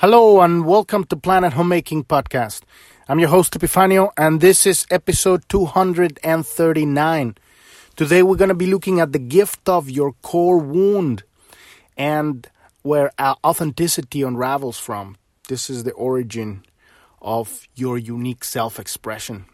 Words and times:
Hello 0.00 0.42
and 0.42 0.64
welcome 0.64 1.02
to 1.06 1.16
Planet 1.16 1.54
Homemaking 1.54 2.04
Podcast. 2.04 2.62
I'm 3.08 3.18
your 3.18 3.30
host 3.30 3.54
Epifanio 3.54 4.12
and 4.16 4.40
this 4.40 4.64
is 4.64 4.86
episode 4.92 5.42
239. 5.48 7.34
Today 7.96 8.22
we're 8.22 8.36
going 8.36 8.48
to 8.48 8.54
be 8.54 8.68
looking 8.68 9.00
at 9.00 9.10
the 9.10 9.18
gift 9.18 9.68
of 9.68 9.90
your 9.90 10.12
core 10.22 10.58
wound 10.58 11.24
and 11.96 12.46
where 12.82 13.10
authenticity 13.18 14.22
unravels 14.22 14.78
from. 14.78 15.16
This 15.48 15.68
is 15.68 15.82
the 15.82 15.94
origin 15.94 16.64
of 17.20 17.66
your 17.74 17.98
unique 17.98 18.44
self-expression. 18.44 19.46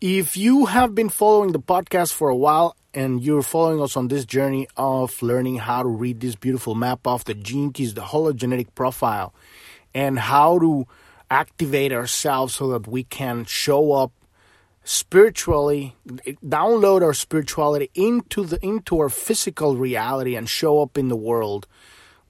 If 0.00 0.36
you 0.36 0.66
have 0.66 0.96
been 0.96 1.10
following 1.10 1.52
the 1.52 1.60
podcast 1.60 2.12
for 2.12 2.28
a 2.28 2.36
while, 2.36 2.74
and 2.92 3.22
you're 3.22 3.42
following 3.42 3.80
us 3.80 3.96
on 3.96 4.08
this 4.08 4.24
journey 4.24 4.66
of 4.76 5.22
learning 5.22 5.56
how 5.56 5.82
to 5.82 5.88
read 5.88 6.20
this 6.20 6.34
beautiful 6.34 6.74
map 6.74 7.06
of 7.06 7.24
the 7.24 7.34
gene 7.34 7.72
keys, 7.72 7.94
the 7.94 8.00
hologenetic 8.00 8.74
profile, 8.74 9.32
and 9.94 10.18
how 10.18 10.58
to 10.58 10.86
activate 11.30 11.92
ourselves 11.92 12.54
so 12.54 12.68
that 12.68 12.88
we 12.88 13.04
can 13.04 13.44
show 13.44 13.92
up 13.92 14.12
spiritually 14.82 15.94
download 16.44 17.02
our 17.02 17.12
spirituality 17.12 17.90
into 17.94 18.44
the 18.44 18.58
into 18.64 18.98
our 18.98 19.10
physical 19.10 19.76
reality 19.76 20.34
and 20.34 20.48
show 20.48 20.80
up 20.80 20.96
in 20.96 21.08
the 21.08 21.16
world 21.16 21.66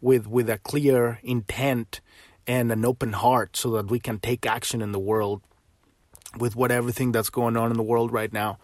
with 0.00 0.26
with 0.26 0.50
a 0.50 0.58
clear 0.58 1.20
intent 1.22 2.00
and 2.46 2.72
an 2.72 2.84
open 2.84 3.12
heart 3.12 3.56
so 3.56 3.70
that 3.70 3.88
we 3.88 4.00
can 4.00 4.18
take 4.18 4.44
action 4.44 4.82
in 4.82 4.90
the 4.90 4.98
world 4.98 5.40
with 6.38 6.56
what 6.56 6.72
everything 6.72 7.12
that's 7.12 7.30
going 7.30 7.56
on 7.56 7.70
in 7.70 7.76
the 7.76 7.84
world 7.84 8.12
right 8.12 8.32
now 8.32 8.58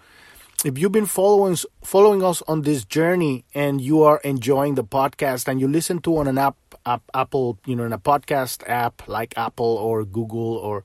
if 0.65 0.78
you've 0.78 0.92
been 0.92 1.06
following 1.06 1.56
following 1.84 2.23
us 2.23 2.42
on 2.48 2.62
this 2.62 2.84
journey 2.84 3.45
and 3.55 3.80
you 3.80 4.02
are 4.02 4.19
enjoying 4.24 4.74
the 4.74 4.84
podcast 4.84 5.48
and 5.48 5.60
you 5.60 5.69
listen 5.69 6.01
to 6.01 6.16
on 6.16 6.27
an 6.27 6.38
app, 6.38 6.56
app 6.87 7.02
Apple, 7.12 7.59
you 7.66 7.77
know, 7.77 7.84
in 7.84 7.92
a 7.92 7.98
podcast 7.98 8.66
app 8.69 9.06
like 9.06 9.37
Apple 9.37 9.77
or 9.77 10.05
Google 10.05 10.56
or 10.56 10.82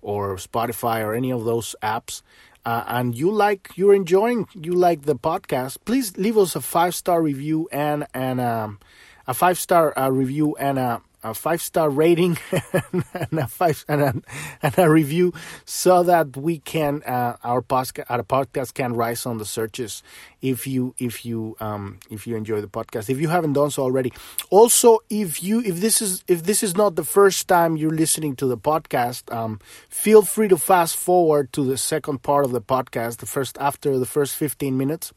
or 0.00 0.36
Spotify 0.36 1.04
or 1.04 1.14
any 1.14 1.30
of 1.30 1.44
those 1.44 1.76
apps, 1.82 2.22
uh, 2.64 2.82
and 2.88 3.16
you 3.16 3.30
like 3.30 3.70
you're 3.76 3.94
enjoying 3.94 4.48
you 4.54 4.72
like 4.74 5.02
the 5.02 5.14
podcast, 5.14 5.78
please 5.84 6.16
leave 6.18 6.36
us 6.36 6.56
a 6.56 6.60
five 6.60 6.94
star 6.94 7.22
review 7.22 7.68
and 7.70 8.06
and 8.12 8.40
um, 8.40 8.80
a 9.28 9.34
five 9.34 9.58
star 9.58 9.96
uh, 9.96 10.08
review 10.08 10.56
and 10.56 10.78
a 10.78 11.00
a 11.22 11.34
five 11.34 11.62
star 11.62 11.88
rating 11.90 12.38
and 12.92 13.38
a 13.38 13.46
five 13.46 13.84
and 13.88 14.02
a, 14.02 14.14
and 14.62 14.78
a 14.78 14.90
review 14.90 15.32
so 15.64 16.02
that 16.02 16.36
we 16.36 16.58
can 16.58 17.02
uh, 17.04 17.36
our 17.44 17.62
podcast 17.62 18.04
our 18.08 18.22
podcast 18.22 18.74
can 18.74 18.94
rise 18.94 19.26
on 19.26 19.38
the 19.38 19.44
searches 19.44 20.02
if 20.40 20.66
you 20.66 20.94
if 20.98 21.24
you 21.24 21.56
um, 21.60 21.98
if 22.10 22.26
you 22.26 22.36
enjoy 22.36 22.60
the 22.60 22.68
podcast. 22.68 23.08
If 23.08 23.20
you 23.20 23.28
haven't 23.28 23.52
done 23.52 23.70
so 23.70 23.82
already. 23.82 24.12
Also 24.50 24.98
if 25.08 25.42
you 25.42 25.60
if 25.60 25.80
this 25.80 26.02
is 26.02 26.24
if 26.28 26.42
this 26.44 26.62
is 26.62 26.76
not 26.76 26.96
the 26.96 27.04
first 27.04 27.48
time 27.48 27.76
you're 27.76 27.90
listening 27.90 28.36
to 28.36 28.46
the 28.46 28.58
podcast 28.58 29.32
um, 29.34 29.60
feel 29.88 30.22
free 30.22 30.48
to 30.48 30.56
fast 30.56 30.96
forward 30.96 31.52
to 31.52 31.64
the 31.64 31.76
second 31.76 32.22
part 32.22 32.44
of 32.44 32.52
the 32.52 32.60
podcast 32.60 33.18
the 33.18 33.26
first 33.26 33.56
after 33.58 33.98
the 33.98 34.06
first 34.06 34.34
15 34.34 34.76
minutes 34.76 35.12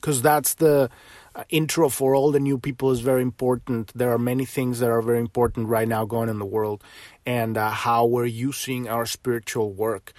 because 0.00 0.22
that's 0.22 0.54
the 0.54 0.90
uh, 1.34 1.44
intro 1.48 1.88
for 1.88 2.14
all 2.14 2.30
the 2.30 2.40
new 2.40 2.58
people 2.58 2.90
is 2.90 3.00
very 3.00 3.22
important. 3.22 3.92
There 3.94 4.12
are 4.12 4.18
many 4.18 4.44
things 4.44 4.78
that 4.78 4.90
are 4.90 5.02
very 5.02 5.18
important 5.18 5.68
right 5.68 5.88
now 5.88 6.04
going 6.04 6.28
in 6.28 6.38
the 6.38 6.46
world, 6.46 6.82
and 7.26 7.56
uh, 7.56 7.70
how 7.70 8.06
we're 8.06 8.26
using 8.26 8.88
our 8.88 9.06
spiritual 9.06 9.72
work 9.72 10.12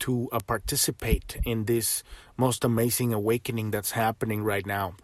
to 0.00 0.28
uh, 0.32 0.40
participate 0.40 1.36
in 1.44 1.66
this 1.66 2.02
most 2.36 2.64
amazing 2.64 3.12
awakening 3.12 3.70
that's 3.70 3.92
happening 3.92 4.42
right 4.42 4.66
now. 4.66 4.94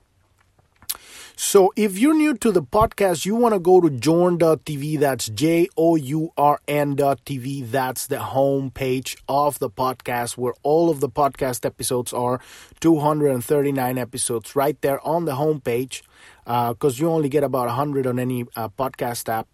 So 1.37 1.73
if 1.77 1.99
you're 1.99 2.15
new 2.15 2.35
to 2.39 2.51
the 2.51 2.63
podcast, 2.63 3.25
you 3.25 3.37
want 3.37 3.55
to 3.55 3.61
go 3.61 3.81
to 3.81 3.91
journ.tv. 3.91 4.99
That's 4.99 5.27
J 5.29 5.69
O 5.77 5.95
U 5.95 6.33
R 6.37 6.61
N.tv. 6.67 7.71
That's 7.71 8.09
the 8.09 8.19
home 8.19 8.71
page 8.71 9.17
of 9.29 9.59
the 9.61 9.71
podcast 9.71 10.37
where 10.37 10.55
all 10.65 10.91
of 10.91 10.99
the 11.01 11.09
podcast 11.09 11.65
episodes 11.65 12.13
are 12.13 12.41
239 12.81 13.99
episodes 13.99 14.57
right 14.57 14.81
there 14.83 15.01
on 15.07 15.27
the 15.27 15.37
home 15.37 15.61
page 15.61 16.03
because 16.49 16.99
uh, 16.99 17.03
you 17.03 17.11
only 17.11 17.29
get 17.29 17.45
about 17.45 17.67
100 17.67 18.07
on 18.07 18.19
any 18.19 18.47
uh, 18.57 18.71
podcast 18.71 19.29
app. 19.29 19.47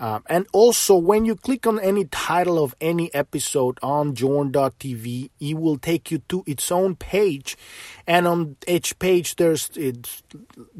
Um, 0.00 0.22
and 0.30 0.46
also, 0.54 0.96
when 0.96 1.26
you 1.26 1.36
click 1.36 1.66
on 1.66 1.78
any 1.78 2.06
title 2.06 2.62
of 2.64 2.74
any 2.80 3.12
episode 3.12 3.78
on 3.82 4.14
journ.tv, 4.14 5.28
it 5.40 5.54
will 5.58 5.76
take 5.76 6.10
you 6.10 6.18
to 6.30 6.44
its 6.46 6.72
own 6.72 6.96
page. 6.96 7.58
And 8.06 8.26
on 8.26 8.56
each 8.66 8.98
page, 8.98 9.36
there's 9.36 9.68
its 9.76 10.22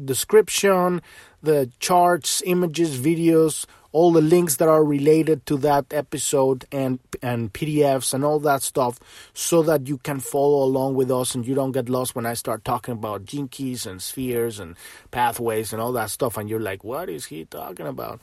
description, 0.03 1.03
the 1.43 1.69
charts, 1.79 2.41
images, 2.47 2.99
videos, 2.99 3.67
all 3.91 4.11
the 4.11 4.21
links 4.21 4.57
that 4.57 4.67
are 4.67 4.83
related 4.83 5.45
to 5.47 5.57
that 5.57 5.85
episode 5.91 6.65
and 6.71 6.99
and 7.21 7.51
PDFs 7.53 8.13
and 8.13 8.23
all 8.23 8.39
that 8.39 8.61
stuff 8.61 8.99
so 9.33 9.61
that 9.63 9.87
you 9.87 9.97
can 9.97 10.19
follow 10.19 10.63
along 10.63 10.95
with 10.95 11.11
us 11.11 11.35
and 11.35 11.45
you 11.45 11.55
don't 11.55 11.71
get 11.71 11.89
lost 11.89 12.15
when 12.15 12.25
I 12.25 12.33
start 12.33 12.63
talking 12.63 12.93
about 12.93 13.25
gene 13.25 13.47
keys 13.47 13.85
and 13.85 14.01
spheres 14.01 14.59
and 14.59 14.75
pathways 15.11 15.73
and 15.73 15.81
all 15.81 15.91
that 15.93 16.09
stuff 16.09 16.37
and 16.37 16.49
you're 16.49 16.59
like 16.59 16.83
what 16.83 17.09
is 17.09 17.25
he 17.25 17.45
talking 17.45 17.87
about? 17.87 18.19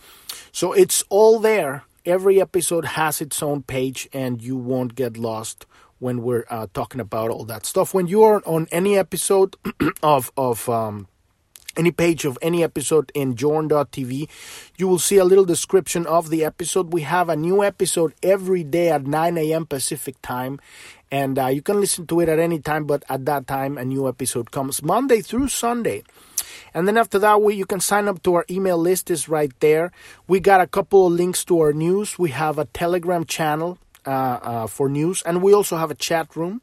So 0.53 0.73
it's 0.73 1.03
all 1.09 1.39
there. 1.39 1.85
Every 2.05 2.41
episode 2.41 2.85
has 2.85 3.21
its 3.21 3.43
own 3.43 3.63
page 3.63 4.09
and 4.13 4.41
you 4.41 4.57
won't 4.57 4.95
get 4.95 5.17
lost 5.17 5.67
when 5.99 6.23
we're 6.23 6.45
uh, 6.51 6.67
talking 6.73 7.01
about 7.01 7.31
all 7.31 7.45
that 7.45 7.67
stuff. 7.67 7.95
When 7.95 8.07
you 8.07 8.23
are 8.23 8.43
on 8.47 8.69
any 8.71 8.97
episode 8.97 9.57
of 10.03 10.31
of 10.37 10.69
um, 10.69 11.09
any 11.77 11.91
page 11.91 12.25
of 12.25 12.39
any 12.43 12.63
episode 12.63 13.13
in 13.15 13.37
journ.tv, 13.37 14.29
you 14.77 14.89
will 14.89 14.99
see 14.99 15.19
a 15.19 15.25
little 15.25 15.45
description 15.45 16.07
of 16.07 16.31
the 16.31 16.45
episode. 16.45 16.93
We 16.93 17.03
have 17.03 17.29
a 17.29 17.37
new 17.37 17.63
episode 17.63 18.15
every 18.23 18.65
day 18.65 18.91
at 18.91 19.07
9 19.07 19.39
a.m. 19.39 19.67
Pacific 19.67 20.21
time, 20.23 20.61
and 21.11 21.39
uh, 21.39 21.47
you 21.47 21.63
can 21.63 21.81
listen 21.81 22.07
to 22.09 22.21
it 22.21 22.29
at 22.29 22.39
any 22.39 22.59
time, 22.59 22.85
but 22.85 23.05
at 23.09 23.25
that 23.27 23.47
time, 23.47 23.79
a 23.79 23.85
new 23.85 24.09
episode 24.09 24.51
comes 24.51 24.83
Monday 24.83 25.21
through 25.21 25.49
Sunday. 25.49 26.03
And 26.75 26.87
then 26.87 26.97
after 26.99 27.19
that, 27.21 27.41
we, 27.41 27.55
you 27.55 27.67
can 27.67 27.81
sign 27.81 28.09
up 28.09 28.23
to 28.25 28.35
our 28.35 28.45
email 28.51 28.77
list, 28.77 29.11
is 29.11 29.29
right 29.29 29.53
there. 29.61 29.93
We 30.27 30.41
got 30.41 30.61
a 30.61 30.67
couple 30.67 31.07
of 31.07 31.13
links 31.13 31.45
to 31.47 31.61
our 31.61 31.73
news. 31.73 32.19
We 32.19 32.31
have 32.31 32.59
a 32.59 32.67
Telegram 32.67 33.25
channel 33.25 33.79
uh, 34.05 34.11
uh, 34.11 34.67
for 34.67 34.89
news, 34.89 35.23
and 35.23 35.43
we 35.43 35.55
also 35.55 35.77
have 35.77 35.91
a 35.91 35.95
chat 35.95 36.35
room 36.37 36.61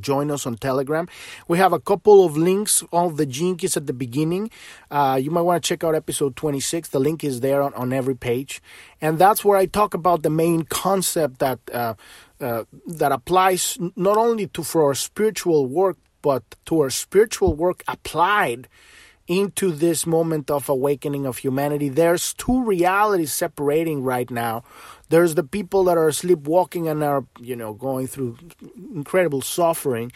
join 0.00 0.30
us 0.30 0.46
on 0.46 0.56
telegram. 0.56 1.08
We 1.48 1.58
have 1.58 1.72
a 1.72 1.80
couple 1.80 2.24
of 2.24 2.36
links 2.36 2.82
of 2.92 3.16
the 3.16 3.26
Gene 3.26 3.56
Keys 3.56 3.76
at 3.76 3.86
the 3.86 3.92
beginning. 3.92 4.50
Uh, 4.90 5.18
you 5.20 5.30
might 5.30 5.42
want 5.42 5.62
to 5.62 5.68
check 5.68 5.84
out 5.84 5.94
episode 5.94 6.36
26 6.36 6.88
the 6.88 7.00
link 7.00 7.24
is 7.24 7.40
there 7.40 7.62
on, 7.62 7.74
on 7.74 7.92
every 7.92 8.14
page. 8.14 8.62
And 9.00 9.18
that's 9.18 9.44
where 9.44 9.58
i 9.58 9.66
talk 9.66 9.94
about 9.94 10.22
the 10.22 10.30
main 10.30 10.62
concept 10.62 11.38
that 11.38 11.58
uh, 11.72 11.94
uh, 12.40 12.64
that 12.86 13.12
applies 13.12 13.78
not 13.96 14.16
only 14.16 14.46
to 14.48 14.62
for 14.62 14.84
our 14.84 14.94
spiritual 14.94 15.66
work 15.66 15.96
but 16.22 16.42
to 16.66 16.80
our 16.80 16.90
spiritual 16.90 17.54
work 17.54 17.82
applied 17.86 18.68
into 19.28 19.70
this 19.70 20.06
moment 20.06 20.50
of 20.50 20.68
awakening 20.68 21.26
of 21.26 21.38
humanity. 21.38 21.88
There's 21.88 22.34
two 22.34 22.64
realities 22.64 23.32
separating 23.32 24.02
right 24.02 24.30
now. 24.30 24.64
There's 25.08 25.34
the 25.34 25.44
people 25.44 25.84
that 25.84 25.98
are 25.98 26.10
sleepwalking 26.10 26.88
and 26.88 27.02
are, 27.04 27.24
you 27.40 27.54
know, 27.54 27.74
going 27.74 28.06
through 28.06 28.38
incredible 28.94 29.42
suffering, 29.42 30.12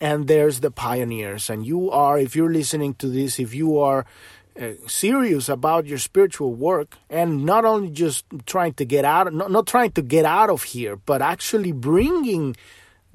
and 0.00 0.28
there's 0.28 0.60
the 0.60 0.70
pioneers. 0.70 1.50
And 1.50 1.66
you 1.66 1.90
are, 1.90 2.18
if 2.18 2.36
you're 2.36 2.52
listening 2.52 2.94
to 2.94 3.08
this, 3.08 3.38
if 3.38 3.54
you 3.54 3.78
are 3.78 4.06
uh, 4.60 4.72
serious 4.86 5.48
about 5.48 5.86
your 5.86 5.98
spiritual 5.98 6.54
work 6.54 6.96
and 7.10 7.44
not 7.44 7.64
only 7.64 7.90
just 7.90 8.24
trying 8.46 8.72
to 8.74 8.84
get 8.84 9.04
out, 9.04 9.32
not, 9.34 9.50
not 9.50 9.66
trying 9.66 9.90
to 9.92 10.02
get 10.02 10.24
out 10.24 10.48
of 10.48 10.62
here, 10.62 10.96
but 10.96 11.20
actually 11.20 11.72
bringing 11.72 12.56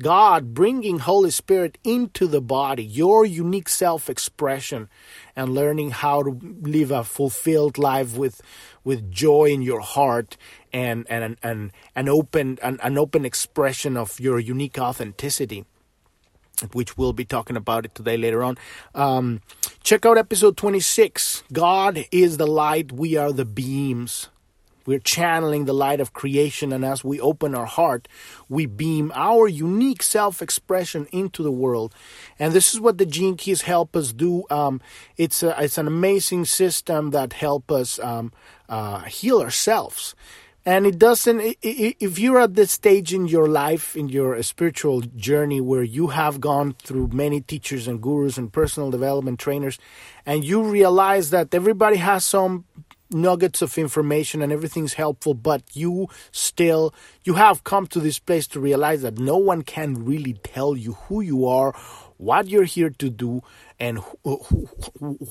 God 0.02 0.54
bringing 0.54 1.00
Holy 1.00 1.32
Spirit 1.32 1.78
into 1.84 2.28
the 2.28 2.42
body, 2.42 2.84
your 2.84 3.26
unique 3.26 3.70
self 3.70 4.10
expression, 4.10 4.90
and 5.36 5.54
learning 5.54 5.92
how 5.92 6.24
to 6.24 6.40
live 6.62 6.92
a 6.92 7.04
fulfilled 7.04 7.78
life 7.78 8.18
with 8.18 8.42
with 8.84 9.12
joy 9.12 9.46
in 9.46 9.62
your 9.62 9.82
heart 9.82 10.38
and 10.74 11.06
and 11.10 11.38
and 11.44 11.72
an 11.96 12.10
open 12.10 12.58
an, 12.64 12.80
an 12.82 12.98
open 12.98 13.26
expression 13.26 13.96
of 13.98 14.20
your 14.20 14.40
unique 14.40 14.80
authenticity 14.80 15.66
which 16.74 16.98
we'll 16.98 17.14
be 17.14 17.26
talking 17.26 17.58
about 17.58 17.86
it 17.86 17.96
today 17.96 18.18
later 18.18 18.44
on. 18.44 18.56
Um, 18.94 19.42
check 19.82 20.06
out 20.06 20.20
episode 20.20 20.58
26. 20.58 21.44
God 21.52 22.06
is 22.12 22.38
the 22.38 22.46
light, 22.46 22.92
we 22.92 23.16
are 23.18 23.32
the 23.32 23.46
beams. 23.46 24.30
We're 24.86 25.00
channeling 25.00 25.66
the 25.66 25.74
light 25.74 26.00
of 26.00 26.14
creation, 26.14 26.74
and 26.74 26.84
as 26.84 27.04
we 27.04 27.20
open 27.20 27.56
our 27.56 27.66
heart, 27.66 28.08
we 28.50 28.66
beam 28.66 29.12
our 29.16 29.48
unique 29.48 30.04
self 30.04 30.42
expression 30.42 31.08
into 31.12 31.44
the 31.44 31.52
world. 31.52 31.94
And 32.40 32.54
this 32.54 32.74
is 32.74 32.80
what 32.80 32.98
the 32.98 33.06
Gene 33.06 33.38
Keys 33.38 33.62
help 33.62 33.96
us 33.96 34.14
do. 34.14 34.44
Um, 34.50 34.82
it's, 35.18 35.44
a, 35.44 35.56
it's 35.62 35.78
an 35.78 35.88
amazing 35.88 36.46
system 36.46 37.12
that 37.12 37.34
help 37.34 37.72
us 37.72 38.00
um, 38.00 38.32
uh, 38.70 39.02
heal 39.02 39.42
ourselves. 39.42 40.16
And 40.64 40.86
it 40.86 41.00
doesn't, 41.00 41.58
if 41.64 42.20
you're 42.20 42.40
at 42.40 42.54
this 42.54 42.72
stage 42.72 43.16
in 43.16 43.26
your 43.26 43.48
life, 43.48 43.96
in 43.98 44.10
your 44.10 44.42
spiritual 44.44 45.02
journey 45.02 45.60
where 45.60 45.82
you 45.82 46.08
have 46.08 46.40
gone 46.40 46.76
through 46.84 47.08
many 47.08 47.42
teachers 47.42 47.88
and 47.88 48.00
gurus 48.00 48.38
and 48.38 48.54
personal 48.54 48.92
development 48.92 49.40
trainers, 49.40 49.80
and 50.24 50.46
you 50.46 50.62
realize 50.62 51.32
that 51.32 51.56
everybody 51.56 51.98
has 51.98 52.24
some 52.24 52.66
nuggets 53.14 53.62
of 53.62 53.78
information 53.78 54.42
and 54.42 54.52
everything's 54.52 54.94
helpful, 54.94 55.34
but 55.34 55.64
you 55.74 56.08
still 56.32 56.94
you 57.24 57.36
have 57.36 57.64
come 57.64 57.88
to 57.88 58.00
this 58.00 58.20
place 58.20 58.48
to 58.48 58.60
realize 58.60 59.02
that 59.02 59.20
no 59.20 59.38
one 59.38 59.62
can 59.62 60.06
really 60.06 60.34
tell 60.34 60.76
you 60.76 60.94
who 60.94 61.22
you 61.22 61.46
are, 61.46 61.74
what 62.18 62.48
you're 62.48 62.64
here 62.64 62.90
to 62.90 63.10
do, 63.10 63.42
and 63.80 64.00
who, 64.00 64.38
who, 64.38 64.68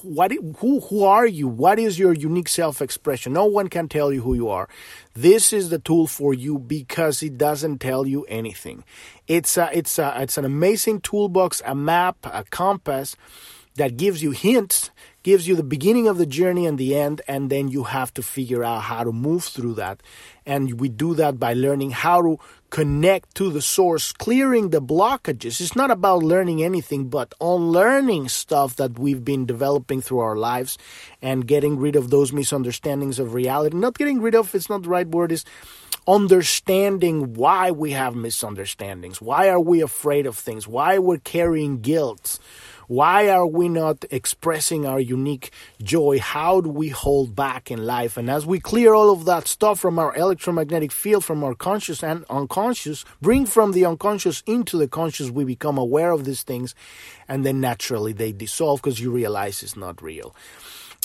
what 0.03 0.33
who 0.59 0.81
who 0.81 1.05
are 1.05 1.27
you? 1.27 1.47
What 1.47 1.79
is 1.79 1.99
your 1.99 2.13
unique 2.13 2.49
self-expression? 2.49 3.33
No 3.33 3.47
one 3.47 3.69
can 3.69 3.89
tell 3.89 4.13
you 4.13 4.23
who 4.23 4.35
you 4.35 4.49
are. 4.49 4.69
This 5.15 5.53
is 5.53 5.71
the 5.71 5.79
tool 5.79 6.07
for 6.07 6.35
you 6.35 6.59
because 6.59 7.23
it 7.23 7.39
doesn't 7.39 7.79
tell 7.79 8.07
you 8.07 8.25
anything. 8.25 8.85
It's 9.29 9.57
a, 9.57 9.71
it's 9.73 9.99
a, 9.99 10.21
it's 10.21 10.39
an 10.39 10.45
amazing 10.45 11.01
toolbox, 11.03 11.63
a 11.65 11.75
map, 11.75 12.17
a 12.25 12.45
compass 12.51 13.17
that 13.77 13.97
gives 13.97 14.23
you 14.23 14.33
hints 14.33 14.91
gives 15.23 15.47
you 15.47 15.55
the 15.55 15.63
beginning 15.63 16.09
of 16.09 16.19
the 16.19 16.27
journey 16.27 16.67
and 16.67 16.79
the 16.79 16.97
end, 16.97 17.21
and 17.29 17.51
then 17.51 17.69
you 17.69 17.85
have 17.85 18.13
to 18.15 18.23
figure 18.23 18.65
out 18.65 18.83
how 18.83 19.05
to 19.05 19.13
move 19.13 19.45
through 19.45 19.75
that. 19.75 20.03
And 20.47 20.81
we 20.81 20.89
do 20.89 21.15
that 21.15 21.39
by 21.39 21.53
learning 21.53 21.91
how 21.91 22.23
to 22.23 22.39
connect 22.71 23.35
to 23.35 23.51
the 23.51 23.61
source, 23.61 24.13
clearing 24.13 24.71
the 24.71 24.81
blockages. 24.81 25.61
It's 25.61 25.77
not 25.77 25.91
about 25.91 26.23
learning 26.23 26.63
anything, 26.63 27.09
but 27.09 27.35
unlearning 27.41 28.29
stuff 28.29 28.77
that 28.77 28.99
we've 28.99 29.25
been 29.25 29.45
developing 29.45 30.01
through 30.01 30.21
our 30.21 30.37
lives 30.37 30.79
and 31.21 31.47
getting 31.47 31.79
rid 31.79 31.97
of 31.97 32.11
those 32.11 32.33
misunderstandings 32.33 33.19
of 33.19 33.35
reality. 33.35 33.77
Not 33.77 33.99
getting 33.99 34.21
rid 34.21 34.35
of, 34.35 34.55
it's 34.55 34.71
not 34.71 34.83
the 34.83 34.89
right 34.89 35.09
word, 35.09 35.33
is 35.33 35.45
understanding 36.07 37.35
why 37.35 37.71
we 37.71 37.91
have 37.93 38.15
misunderstandings. 38.15 39.21
Why 39.21 39.49
are 39.49 39.61
we 39.61 39.83
afraid 39.83 40.27
of 40.27 40.37
things? 40.37 40.67
Why 40.67 40.99
we're 40.99 41.19
carrying 41.19 41.81
guilt 41.81 42.39
why 42.91 43.29
are 43.29 43.47
we 43.47 43.69
not 43.69 44.05
expressing 44.11 44.85
our 44.85 44.99
unique 44.99 45.53
joy? 45.81 46.19
How 46.19 46.61
do 46.61 46.69
we 46.69 46.89
hold 46.89 47.37
back 47.37 47.71
in 47.71 47.87
life? 47.87 48.17
And 48.17 48.29
as 48.29 48.45
we 48.45 48.59
clear 48.59 48.95
all 48.95 49.13
of 49.13 49.27
that 49.27 49.47
stuff 49.47 49.79
from 49.79 49.97
our 50.01 50.13
electromagnetic 50.17 50.91
field, 50.91 51.25
from 51.25 51.45
our 51.45 51.55
conscious 51.55 52.03
and 52.03 52.25
unconscious, 52.29 53.05
bring 53.23 53.47
from 53.47 53.71
the 53.71 53.85
unconscious 53.85 54.43
into 54.45 54.77
the 54.77 54.89
conscious, 54.89 55.31
we 55.31 55.45
become 55.45 55.79
aware 55.79 56.11
of 56.11 56.25
these 56.25 56.43
things, 56.43 56.75
and 57.29 57.47
then 57.47 57.61
naturally 57.61 58.13
they 58.13 58.33
dissolve 58.33 58.83
because 58.83 58.99
you 58.99 59.13
realize 59.13 59.63
it's 59.63 59.77
not 59.77 60.03
real. 60.03 60.35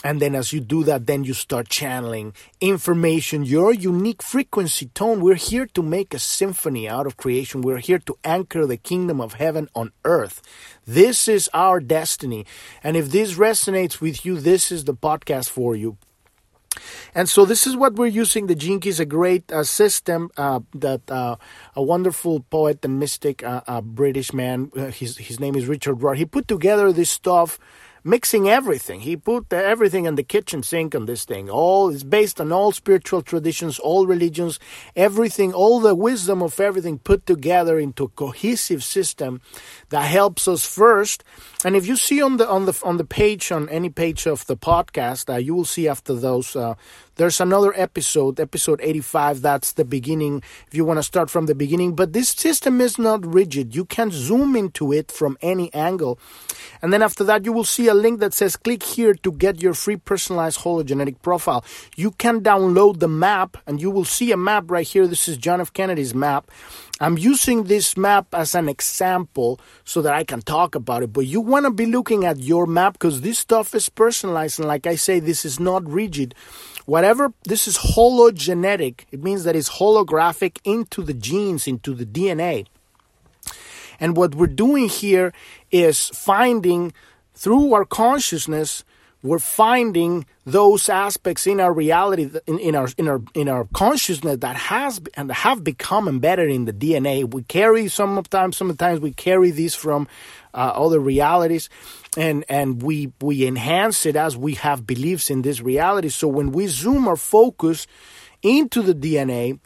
And 0.05 0.21
then 0.21 0.35
as 0.35 0.53
you 0.53 0.59
do 0.59 0.83
that, 0.83 1.07
then 1.07 1.23
you 1.23 1.33
start 1.33 1.67
channeling 1.67 2.35
information, 2.61 3.43
your 3.43 3.73
unique 3.73 4.21
frequency 4.21 4.85
tone. 4.93 5.19
We're 5.19 5.33
here 5.33 5.65
to 5.73 5.81
make 5.81 6.13
a 6.13 6.19
symphony 6.19 6.87
out 6.87 7.07
of 7.07 7.17
creation. 7.17 7.63
We're 7.63 7.79
here 7.79 7.97
to 7.97 8.15
anchor 8.23 8.67
the 8.67 8.77
kingdom 8.77 9.19
of 9.19 9.33
heaven 9.33 9.67
on 9.73 9.93
earth. 10.03 10.43
This 10.85 11.27
is 11.27 11.49
our 11.55 11.79
destiny. 11.79 12.45
And 12.83 12.95
if 12.95 13.09
this 13.09 13.33
resonates 13.33 13.99
with 13.99 14.23
you, 14.27 14.39
this 14.39 14.71
is 14.71 14.83
the 14.83 14.93
podcast 14.93 15.49
for 15.49 15.75
you. 15.75 15.97
And 17.15 17.27
so 17.27 17.43
this 17.43 17.65
is 17.65 17.75
what 17.75 17.95
we're 17.95 18.05
using. 18.05 18.45
The 18.45 18.53
Gene 18.53 18.81
is 18.85 18.99
a 18.99 19.05
great 19.07 19.51
uh, 19.51 19.63
system 19.63 20.29
uh, 20.37 20.59
that 20.75 21.09
uh, 21.09 21.37
a 21.75 21.81
wonderful 21.81 22.41
poet 22.51 22.85
and 22.85 22.99
mystic, 22.99 23.41
uh, 23.43 23.81
British 23.81 24.33
man, 24.33 24.71
uh, 24.77 24.91
his, 24.91 25.17
his 25.17 25.39
name 25.39 25.55
is 25.55 25.65
Richard 25.65 26.03
Rudd, 26.03 26.17
he 26.17 26.25
put 26.25 26.47
together 26.47 26.93
this 26.93 27.09
stuff 27.09 27.57
mixing 28.05 28.47
everything. 28.47 29.01
He 29.01 29.17
put 29.17 29.51
everything 29.51 30.05
in 30.05 30.15
the 30.15 30.23
kitchen 30.23 30.61
sink 30.61 30.93
on 30.93 31.07
this 31.07 31.25
thing. 31.25 31.49
All 31.49 31.89
is 31.89 32.03
based 32.03 32.39
on 32.39 32.51
all 32.51 32.71
spiritual 32.71 33.23
traditions, 33.23 33.79
all 33.79 34.05
religions, 34.05 34.59
everything, 34.95 35.53
all 35.53 35.79
the 35.79 35.95
wisdom 35.95 36.43
of 36.43 36.59
everything 36.59 36.99
put 36.99 37.25
together 37.25 37.79
into 37.79 38.03
a 38.03 38.09
cohesive 38.09 38.83
system 38.83 39.41
that 39.89 40.03
helps 40.03 40.47
us 40.47 40.65
first. 40.65 41.23
And 41.65 41.75
if 41.75 41.87
you 41.87 41.95
see 41.95 42.21
on 42.21 42.37
the 42.37 42.47
on 42.47 42.65
the 42.65 42.79
on 42.83 42.97
the 42.97 43.05
page 43.05 43.51
on 43.51 43.67
any 43.69 43.89
page 43.89 44.27
of 44.27 44.45
the 44.45 44.55
podcast, 44.55 45.33
uh, 45.33 45.37
you 45.37 45.55
will 45.55 45.65
see 45.65 45.87
after 45.87 46.13
those 46.13 46.55
uh, 46.55 46.75
there's 47.15 47.39
another 47.39 47.73
episode, 47.75 48.39
episode 48.39 48.79
85. 48.81 49.41
That's 49.41 49.71
the 49.73 49.85
beginning. 49.85 50.43
If 50.67 50.75
you 50.75 50.85
want 50.85 50.97
to 50.97 51.03
start 51.03 51.29
from 51.29 51.45
the 51.45 51.55
beginning, 51.55 51.95
but 51.95 52.13
this 52.13 52.29
system 52.29 52.81
is 52.81 52.97
not 52.97 53.25
rigid. 53.25 53.75
You 53.75 53.85
can 53.85 54.11
zoom 54.11 54.55
into 54.55 54.91
it 54.91 55.11
from 55.11 55.37
any 55.41 55.73
angle, 55.73 56.19
and 56.81 56.91
then 56.91 57.01
after 57.01 57.23
that, 57.23 57.45
you 57.45 57.53
will 57.53 57.63
see 57.63 57.87
a 57.87 57.93
link 57.93 58.19
that 58.19 58.33
says 58.33 58.55
click 58.55 58.83
here 58.83 59.13
to 59.13 59.31
get 59.31 59.61
your 59.61 59.73
free 59.73 59.97
personalized 59.97 60.59
hologenetic 60.59 61.21
profile. 61.21 61.63
You 61.95 62.11
can 62.11 62.41
download 62.41 62.99
the 62.99 63.07
map, 63.07 63.57
and 63.65 63.81
you 63.81 63.91
will 63.91 64.05
see 64.05 64.31
a 64.31 64.37
map 64.37 64.69
right 64.69 64.87
here. 64.87 65.07
This 65.07 65.27
is 65.27 65.37
John 65.37 65.61
F. 65.61 65.71
Kennedy's 65.73 66.13
map 66.13 66.51
I'm 67.01 67.17
using 67.17 67.65
this 67.65 67.97
map 67.97 68.33
as 68.33 68.55
an 68.55 68.69
example 68.69 69.59
so 69.83 70.01
that 70.01 70.13
I 70.13 70.23
can 70.23 70.41
talk 70.41 70.75
about 70.75 71.03
it, 71.03 71.11
but 71.11 71.25
you 71.25 71.41
want 71.41 71.65
to 71.65 71.71
be 71.71 71.85
looking 71.85 72.23
at 72.23 72.39
your 72.39 72.65
map 72.65 72.93
because 72.93 73.19
this 73.19 73.37
stuff 73.37 73.75
is 73.75 73.89
personalized. 73.89 74.59
And 74.59 74.67
like 74.67 74.87
I 74.87 74.95
say, 74.95 75.19
this 75.19 75.43
is 75.43 75.59
not 75.59 75.85
rigid. 75.85 76.33
Whatever, 76.85 77.33
this 77.43 77.67
is 77.67 77.77
hologenetic. 77.77 79.01
It 79.11 79.21
means 79.21 79.43
that 79.43 79.57
it's 79.57 79.71
holographic 79.71 80.59
into 80.63 81.01
the 81.01 81.13
genes, 81.13 81.67
into 81.67 81.93
the 81.93 82.05
DNA. 82.05 82.65
And 83.99 84.15
what 84.15 84.35
we're 84.35 84.47
doing 84.47 84.87
here 84.87 85.33
is 85.71 86.09
finding 86.13 86.93
through 87.33 87.73
our 87.73 87.85
consciousness 87.85 88.85
we're 89.25 89.39
finding 89.39 90.25
those 90.45 90.87
aspects 90.87 91.47
in 91.47 91.59
our 91.59 91.73
reality 91.73 92.29
in, 92.45 92.59
in, 92.59 92.75
our 92.75 92.87
in 92.97 93.07
our 93.07 93.21
in 93.33 93.49
our 93.49 93.65
consciousness 93.73 94.37
that 94.37 94.55
has 94.55 95.01
and 95.15 95.31
have 95.31 95.63
become 95.63 96.07
embedded 96.07 96.51
in 96.51 96.65
the 96.65 96.73
DNA. 96.73 97.33
We 97.33 97.43
carry 97.43 97.87
sometimes 97.87 98.55
sometimes 98.55 98.99
we 98.99 99.11
carry 99.11 99.49
these 99.49 99.73
from 99.73 100.07
uh, 100.53 100.71
other 100.75 100.99
realities, 100.99 101.69
and 102.15 102.45
and 102.47 102.83
we 102.83 103.11
we 103.19 103.47
enhance 103.47 104.05
it 104.05 104.15
as 104.15 104.37
we 104.37 104.53
have 104.55 104.85
beliefs 104.85 105.31
in 105.31 105.41
this 105.41 105.59
reality. 105.59 106.09
So 106.09 106.27
when 106.27 106.51
we 106.51 106.67
zoom 106.67 107.07
our 107.07 107.17
focus 107.17 107.87
into 108.43 108.83
the 108.83 108.93
DNA, 108.93 109.59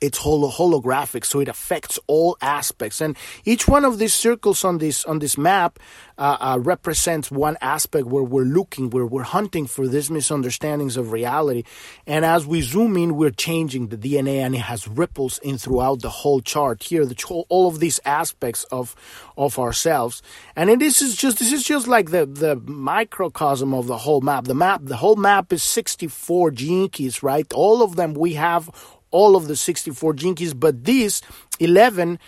it's 0.00 0.18
holo- 0.18 0.50
holographic 0.50 1.24
so 1.24 1.40
it 1.40 1.48
affects 1.48 1.98
all 2.06 2.36
aspects. 2.40 3.00
And 3.00 3.16
each 3.44 3.68
one 3.68 3.84
of 3.84 3.98
these 3.98 4.14
circles 4.14 4.64
on 4.64 4.78
this 4.78 5.04
on 5.04 5.18
this 5.18 5.36
map 5.36 5.78
uh, 6.18 6.36
uh, 6.40 6.58
represents 6.60 7.30
one 7.30 7.56
aspect 7.60 8.06
where 8.06 8.22
we're 8.22 8.44
looking 8.44 8.90
where 8.90 9.06
we're 9.06 9.22
hunting 9.22 9.66
for 9.66 9.86
these 9.86 10.10
misunderstandings 10.10 10.96
of 10.96 11.12
reality. 11.12 11.64
And 12.06 12.24
as 12.24 12.46
we 12.46 12.60
zoom 12.62 12.96
in 12.96 13.16
we're 13.16 13.30
changing 13.30 13.88
the 13.88 13.96
dna 13.96 14.40
and 14.40 14.54
it 14.54 14.62
has 14.62 14.88
ripples 14.88 15.38
in 15.38 15.58
throughout 15.58 16.00
the 16.00 16.10
whole 16.10 16.40
chart 16.40 16.82
here 16.82 17.04
the 17.04 17.44
all 17.48 17.68
of 17.68 17.80
these 17.80 18.00
aspects 18.04 18.64
of 18.64 18.94
of 19.36 19.58
ourselves. 19.58 20.22
And 20.56 20.80
this 20.80 21.02
is 21.02 21.16
just 21.16 21.38
this 21.38 21.52
is 21.52 21.62
just 21.62 21.86
like 21.86 22.10
the 22.10 22.26
the 22.26 22.56
microcosm 22.56 23.74
of 23.74 23.86
the 23.86 23.98
whole 23.98 24.20
map. 24.20 24.44
The 24.44 24.54
map 24.54 24.80
the 24.84 24.96
whole 24.96 25.16
map 25.16 25.52
is 25.52 25.62
64 25.62 26.50
gene 26.52 26.88
keys 26.88 27.22
right? 27.22 27.50
All 27.52 27.82
of 27.82 27.96
them 27.96 28.14
we 28.14 28.34
have 28.34 28.70
all 29.10 29.36
of 29.36 29.48
the 29.48 29.56
64 29.56 30.14
Gene 30.14 30.34
Keys, 30.34 30.54
but 30.54 30.84
this 30.84 31.22
11 31.58 32.18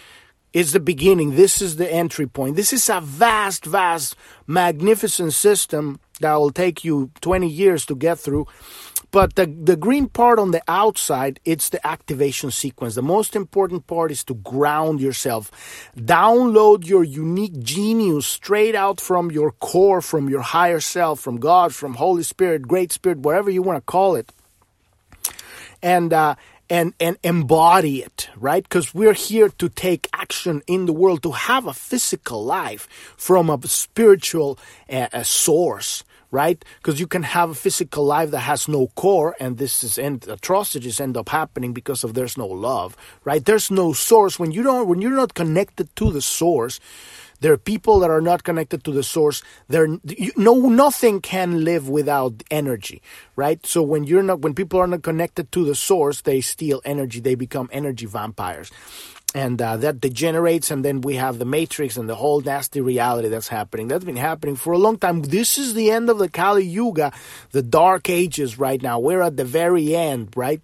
is 0.53 0.73
the 0.73 0.81
beginning. 0.81 1.37
This 1.37 1.62
is 1.62 1.77
the 1.77 1.91
entry 1.91 2.27
point. 2.27 2.57
This 2.57 2.73
is 2.73 2.89
a 2.89 3.01
vast, 3.01 3.65
vast, 3.65 4.17
magnificent 4.47 5.33
system 5.33 5.99
that 6.21 6.35
will 6.35 6.51
take 6.51 6.85
you 6.85 7.11
20 7.21 7.49
years 7.49 7.87
to 7.87 7.95
get 7.95 8.19
through. 8.19 8.47
But 9.11 9.35
the, 9.35 9.45
the 9.45 9.77
green 9.77 10.09
part 10.09 10.39
on 10.39 10.53
the 10.53 10.62
outside, 10.67 11.39
it's 11.45 11.69
the 11.69 11.87
activation 11.87 12.51
sequence. 12.51 12.95
The 12.95 13.03
most 13.03 13.37
important 13.37 13.87
part 13.87 14.11
is 14.11 14.25
to 14.25 14.35
ground 14.35 15.03
yourself. 15.03 15.51
Download 15.97 16.87
your 16.87 17.05
unique 17.05 17.59
genius 17.61 18.27
straight 18.27 18.75
out 18.75 19.03
from 19.03 19.31
your 19.31 19.53
core, 19.53 20.01
from 20.01 20.31
your 20.31 20.41
higher 20.41 20.81
self, 20.81 21.21
from 21.21 21.39
God, 21.39 21.75
from 21.75 21.95
Holy 21.95 22.23
Spirit, 22.23 22.62
Great 22.62 22.91
Spirit, 22.91 23.19
whatever 23.19 23.51
you 23.51 23.61
want 23.61 23.77
to 23.77 23.83
call 23.83 24.17
it. 24.17 24.33
And 25.83 26.12
uh, 26.12 26.37
and 26.73 26.95
and 26.99 27.19
embody 27.23 28.02
it 28.02 28.31
right? 28.35 28.62
Because 28.62 28.95
we're 28.95 29.12
here 29.12 29.50
to 29.50 29.69
take 29.69 30.09
action 30.14 30.62
in 30.67 30.87
the 30.87 30.93
world 30.93 31.23
to 31.23 31.33
have 31.33 31.67
a 31.67 31.75
physical 31.75 32.43
life 32.43 32.88
from 33.17 33.50
a 33.50 33.59
spiritual 33.69 34.59
uh, 34.91 35.09
a 35.12 35.25
source 35.25 36.02
right? 36.31 36.64
Because 36.79 36.99
you 36.99 37.07
can 37.07 37.25
have 37.25 37.50
a 37.50 37.55
physical 37.55 38.07
life 38.07 38.31
that 38.31 38.41
has 38.52 38.67
no 38.67 38.87
core 39.02 39.37
and 39.38 39.59
this 39.59 39.85
is 39.85 39.99
and 39.99 40.26
atrocities 40.26 40.99
end 40.99 41.14
up 41.14 41.29
happening 41.29 41.75
because 41.75 42.05
of 42.05 42.14
there's 42.14 42.38
no 42.38 42.47
love 42.47 42.97
right? 43.23 43.45
There's 43.45 43.71
no 43.71 43.93
source. 43.93 44.38
When 44.38 44.50
you 44.50 44.62
don't 44.62 44.88
when 44.88 45.02
you're 45.02 45.21
not 45.23 45.35
connected 45.35 45.95
to 45.97 46.11
the 46.11 46.23
source 46.23 46.81
there 47.42 47.52
are 47.52 47.58
people 47.58 47.99
that 48.00 48.11
are 48.11 48.20
not 48.20 48.44
connected 48.44 48.84
to 48.84 48.92
the 48.92 49.02
source. 49.02 49.42
There, 49.68 49.88
no, 50.37 50.54
nothing 50.68 51.20
can 51.20 51.64
live 51.64 51.88
without 51.88 52.42
energy, 52.50 53.02
right? 53.37 53.64
So 53.66 53.82
when 53.82 54.04
you're 54.04 54.22
not, 54.22 54.40
when 54.40 54.54
people 54.54 54.78
are 54.80 54.87
not 54.87 55.02
connected 55.02 55.50
to 55.52 55.64
the 55.64 55.75
source, 55.75 56.22
they 56.22 56.40
steal 56.40 56.80
energy. 56.84 57.20
They 57.20 57.34
become 57.34 57.68
energy 57.72 58.06
vampires 58.06 58.70
and 59.34 59.61
uh, 59.61 59.76
that 59.78 60.00
degenerates 60.00 60.70
and 60.70 60.84
then 60.84 61.00
we 61.00 61.16
have 61.16 61.38
the 61.38 61.44
matrix 61.44 61.96
and 61.96 62.08
the 62.08 62.14
whole 62.14 62.40
nasty 62.40 62.80
reality 62.80 63.28
that's 63.28 63.49
happening 63.49 63.88
that's 63.88 64.04
been 64.04 64.16
happening 64.16 64.56
for 64.56 64.72
a 64.75 64.78
long 64.78 64.99
time 64.99 65.22
this 65.22 65.56
is 65.58 65.75
the 65.75 65.90
end 65.90 66.11
of 66.11 66.18
the 66.18 66.28
kali 66.28 66.64
yuga 66.64 67.12
the 67.52 67.62
dark 67.62 68.11
ages 68.11 68.58
right 68.58 68.82
now 68.82 68.99
we're 68.99 69.22
at 69.22 69.37
the 69.37 69.44
very 69.44 69.96
end 69.96 70.28
right 70.37 70.61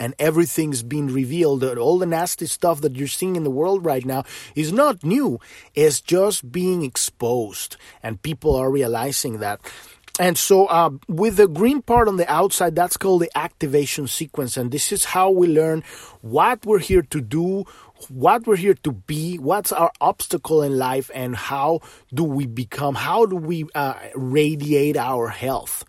and 0.00 0.14
everything's 0.18 0.82
been 0.82 1.12
revealed. 1.12 1.62
All 1.62 1.98
the 1.98 2.06
nasty 2.06 2.46
stuff 2.46 2.80
that 2.80 2.96
you're 2.96 3.06
seeing 3.06 3.36
in 3.36 3.44
the 3.44 3.50
world 3.50 3.84
right 3.84 4.04
now 4.04 4.24
is 4.56 4.72
not 4.72 5.04
new. 5.04 5.38
It's 5.74 6.00
just 6.00 6.50
being 6.50 6.82
exposed, 6.82 7.76
and 8.02 8.20
people 8.22 8.56
are 8.56 8.70
realizing 8.70 9.38
that. 9.38 9.60
and 10.18 10.36
so 10.36 10.66
uh, 10.66 10.90
with 11.08 11.36
the 11.36 11.48
green 11.48 11.80
part 11.80 12.08
on 12.08 12.16
the 12.16 12.30
outside, 12.30 12.74
that's 12.74 12.96
called 12.96 13.22
the 13.22 13.30
activation 13.38 14.06
sequence. 14.06 14.56
And 14.56 14.70
this 14.70 14.92
is 14.92 15.04
how 15.04 15.30
we 15.30 15.46
learn 15.48 15.82
what 16.20 16.66
we're 16.66 16.78
here 16.78 17.02
to 17.02 17.20
do, 17.20 17.64
what 18.08 18.46
we're 18.46 18.56
here 18.56 18.74
to 18.82 18.92
be, 18.92 19.38
what's 19.38 19.72
our 19.72 19.92
obstacle 20.00 20.62
in 20.62 20.76
life, 20.76 21.10
and 21.14 21.36
how 21.36 21.80
do 22.12 22.24
we 22.24 22.46
become, 22.46 22.94
how 22.96 23.24
do 23.24 23.36
we 23.36 23.64
uh, 23.74 23.94
radiate 24.14 24.96
our 24.96 25.28
health. 25.28 25.84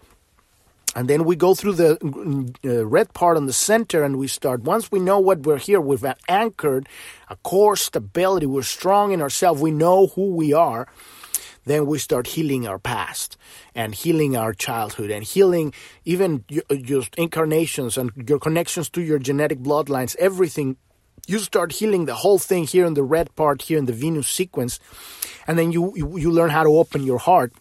And 0.94 1.08
then 1.08 1.24
we 1.24 1.38
go 1.38 1.56
through 1.56 1.74
the 1.74 2.54
uh, 2.66 2.86
red 2.86 3.14
part 3.14 3.38
on 3.38 3.46
the 3.46 3.54
center 3.54 4.04
and 4.04 4.18
we 4.18 4.28
start. 4.28 4.64
Once 4.64 4.92
we 4.92 5.00
know 5.00 5.20
what 5.20 5.44
we're 5.44 5.58
here, 5.58 5.80
we've 5.80 6.06
anchored 6.28 6.90
a 7.30 7.38
core 7.38 7.78
stability, 7.78 8.46
we're 8.46 8.62
strong 8.64 9.14
in 9.14 9.22
ourselves, 9.22 9.62
we 9.62 9.72
know 9.72 10.08
who 10.08 10.36
we 10.36 10.52
are 10.52 10.88
then 11.66 11.86
we 11.86 12.00
start 12.00 12.28
healing 12.28 12.68
our 12.68 12.80
past 12.80 13.38
and 13.76 13.94
healing 13.94 14.36
our 14.36 14.54
childhood 14.54 15.12
and 15.12 15.24
healing 15.24 15.74
even 16.06 16.44
your 16.70 17.04
incarnations 17.18 17.98
and 17.98 18.12
your 18.28 18.40
connections 18.40 18.90
to 18.90 19.02
your 19.02 19.20
genetic 19.20 19.60
bloodlines, 19.60 20.16
everything. 20.18 20.78
You 21.28 21.38
start 21.38 21.74
healing 21.74 22.06
the 22.06 22.16
whole 22.16 22.40
thing 22.40 22.66
here 22.66 22.86
in 22.86 22.96
the 22.96 23.04
red 23.04 23.36
part, 23.36 23.62
here 23.62 23.78
in 23.78 23.86
the 23.86 23.94
Venus 23.94 24.28
sequence, 24.28 24.80
and 25.46 25.58
then 25.58 25.72
you, 25.72 25.94
you, 25.96 26.18
you 26.18 26.32
learn 26.32 26.50
how 26.50 26.64
to 26.64 26.70
open 26.70 27.04
your 27.04 27.20
heart 27.20 27.54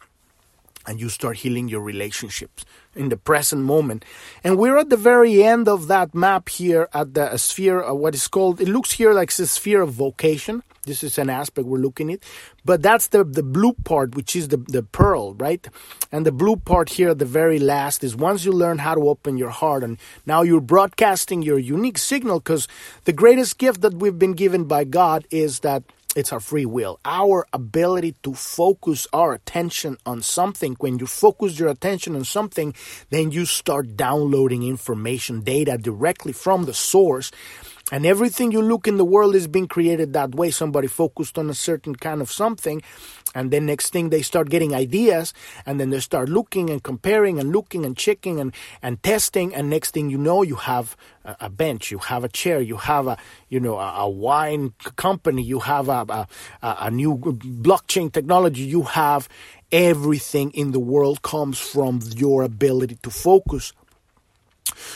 and 0.86 0.98
you 0.98 1.10
start 1.10 1.36
healing 1.36 1.68
your 1.68 1.82
relationships 1.82 2.64
in 2.94 3.08
the 3.08 3.16
present 3.16 3.62
moment. 3.62 4.04
And 4.42 4.58
we're 4.58 4.78
at 4.78 4.90
the 4.90 4.96
very 4.96 5.42
end 5.42 5.68
of 5.68 5.86
that 5.88 6.14
map 6.14 6.48
here 6.48 6.88
at 6.92 7.14
the 7.14 7.36
sphere 7.36 7.80
of 7.80 7.98
what 7.98 8.14
is 8.14 8.28
called, 8.28 8.60
it 8.60 8.68
looks 8.68 8.92
here 8.92 9.12
like 9.12 9.30
a 9.38 9.46
sphere 9.46 9.82
of 9.82 9.92
vocation. 9.92 10.62
This 10.84 11.04
is 11.04 11.18
an 11.18 11.28
aspect 11.28 11.68
we're 11.68 11.78
looking 11.78 12.10
at. 12.12 12.20
But 12.64 12.82
that's 12.82 13.08
the, 13.08 13.22
the 13.22 13.42
blue 13.42 13.74
part, 13.84 14.14
which 14.14 14.34
is 14.34 14.48
the, 14.48 14.56
the 14.56 14.82
pearl, 14.82 15.34
right? 15.34 15.66
And 16.10 16.26
the 16.26 16.32
blue 16.32 16.56
part 16.56 16.90
here, 16.90 17.10
at 17.10 17.18
the 17.18 17.24
very 17.26 17.58
last, 17.58 18.02
is 18.02 18.16
once 18.16 18.44
you 18.44 18.52
learn 18.52 18.78
how 18.78 18.94
to 18.94 19.08
open 19.08 19.36
your 19.36 19.50
heart 19.50 19.84
and 19.84 19.98
now 20.26 20.42
you're 20.42 20.60
broadcasting 20.60 21.42
your 21.42 21.58
unique 21.58 21.98
signal 21.98 22.40
because 22.40 22.66
the 23.04 23.12
greatest 23.12 23.58
gift 23.58 23.82
that 23.82 23.94
we've 23.94 24.18
been 24.18 24.32
given 24.32 24.64
by 24.64 24.84
God 24.84 25.26
is 25.30 25.60
that 25.60 25.84
it's 26.16 26.32
our 26.32 26.40
free 26.40 26.66
will, 26.66 26.98
our 27.04 27.46
ability 27.52 28.16
to 28.22 28.34
focus 28.34 29.06
our 29.12 29.32
attention 29.32 29.96
on 30.04 30.22
something. 30.22 30.76
When 30.80 30.98
you 30.98 31.06
focus 31.06 31.58
your 31.58 31.68
attention 31.68 32.16
on 32.16 32.24
something, 32.24 32.74
then 33.10 33.30
you 33.30 33.44
start 33.44 33.96
downloading 33.96 34.62
information, 34.64 35.42
data 35.42 35.78
directly 35.78 36.32
from 36.32 36.64
the 36.64 36.74
source 36.74 37.30
and 37.90 38.06
everything 38.06 38.52
you 38.52 38.62
look 38.62 38.86
in 38.86 38.96
the 38.96 39.04
world 39.04 39.34
is 39.34 39.46
being 39.46 39.68
created 39.68 40.12
that 40.12 40.34
way. 40.34 40.50
Somebody 40.50 40.88
focused 40.88 41.38
on 41.38 41.50
a 41.50 41.54
certain 41.54 41.94
kind 41.94 42.20
of 42.20 42.30
something, 42.30 42.82
and 43.34 43.50
then 43.50 43.66
next 43.66 43.90
thing 43.90 44.10
they 44.10 44.22
start 44.22 44.50
getting 44.50 44.74
ideas, 44.74 45.32
and 45.66 45.80
then 45.80 45.90
they 45.90 46.00
start 46.00 46.28
looking 46.28 46.70
and 46.70 46.82
comparing 46.82 47.38
and 47.38 47.52
looking 47.52 47.84
and 47.84 47.96
checking 47.96 48.40
and, 48.40 48.54
and 48.82 49.02
testing, 49.02 49.54
and 49.54 49.70
next 49.70 49.92
thing 49.92 50.10
you 50.10 50.18
know, 50.18 50.42
you 50.42 50.56
have 50.56 50.96
a, 51.24 51.50
bench, 51.50 51.90
you 51.90 51.98
have 51.98 52.24
a 52.24 52.28
chair, 52.28 52.60
you 52.60 52.76
have 52.76 53.06
a 53.06 53.18
you 53.48 53.60
know 53.60 53.78
a, 53.78 54.02
a 54.02 54.08
wine 54.08 54.72
company, 54.96 55.42
you 55.42 55.60
have 55.60 55.88
a, 55.88 56.06
a, 56.10 56.26
a 56.62 56.90
new 56.90 57.16
blockchain 57.16 58.12
technology, 58.12 58.62
you 58.62 58.82
have 58.82 59.28
everything 59.72 60.50
in 60.52 60.72
the 60.72 60.80
world 60.80 61.22
comes 61.22 61.58
from 61.58 62.00
your 62.16 62.42
ability 62.42 62.96
to 63.02 63.10
focus 63.10 63.72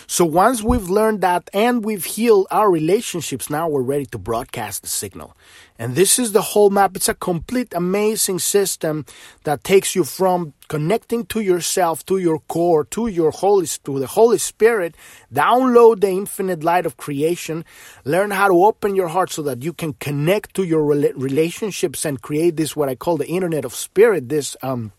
so 0.07 0.25
once 0.25 0.63
we've 0.63 0.89
learned 0.89 1.21
that 1.23 1.51
and 1.53 1.85
we've 1.85 2.05
healed 2.05 2.47
our 2.51 2.71
relationships, 2.71 3.51
now 3.51 3.69
we're 3.69 3.83
ready 3.83 4.07
to 4.07 4.19
broadcast 4.19 4.83
the 4.83 4.89
signal. 4.89 5.37
And 5.79 5.97
this 5.97 6.19
is 6.19 6.33
the 6.33 6.43
whole 6.43 6.71
map. 6.71 6.97
It's 6.97 7.09
a 7.09 7.15
complete 7.15 7.73
amazing 7.75 8.39
system 8.39 9.07
that 9.43 9.65
takes 9.65 9.97
you 9.97 10.05
from 10.05 10.55
connecting 10.69 11.27
to 11.27 11.41
yourself, 11.41 12.07
to 12.07 12.19
your 12.19 12.39
core, 12.41 12.85
to 12.85 13.09
your 13.09 13.33
Holy, 13.33 13.67
to 13.67 13.99
the 13.99 14.07
Holy 14.07 14.39
Spirit, 14.39 14.95
download 15.33 16.01
the 16.01 16.11
infinite 16.11 16.63
light 16.63 16.87
of 16.87 16.97
creation, 16.97 17.65
learn 18.05 18.31
how 18.31 18.49
to 18.49 18.65
open 18.65 18.95
your 18.95 19.09
heart 19.09 19.31
so 19.31 19.43
that 19.43 19.63
you 19.63 19.73
can 19.73 19.95
connect 19.95 20.55
to 20.55 20.63
your 20.63 20.85
relationships 20.85 22.05
and 22.05 22.23
create 22.23 22.57
this, 22.57 22.77
what 22.77 22.89
I 22.89 22.95
call 22.95 23.17
the 23.17 23.27
internet 23.27 23.65
of 23.65 23.75
spirit, 23.75 24.29
this, 24.29 24.57
um, 24.63 24.93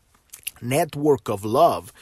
network 0.66 1.30
of 1.30 1.46
love 1.46 1.94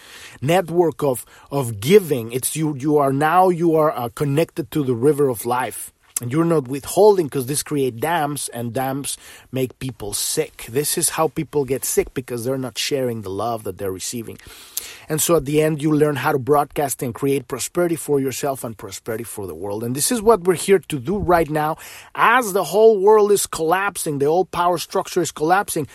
network 0.41 1.03
of 1.03 1.25
of 1.51 1.79
giving. 1.79 2.31
It's 2.31 2.55
you 2.55 2.75
you 2.75 2.97
are 2.97 3.13
now 3.13 3.49
you 3.49 3.75
are 3.75 3.91
uh, 3.91 4.09
connected 4.09 4.71
to 4.71 4.83
the 4.83 4.95
river 4.95 5.29
of 5.29 5.45
life 5.45 5.92
and 6.21 6.31
you're 6.31 6.45
not 6.45 6.67
withholding 6.67 7.25
because 7.25 7.47
this 7.47 7.63
create 7.63 7.99
dams 7.99 8.47
and 8.49 8.71
dams 8.71 9.17
make 9.51 9.79
people 9.79 10.13
sick. 10.13 10.65
This 10.69 10.95
is 10.97 11.09
how 11.09 11.27
people 11.27 11.65
get 11.65 11.83
sick 11.83 12.13
because 12.13 12.45
they're 12.45 12.57
not 12.57 12.77
sharing 12.77 13.23
the 13.23 13.31
love 13.31 13.63
that 13.63 13.79
they're 13.79 13.91
receiving. 13.91 14.37
And 15.09 15.19
so 15.19 15.37
at 15.37 15.45
the 15.45 15.61
end 15.61 15.81
you 15.81 15.91
learn 15.91 16.17
how 16.17 16.31
to 16.31 16.39
broadcast 16.39 17.01
and 17.01 17.15
create 17.15 17.47
prosperity 17.47 17.95
for 17.95 18.19
yourself 18.19 18.63
and 18.63 18.77
prosperity 18.77 19.23
for 19.23 19.47
the 19.47 19.55
world. 19.55 19.83
And 19.83 19.95
this 19.95 20.11
is 20.11 20.21
what 20.21 20.43
we're 20.43 20.53
here 20.53 20.79
to 20.79 20.99
do 20.99 21.17
right 21.17 21.49
now. 21.49 21.77
As 22.13 22.53
the 22.53 22.63
whole 22.63 22.99
world 22.99 23.31
is 23.31 23.47
collapsing 23.47 24.19
the 24.19 24.25
old 24.25 24.51
power 24.51 24.77
structure 24.77 25.21
is 25.21 25.31
collapsing. 25.31 25.87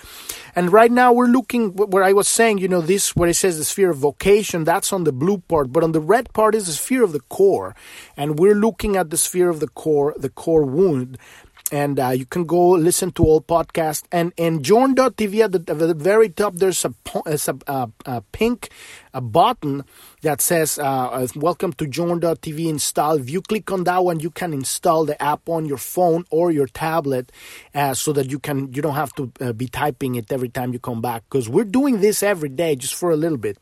And 0.57 0.73
right 0.73 0.91
now 0.91 1.13
we're 1.13 1.27
looking 1.27 1.75
where 1.75 2.03
i 2.03 2.13
was 2.13 2.27
saying 2.27 2.59
you 2.59 2.69
know 2.69 2.81
this 2.81 3.15
where 3.15 3.29
it 3.29 3.35
says 3.35 3.59
the 3.59 3.65
sphere 3.65 3.91
of 3.91 3.99
vocation 3.99 4.65
that's 4.65 4.93
on 4.93 5.05
the 5.05 5.13
blue 5.13 5.39
part. 5.39 5.73
But 5.73 5.85
on 5.85 5.93
the 5.93 6.01
red 6.01 6.33
part 6.33 6.57
is 6.57 6.67
the 6.67 6.73
sphere 6.73 7.05
of 7.05 7.13
the 7.13 7.21
core. 7.21 7.77
And 8.17 8.39
we're 8.39 8.55
looking 8.55 8.97
at 8.97 9.11
the 9.11 9.17
sphere 9.17 9.49
of 9.49 9.61
the 9.61 9.69
core 9.69 10.08
core 10.09 10.21
the 10.21 10.29
core 10.29 10.65
wound. 10.65 11.19
And 11.71 12.01
uh, 12.01 12.09
you 12.09 12.25
can 12.25 12.47
go 12.47 12.71
listen 12.71 13.11
to 13.13 13.25
all 13.25 13.43
podcasts. 13.43 14.05
And 14.11 14.33
and 14.39 14.65
journ.tv 14.65 15.45
at 15.45 15.53
the, 15.53 15.59
at 15.71 15.79
the 15.79 15.93
very 15.93 16.31
top 16.31 16.55
there's 16.55 16.83
a, 16.87 16.95
a, 17.27 17.91
a, 18.07 18.23
pink 18.33 18.71
a 19.13 19.21
button 19.21 19.85
that 20.23 20.41
says 20.41 20.79
uh, 20.79 20.83
uh, 20.83 21.27
welcome 21.37 21.75
to 21.75 21.87
journ.tv 21.87 22.69
install 22.69 23.19
if 23.19 23.29
you 23.29 23.43
click 23.43 23.71
on 23.71 23.85
that 23.85 24.03
one 24.03 24.21
you 24.21 24.31
can 24.31 24.53
install 24.55 25.05
the 25.05 25.21
app 25.23 25.49
on 25.49 25.67
your 25.67 25.79
phone 25.79 26.25
or 26.31 26.51
your 26.51 26.67
tablet 26.67 27.33
uh, 27.75 27.93
so 27.93 28.13
that 28.15 28.31
you 28.31 28.39
can 28.39 28.73
you 28.73 28.81
don't 28.81 28.95
have 28.95 29.13
to 29.15 29.31
uh, 29.41 29.53
be 29.53 29.67
typing 29.67 30.15
it 30.15 30.33
every 30.33 30.49
time 30.49 30.73
you 30.73 30.79
come 30.79 31.03
back. 31.03 31.25
Because 31.29 31.51
we're 31.51 31.65
doing 31.65 32.01
this 32.01 32.23
every 32.23 32.49
day 32.49 32.77
just 32.77 32.95
for 32.95 33.11
a 33.11 33.17
little 33.17 33.39
bit 33.39 33.59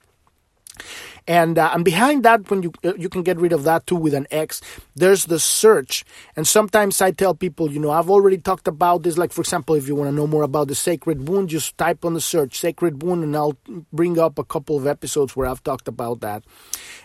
and 1.26 1.58
uh, 1.58 1.70
and 1.74 1.84
behind 1.84 2.24
that, 2.24 2.50
when 2.50 2.62
you 2.62 2.72
uh, 2.84 2.94
you 2.96 3.08
can 3.08 3.22
get 3.22 3.38
rid 3.38 3.52
of 3.52 3.64
that 3.64 3.86
too 3.86 3.96
with 3.96 4.14
an 4.14 4.26
X. 4.30 4.60
There's 4.94 5.26
the 5.26 5.38
search, 5.38 6.04
and 6.36 6.46
sometimes 6.46 7.00
I 7.00 7.10
tell 7.10 7.34
people, 7.34 7.70
you 7.70 7.80
know, 7.80 7.90
I've 7.90 8.10
already 8.10 8.38
talked 8.38 8.68
about 8.68 9.02
this. 9.02 9.18
Like 9.18 9.32
for 9.32 9.40
example, 9.40 9.74
if 9.74 9.88
you 9.88 9.94
want 9.94 10.08
to 10.08 10.14
know 10.14 10.26
more 10.26 10.42
about 10.42 10.68
the 10.68 10.74
sacred 10.74 11.28
wound, 11.28 11.48
just 11.48 11.76
type 11.78 12.04
on 12.04 12.14
the 12.14 12.20
search 12.20 12.58
sacred 12.58 13.02
wound, 13.02 13.24
and 13.24 13.36
I'll 13.36 13.56
bring 13.92 14.18
up 14.18 14.38
a 14.38 14.44
couple 14.44 14.76
of 14.76 14.86
episodes 14.86 15.34
where 15.34 15.48
I've 15.48 15.62
talked 15.64 15.88
about 15.88 16.20
that, 16.20 16.44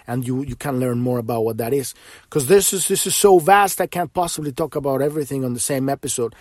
and 0.08 0.26
you 0.26 0.44
you 0.44 0.56
can 0.56 0.80
learn 0.80 1.00
more 1.00 1.18
about 1.18 1.44
what 1.44 1.58
that 1.58 1.74
is. 1.74 1.94
Because 2.24 2.48
this 2.48 2.74
is 2.74 2.88
this 2.88 3.08
is 3.08 3.16
so 3.16 3.40
vast, 3.40 3.82
I 3.82 3.88
can't 3.88 4.14
possibly 4.14 4.52
talk 4.52 4.76
about 4.76 5.02
everything 5.02 5.44
on 5.44 5.54
the 5.54 5.60
same 5.60 5.90
episode. 5.90 6.36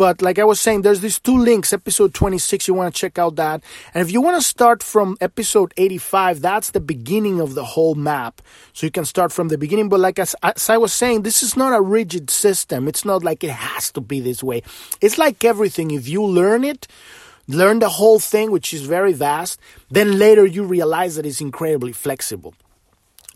But 0.00 0.22
like 0.22 0.38
I 0.38 0.44
was 0.44 0.58
saying, 0.58 0.80
there's 0.80 1.02
these 1.02 1.20
two 1.20 1.36
links. 1.36 1.74
Episode 1.74 2.14
26, 2.14 2.66
you 2.66 2.72
want 2.72 2.94
to 2.94 2.98
check 2.98 3.18
out 3.18 3.36
that. 3.36 3.62
And 3.92 4.00
if 4.00 4.10
you 4.10 4.22
want 4.22 4.40
to 4.40 4.48
start 4.48 4.82
from 4.82 5.18
episode 5.20 5.74
85, 5.76 6.40
that's 6.40 6.70
the 6.70 6.80
beginning 6.80 7.38
of 7.38 7.52
the 7.52 7.66
whole 7.66 7.94
map. 7.94 8.40
So 8.72 8.86
you 8.86 8.90
can 8.90 9.04
start 9.04 9.30
from 9.30 9.48
the 9.48 9.58
beginning. 9.58 9.90
But 9.90 10.00
like 10.00 10.18
as, 10.18 10.34
as 10.42 10.70
I 10.70 10.78
was 10.78 10.94
saying, 10.94 11.20
this 11.20 11.42
is 11.42 11.54
not 11.54 11.74
a 11.74 11.82
rigid 11.82 12.30
system. 12.30 12.88
It's 12.88 13.04
not 13.04 13.22
like 13.22 13.44
it 13.44 13.50
has 13.50 13.92
to 13.92 14.00
be 14.00 14.20
this 14.20 14.42
way. 14.42 14.62
It's 15.02 15.18
like 15.18 15.44
everything. 15.44 15.90
If 15.90 16.08
you 16.08 16.24
learn 16.24 16.64
it, 16.64 16.88
learn 17.46 17.80
the 17.80 17.90
whole 17.90 18.20
thing, 18.20 18.50
which 18.50 18.72
is 18.72 18.86
very 18.86 19.12
vast, 19.12 19.60
then 19.90 20.18
later 20.18 20.46
you 20.46 20.64
realize 20.64 21.16
that 21.16 21.26
it's 21.26 21.42
incredibly 21.42 21.92
flexible 21.92 22.54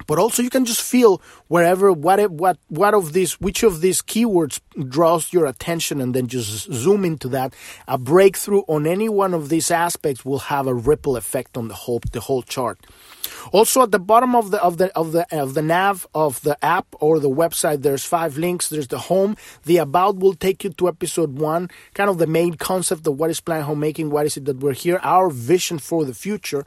but 0.07 0.19
also 0.19 0.43
you 0.43 0.51
can 0.51 0.65
just 0.65 0.83
feel 0.83 1.23
wherever 1.49 1.93
what 1.93 2.31
what 2.31 2.59
what 2.69 2.95
of 2.95 3.13
these 3.13 3.41
which 3.41 3.63
of 3.63 3.81
these 3.81 4.03
keywords 4.03 4.61
draws 4.89 5.33
your 5.33 5.47
attention 5.47 6.01
and 6.01 6.15
then 6.15 6.27
just 6.27 6.73
zoom 6.73 7.05
into 7.05 7.29
that. 7.29 7.55
A 7.87 7.97
breakthrough 7.97 8.63
on 8.67 8.87
any 8.87 9.09
one 9.09 9.35
of 9.35 9.49
these 9.49 9.71
aspects 9.71 10.25
will 10.25 10.41
have 10.41 10.67
a 10.67 10.75
ripple 10.75 11.17
effect 11.17 11.57
on 11.57 11.69
the 11.69 11.75
whole 11.75 12.01
the 12.13 12.21
whole 12.21 12.43
chart. 12.43 12.79
Also 13.53 13.83
at 13.83 13.93
the 13.93 13.99
bottom 13.99 14.35
of 14.35 14.51
the 14.51 14.61
of 14.63 14.79
the 14.79 14.93
of 14.99 15.13
the 15.13 15.27
of 15.37 15.55
the 15.55 15.63
nav 15.63 16.07
of 16.15 16.41
the 16.43 16.63
app 16.65 16.87
or 17.01 17.21
the 17.21 17.31
website 17.31 17.83
there's 17.83 18.05
five 18.05 18.37
links. 18.37 18.69
There's 18.69 18.89
the 18.89 18.99
home. 18.99 19.37
The 19.65 19.79
about 19.79 20.17
will 20.17 20.35
take 20.35 20.65
you 20.65 20.71
to 20.71 20.89
episode 20.89 21.39
1 21.39 21.71
kind 21.95 22.11
of 22.11 22.19
the 22.19 22.27
main 22.27 22.55
concept 22.55 23.07
of 23.07 23.19
what 23.19 23.31
is 23.31 23.41
planet 23.41 23.65
homemaking 23.67 24.11
what 24.11 24.27
is 24.27 24.37
it 24.37 24.45
that 24.45 24.59
we're 24.59 24.73
here 24.73 24.99
our 25.03 25.31
vision 25.31 25.79
for 25.79 26.05
the 26.05 26.15
future 26.15 26.65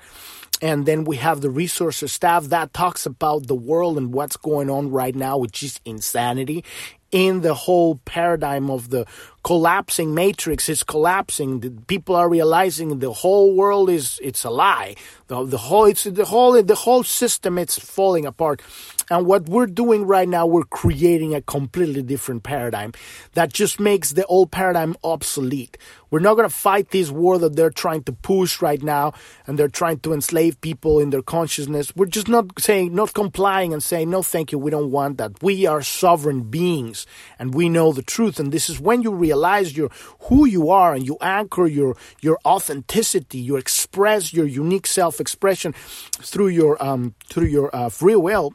and 0.62 0.86
then 0.86 1.04
we 1.04 1.18
have 1.18 1.42
the 1.42 1.50
resources 1.50 2.12
staff 2.12 2.46
that 2.46 2.74
talks 2.74 3.06
about 3.06 3.48
the 3.48 3.56
world 3.56 3.98
and 3.98 4.14
what's 4.14 4.38
going 4.38 4.70
on 4.70 4.92
right 4.92 5.16
now, 5.16 5.38
which 5.38 5.64
is 5.64 5.80
insanity. 5.86 6.64
In 7.12 7.40
the 7.42 7.54
whole 7.54 7.96
paradigm 8.04 8.70
of 8.70 8.90
the 8.90 9.06
collapsing 9.48 10.14
matrix 10.14 10.68
is 10.68 10.84
collapsing. 10.84 11.62
The 11.62 11.72
people 11.88 12.18
are 12.18 12.28
realizing 12.28 13.00
the 13.00 13.14
whole 13.14 13.56
world 13.56 13.90
is 13.90 14.20
it's 14.22 14.44
a 14.44 14.50
lie. 14.50 14.96
The, 15.28 15.46
the 15.46 15.58
whole 15.58 15.86
it's 15.86 16.04
the 16.04 16.26
whole 16.26 16.62
the 16.62 16.76
whole 16.76 17.04
system 17.06 17.58
it's 17.58 17.80
falling 17.80 18.26
apart. 18.26 18.62
And 19.10 19.26
what 19.26 19.48
we're 19.48 19.68
doing 19.68 20.06
right 20.06 20.28
now, 20.28 20.46
we're 20.46 20.66
creating 20.66 21.34
a 21.34 21.42
completely 21.42 22.04
different 22.04 22.44
paradigm 22.44 22.92
that 23.36 23.54
just 23.54 23.80
makes 23.80 24.12
the 24.12 24.26
old 24.26 24.52
paradigm 24.52 24.98
obsolete. 25.02 25.78
We're 26.10 26.20
not 26.20 26.36
going 26.36 26.50
to 26.50 26.54
fight 26.54 26.92
this 26.92 27.10
war 27.10 27.38
that 27.38 27.56
they're 27.56 27.70
trying 27.70 28.04
to 28.04 28.12
push 28.14 28.62
right 28.62 28.82
now 28.82 29.14
and 29.46 29.58
they're 29.58 29.68
trying 29.70 30.00
to 30.00 30.14
enslave 30.14 30.60
people 30.60 31.00
in 31.00 31.10
their 31.10 31.22
consciousness. 31.22 31.96
We're 31.96 32.06
just 32.08 32.28
not 32.28 32.60
saying, 32.60 32.96
not 32.96 33.14
complying 33.14 33.74
and 33.74 33.84
saying, 33.84 34.10
no, 34.10 34.24
thank 34.24 34.52
you, 34.52 34.60
we 34.60 34.72
don't 34.72 34.92
want 34.92 35.18
that. 35.18 35.42
We 35.42 35.66
are 35.66 35.82
sovereign 35.82 36.44
beings 36.44 37.06
and 37.40 37.54
we 37.54 37.70
know 37.70 37.94
the 37.94 38.02
truth. 38.02 38.40
And 38.40 38.52
this 38.52 38.70
is 38.70 38.80
when 38.80 39.04
you 39.04 39.12
realize 39.12 39.37
your, 39.76 39.90
who 40.22 40.46
you 40.46 40.70
are 40.70 40.94
and 40.94 41.06
you 41.06 41.18
anchor 41.22 41.68
your, 41.68 41.96
your 42.22 42.38
authenticity, 42.46 43.40
you 43.40 43.56
express 43.58 44.34
your 44.34 44.46
unique 44.46 44.88
self 44.88 45.20
expression 45.20 45.74
through 45.74 46.50
your, 46.50 46.82
um, 46.84 47.16
through 47.28 47.48
your 47.48 47.76
uh, 47.76 47.90
free 47.90 48.16
will 48.16 48.54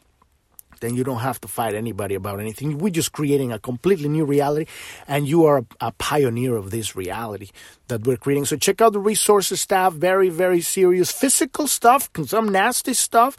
then 0.82 0.94
you 0.94 1.04
don't 1.04 1.20
have 1.20 1.40
to 1.40 1.48
fight 1.48 1.74
anybody 1.74 2.14
about 2.14 2.40
anything. 2.40 2.76
We're 2.76 2.90
just 2.90 3.12
creating 3.12 3.52
a 3.52 3.58
completely 3.58 4.08
new 4.08 4.24
reality, 4.24 4.66
and 5.08 5.26
you 5.26 5.46
are 5.46 5.64
a, 5.80 5.92
pioneer 5.92 6.56
of 6.56 6.70
this 6.70 6.96
reality 6.96 7.50
that 7.86 8.04
we're 8.04 8.16
creating. 8.16 8.44
So 8.44 8.56
check 8.56 8.80
out 8.80 8.92
the 8.92 8.98
resources 8.98 9.60
staff. 9.60 9.92
Very, 9.92 10.28
very 10.28 10.60
serious 10.60 11.12
physical 11.12 11.68
stuff, 11.68 12.10
some 12.26 12.48
nasty 12.48 12.92
stuff. 12.92 13.38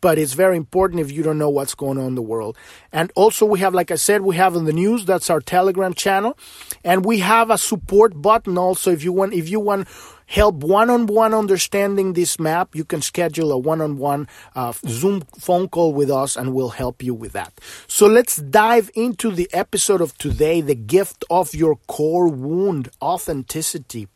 But 0.00 0.18
it's 0.18 0.32
very 0.32 0.56
important 0.56 1.00
if 1.00 1.12
you 1.12 1.22
don't 1.22 1.38
know 1.38 1.50
what's 1.50 1.74
going 1.74 1.98
on 1.98 2.06
in 2.06 2.14
the 2.14 2.22
world. 2.22 2.56
And 2.92 3.12
also, 3.14 3.44
we 3.44 3.60
have, 3.60 3.74
like 3.74 3.90
I 3.90 3.96
said, 3.96 4.22
we 4.22 4.36
have 4.36 4.54
in 4.54 4.64
the 4.64 4.72
news. 4.72 5.04
That's 5.04 5.28
our 5.28 5.40
Telegram 5.40 5.94
channel, 5.94 6.38
and 6.84 7.04
we 7.04 7.18
have 7.18 7.50
a 7.50 7.58
support 7.58 8.20
button 8.20 8.56
also. 8.56 8.90
If 8.90 9.04
you 9.04 9.12
want, 9.12 9.34
if 9.34 9.48
you 9.48 9.60
want 9.60 9.88
help 10.30 10.54
one-on-one 10.62 11.34
understanding 11.34 12.12
this 12.12 12.38
map, 12.38 12.74
you 12.74 12.84
can 12.84 13.02
schedule 13.02 13.50
a 13.50 13.58
one-on-one 13.58 14.28
uh, 14.54 14.72
Zoom 14.86 15.22
phone 15.36 15.68
call 15.68 15.92
with 15.92 16.08
us 16.08 16.36
and 16.36 16.54
we'll 16.54 16.68
help 16.70 17.02
you 17.02 17.12
with 17.12 17.32
that. 17.32 17.52
So 17.88 18.06
let's 18.06 18.36
dive 18.36 18.92
into 18.94 19.32
the 19.32 19.50
episode 19.52 20.00
of 20.00 20.16
today, 20.18 20.60
the 20.60 20.76
gift 20.76 21.24
of 21.30 21.52
your 21.52 21.76
core 21.88 22.28
wound, 22.28 22.90
authenticity. 23.02 24.06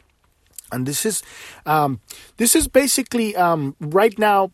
And 0.70 0.86
this 0.86 1.04
is, 1.04 1.22
um, 1.66 2.00
this 2.36 2.54
is 2.54 2.68
basically 2.68 3.34
um, 3.34 3.74
right 3.80 4.16
now 4.16 4.52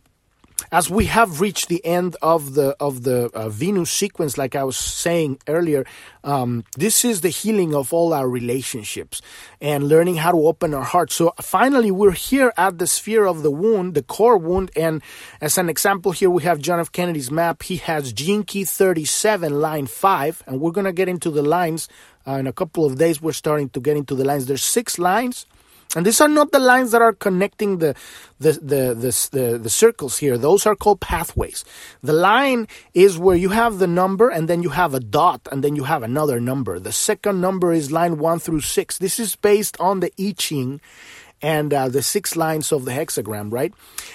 as 0.72 0.90
we 0.90 1.06
have 1.06 1.40
reached 1.40 1.68
the 1.68 1.84
end 1.84 2.16
of 2.22 2.54
the 2.54 2.76
of 2.80 3.02
the 3.02 3.30
uh, 3.34 3.48
Venus 3.48 3.90
sequence, 3.90 4.38
like 4.38 4.54
I 4.54 4.64
was 4.64 4.76
saying 4.76 5.38
earlier, 5.46 5.84
um, 6.24 6.64
this 6.76 7.04
is 7.04 7.20
the 7.20 7.28
healing 7.28 7.74
of 7.74 7.92
all 7.92 8.12
our 8.12 8.28
relationships 8.28 9.22
and 9.60 9.88
learning 9.88 10.16
how 10.16 10.32
to 10.32 10.46
open 10.46 10.74
our 10.74 10.84
heart. 10.84 11.10
So 11.12 11.32
finally, 11.40 11.90
we're 11.90 12.12
here 12.12 12.52
at 12.56 12.78
the 12.78 12.86
sphere 12.86 13.26
of 13.26 13.42
the 13.42 13.50
wound, 13.50 13.94
the 13.94 14.02
core 14.02 14.38
wound, 14.38 14.70
and 14.76 15.02
as 15.40 15.58
an 15.58 15.68
example, 15.68 16.12
here 16.12 16.30
we 16.30 16.42
have 16.42 16.58
John 16.58 16.80
F. 16.80 16.92
Kennedy's 16.92 17.30
map. 17.30 17.62
He 17.62 17.76
has 17.76 18.12
Gene 18.12 18.42
Key 18.44 18.64
37, 18.64 19.60
line 19.60 19.86
five, 19.86 20.42
and 20.46 20.60
we're 20.60 20.72
gonna 20.72 20.92
get 20.92 21.08
into 21.08 21.30
the 21.30 21.42
lines 21.42 21.88
uh, 22.26 22.32
in 22.32 22.46
a 22.46 22.52
couple 22.52 22.84
of 22.84 22.98
days. 22.98 23.20
We're 23.20 23.32
starting 23.32 23.68
to 23.70 23.80
get 23.80 23.96
into 23.96 24.14
the 24.14 24.24
lines. 24.24 24.46
There's 24.46 24.64
six 24.64 24.98
lines 24.98 25.46
and 25.96 26.06
these 26.06 26.20
are 26.20 26.28
not 26.28 26.52
the 26.52 26.60
lines 26.60 26.92
that 26.92 27.02
are 27.02 27.12
connecting 27.12 27.78
the, 27.78 27.96
the, 28.38 28.52
the, 28.52 28.94
the, 28.94 29.28
the, 29.32 29.58
the, 29.58 29.70
circles 29.70 30.18
here. 30.18 30.38
Those 30.38 30.64
are 30.64 30.76
called 30.76 31.00
pathways. 31.00 31.64
The 32.00 32.12
line 32.12 32.68
is 32.94 33.18
where 33.18 33.34
you 33.34 33.48
have 33.48 33.80
the 33.80 33.88
number 33.88 34.28
and 34.28 34.48
then 34.48 34.62
you 34.62 34.68
have 34.68 34.94
a 34.94 35.00
dot 35.00 35.48
and 35.50 35.64
then 35.64 35.74
you 35.74 35.84
have 35.84 36.04
another 36.04 36.38
number. 36.38 36.78
The 36.78 36.92
second 36.92 37.40
number 37.40 37.72
is 37.72 37.90
line 37.90 38.18
one 38.18 38.38
through 38.38 38.60
six. 38.60 38.98
This 38.98 39.18
is 39.18 39.34
based 39.34 39.76
on 39.80 39.98
the 39.98 40.12
I 40.16 40.32
Ching 40.38 40.80
and 41.42 41.72
uh, 41.72 41.88
the 41.88 42.02
six 42.02 42.36
lines 42.36 42.72
of 42.72 42.84
the 42.84 42.90
hexagram, 42.92 43.52
right? 43.52 43.72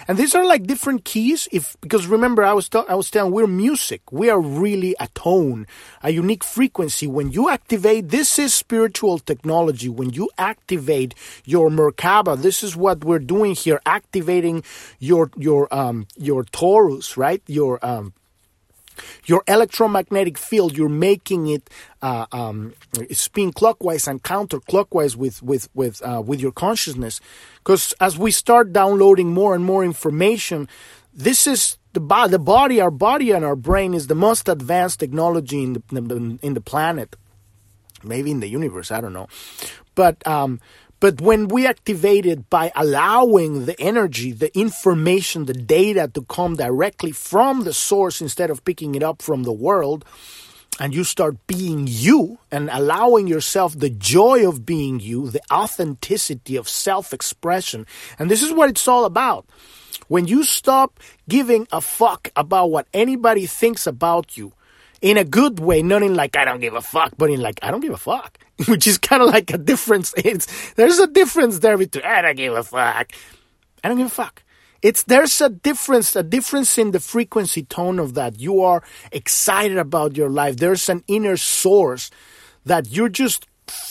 And 0.08 0.18
these 0.18 0.36
are 0.36 0.46
like 0.46 0.68
different 0.68 1.06
keys. 1.06 1.48
If 1.52 1.76
because 1.82 2.08
remember, 2.08 2.44
I 2.44 2.54
was 2.54 2.70
I 2.88 2.96
was 2.96 3.10
telling 3.10 3.32
we're 3.32 3.48
music. 3.48 4.12
We 4.12 4.30
are 4.30 4.40
really 4.40 4.96
a 5.00 5.08
tone, 5.10 5.68
a 6.04 6.12
unique 6.12 6.44
frequency. 6.44 7.08
When 7.08 7.32
you 7.32 7.50
activate, 7.50 8.10
this 8.10 8.38
is 8.38 8.54
spiritual 8.54 9.20
technology. 9.20 9.90
When 9.90 10.12
you 10.12 10.30
activate 10.38 11.16
your 11.46 11.70
Merkaba, 11.70 12.42
this 12.42 12.64
is 12.64 12.76
what 12.76 13.04
we're 13.04 13.20
doing 13.20 13.56
here, 13.56 13.82
activating 13.86 14.64
your 15.00 15.32
your 15.38 15.74
um 15.74 16.08
your 16.18 16.44
torus, 16.44 17.18
right? 17.18 17.42
Your 17.48 17.84
um 17.86 18.14
your 19.26 19.44
electromagnetic 19.48 20.38
field, 20.38 20.78
you're 20.78 20.90
making 20.90 21.48
it 21.48 21.70
uh, 22.02 22.26
um, 22.32 22.74
spin 23.12 23.52
clockwise 23.52 24.08
and 24.08 24.24
counterclockwise 24.24 25.16
with 25.16 25.42
with 25.44 25.70
with 25.74 26.02
uh, 26.04 26.22
with 26.26 26.40
your 26.40 26.52
consciousness. 26.52 27.20
Because 27.58 27.94
as 28.00 28.18
we 28.18 28.32
start 28.32 28.74
downloading 28.74 29.34
more 29.34 29.56
and 29.56 29.64
more 29.64 29.84
information, 29.84 30.68
this 31.14 31.48
is 31.48 31.78
the, 31.94 32.00
bo- 32.00 32.28
the 32.28 32.40
body, 32.40 32.82
our 32.82 32.92
body 32.92 33.32
and 33.32 33.46
our 33.46 33.56
brain 33.56 33.94
is 33.94 34.08
the 34.08 34.16
most 34.16 34.50
advanced 34.50 35.00
technology 35.00 35.64
in 35.64 35.74
the 35.74 36.38
in 36.42 36.54
the 36.54 36.62
planet, 36.62 37.16
maybe 38.04 38.32
in 38.32 38.42
the 38.42 38.48
universe. 38.48 38.92
I 38.92 39.02
don't 39.02 39.14
know, 39.14 39.28
but 39.96 40.26
um, 40.28 40.60
but 41.06 41.22
when 41.22 41.50
we 41.50 41.68
activate 41.68 42.26
it 42.26 42.50
by 42.50 42.72
allowing 42.76 43.68
the 43.68 43.80
energy, 43.80 44.32
the 44.32 44.50
information, 44.58 45.46
the 45.46 45.54
data 45.54 46.10
to 46.16 46.24
come 46.24 46.56
directly 46.56 47.12
from 47.12 47.64
the 47.64 47.74
source 47.74 48.22
instead 48.22 48.50
of 48.50 48.66
picking 48.66 48.96
it 48.96 49.04
up 49.04 49.22
from 49.22 49.44
the 49.44 49.54
world, 49.54 50.04
and 50.80 50.96
you 50.96 51.04
start 51.04 51.46
being 51.46 51.86
you 51.88 52.40
and 52.52 52.72
allowing 52.74 53.28
yourself 53.28 53.78
the 53.78 53.92
joy 53.92 54.50
of 54.50 54.66
being 54.66 55.00
you, 55.00 55.30
the 55.30 55.44
authenticity 55.54 56.56
of 56.56 56.68
self 56.68 57.14
expression. 57.14 57.86
And 58.18 58.32
this 58.32 58.42
is 58.42 58.52
what 58.52 58.72
it's 58.72 58.88
all 58.88 59.06
about. 59.06 59.46
When 60.08 60.26
you 60.26 60.44
stop 60.44 61.00
giving 61.30 61.68
a 61.72 61.82
fuck 61.82 62.32
about 62.36 62.72
what 62.72 62.88
anybody 62.96 63.46
thinks 63.46 63.86
about 63.86 64.38
you, 64.38 64.54
in 65.06 65.18
a 65.18 65.24
good 65.24 65.60
way, 65.60 65.84
not 65.84 66.02
in 66.02 66.16
like 66.16 66.36
I 66.36 66.46
don't 66.46 66.60
give 66.60 66.74
a 66.74 66.82
fuck, 66.82 67.14
but 67.16 67.30
in 67.30 67.40
like 67.40 67.60
I 67.62 67.70
don't 67.70 67.80
give 67.80 67.94
a 67.94 67.98
fuck, 67.98 68.40
which 68.68 68.88
is 68.88 68.98
kind 68.98 69.22
of 69.22 69.30
like 69.30 69.54
a 69.54 69.58
difference. 69.58 70.16
It's 70.26 70.48
there's 70.74 70.98
a 70.98 71.06
difference 71.06 71.60
there 71.60 71.78
between 71.78 72.04
I 72.04 72.24
don't 72.24 72.36
give 72.36 72.54
a 72.54 72.64
fuck, 72.64 73.12
I 73.84 73.88
don't 73.88 73.98
give 73.98 74.08
a 74.08 74.10
fuck. 74.10 74.42
It's 74.82 75.04
there's 75.04 75.40
a 75.42 75.50
difference, 75.50 76.16
a 76.16 76.24
difference 76.24 76.80
in 76.80 76.90
the 76.90 77.00
frequency 77.00 77.62
tone 77.62 78.00
of 78.00 78.16
that. 78.16 78.40
You 78.40 78.62
are 78.62 78.82
excited 79.12 79.78
about 79.78 80.18
your 80.18 80.30
life. 80.30 80.58
There's 80.58 80.90
an 80.90 81.04
inner 81.08 81.38
source 81.38 82.10
that 82.66 82.92
you're 82.92 83.10
just 83.10 83.46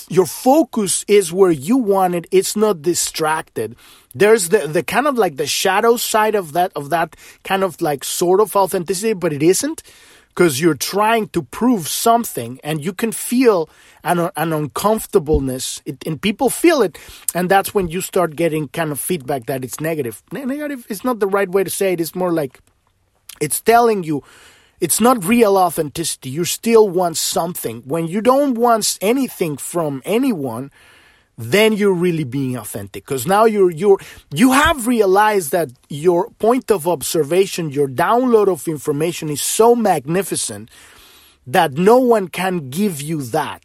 your 0.09 0.27
focus 0.27 1.05
is 1.07 1.33
where 1.33 1.51
you 1.53 1.77
want 1.77 2.17
it. 2.17 2.27
It's 2.33 2.57
not 2.57 2.83
distracted. 2.83 3.77
There's 4.17 4.49
the, 4.49 4.67
the 4.67 4.83
kind 4.83 5.07
of 5.07 5.17
like 5.17 5.37
the 5.37 5.47
shadow 5.47 5.97
side 5.97 6.35
of 6.35 6.55
that 6.55 6.73
of 6.75 6.91
that 6.91 7.15
kind 7.45 7.63
of 7.63 7.81
like 7.81 8.03
sort 8.03 8.41
of 8.41 8.57
authenticity, 8.57 9.13
but 9.13 9.33
it 9.33 9.45
isn't 9.45 9.85
because 10.35 10.61
you're 10.61 10.75
trying 10.75 11.29
to 11.29 11.43
prove 11.43 11.87
something 11.87 12.59
and 12.65 12.85
you 12.85 12.93
can 12.93 13.13
feel 13.13 13.69
an, 14.03 14.19
an 14.37 14.53
uncomfortableness. 14.53 15.81
It, 15.87 16.05
and 16.07 16.21
people 16.21 16.51
feel 16.51 16.83
it 16.83 16.99
and 17.35 17.49
that's 17.49 17.73
when 17.73 17.89
you 17.89 18.01
start 18.01 18.35
getting 18.35 18.69
kind 18.69 18.91
of 18.91 18.99
feedback 18.99 19.47
that 19.47 19.65
it's 19.65 19.81
negative. 19.81 20.23
Negative 20.33 20.85
is 20.89 21.05
not 21.05 21.21
the 21.21 21.29
right 21.29 21.49
way 21.49 21.63
to 21.63 21.71
say 21.71 21.93
it. 21.93 22.01
It's 22.01 22.17
more 22.17 22.33
like 22.33 22.59
it's 23.41 23.61
telling 23.61 24.03
you 24.03 24.25
it's 24.81 25.01
not 25.01 25.25
real 25.25 25.57
authenticity. 25.57 26.31
You 26.31 26.45
still 26.45 26.89
want 26.89 27.17
something. 27.17 27.83
When 27.83 28.09
you 28.09 28.21
don't 28.21 28.55
want 28.55 28.99
anything 29.01 29.57
from 29.57 30.03
anyone 30.05 30.73
then 31.37 31.73
you're 31.73 31.93
really 31.93 32.25
being 32.25 32.57
authentic. 32.57 33.05
Because 33.05 33.27
now 33.27 33.45
you're 33.45 33.71
you're 33.71 33.99
you 34.33 34.53
have 34.53 34.87
realized 34.87 35.53
that 35.53 35.71
your 35.89 36.31
point 36.39 36.71
of 36.71 36.87
observation 36.87 37.71
your 37.71 37.89
download 37.89 38.49
of 38.49 38.69
information 38.69 39.29
is 39.29 39.43
so 39.43 39.75
magnificent 39.75 40.71
that 41.47 41.73
no 41.73 41.99
one 41.99 42.29
can 42.29 42.71
give 42.71 43.03
you 43.03 43.23
that 43.23 43.64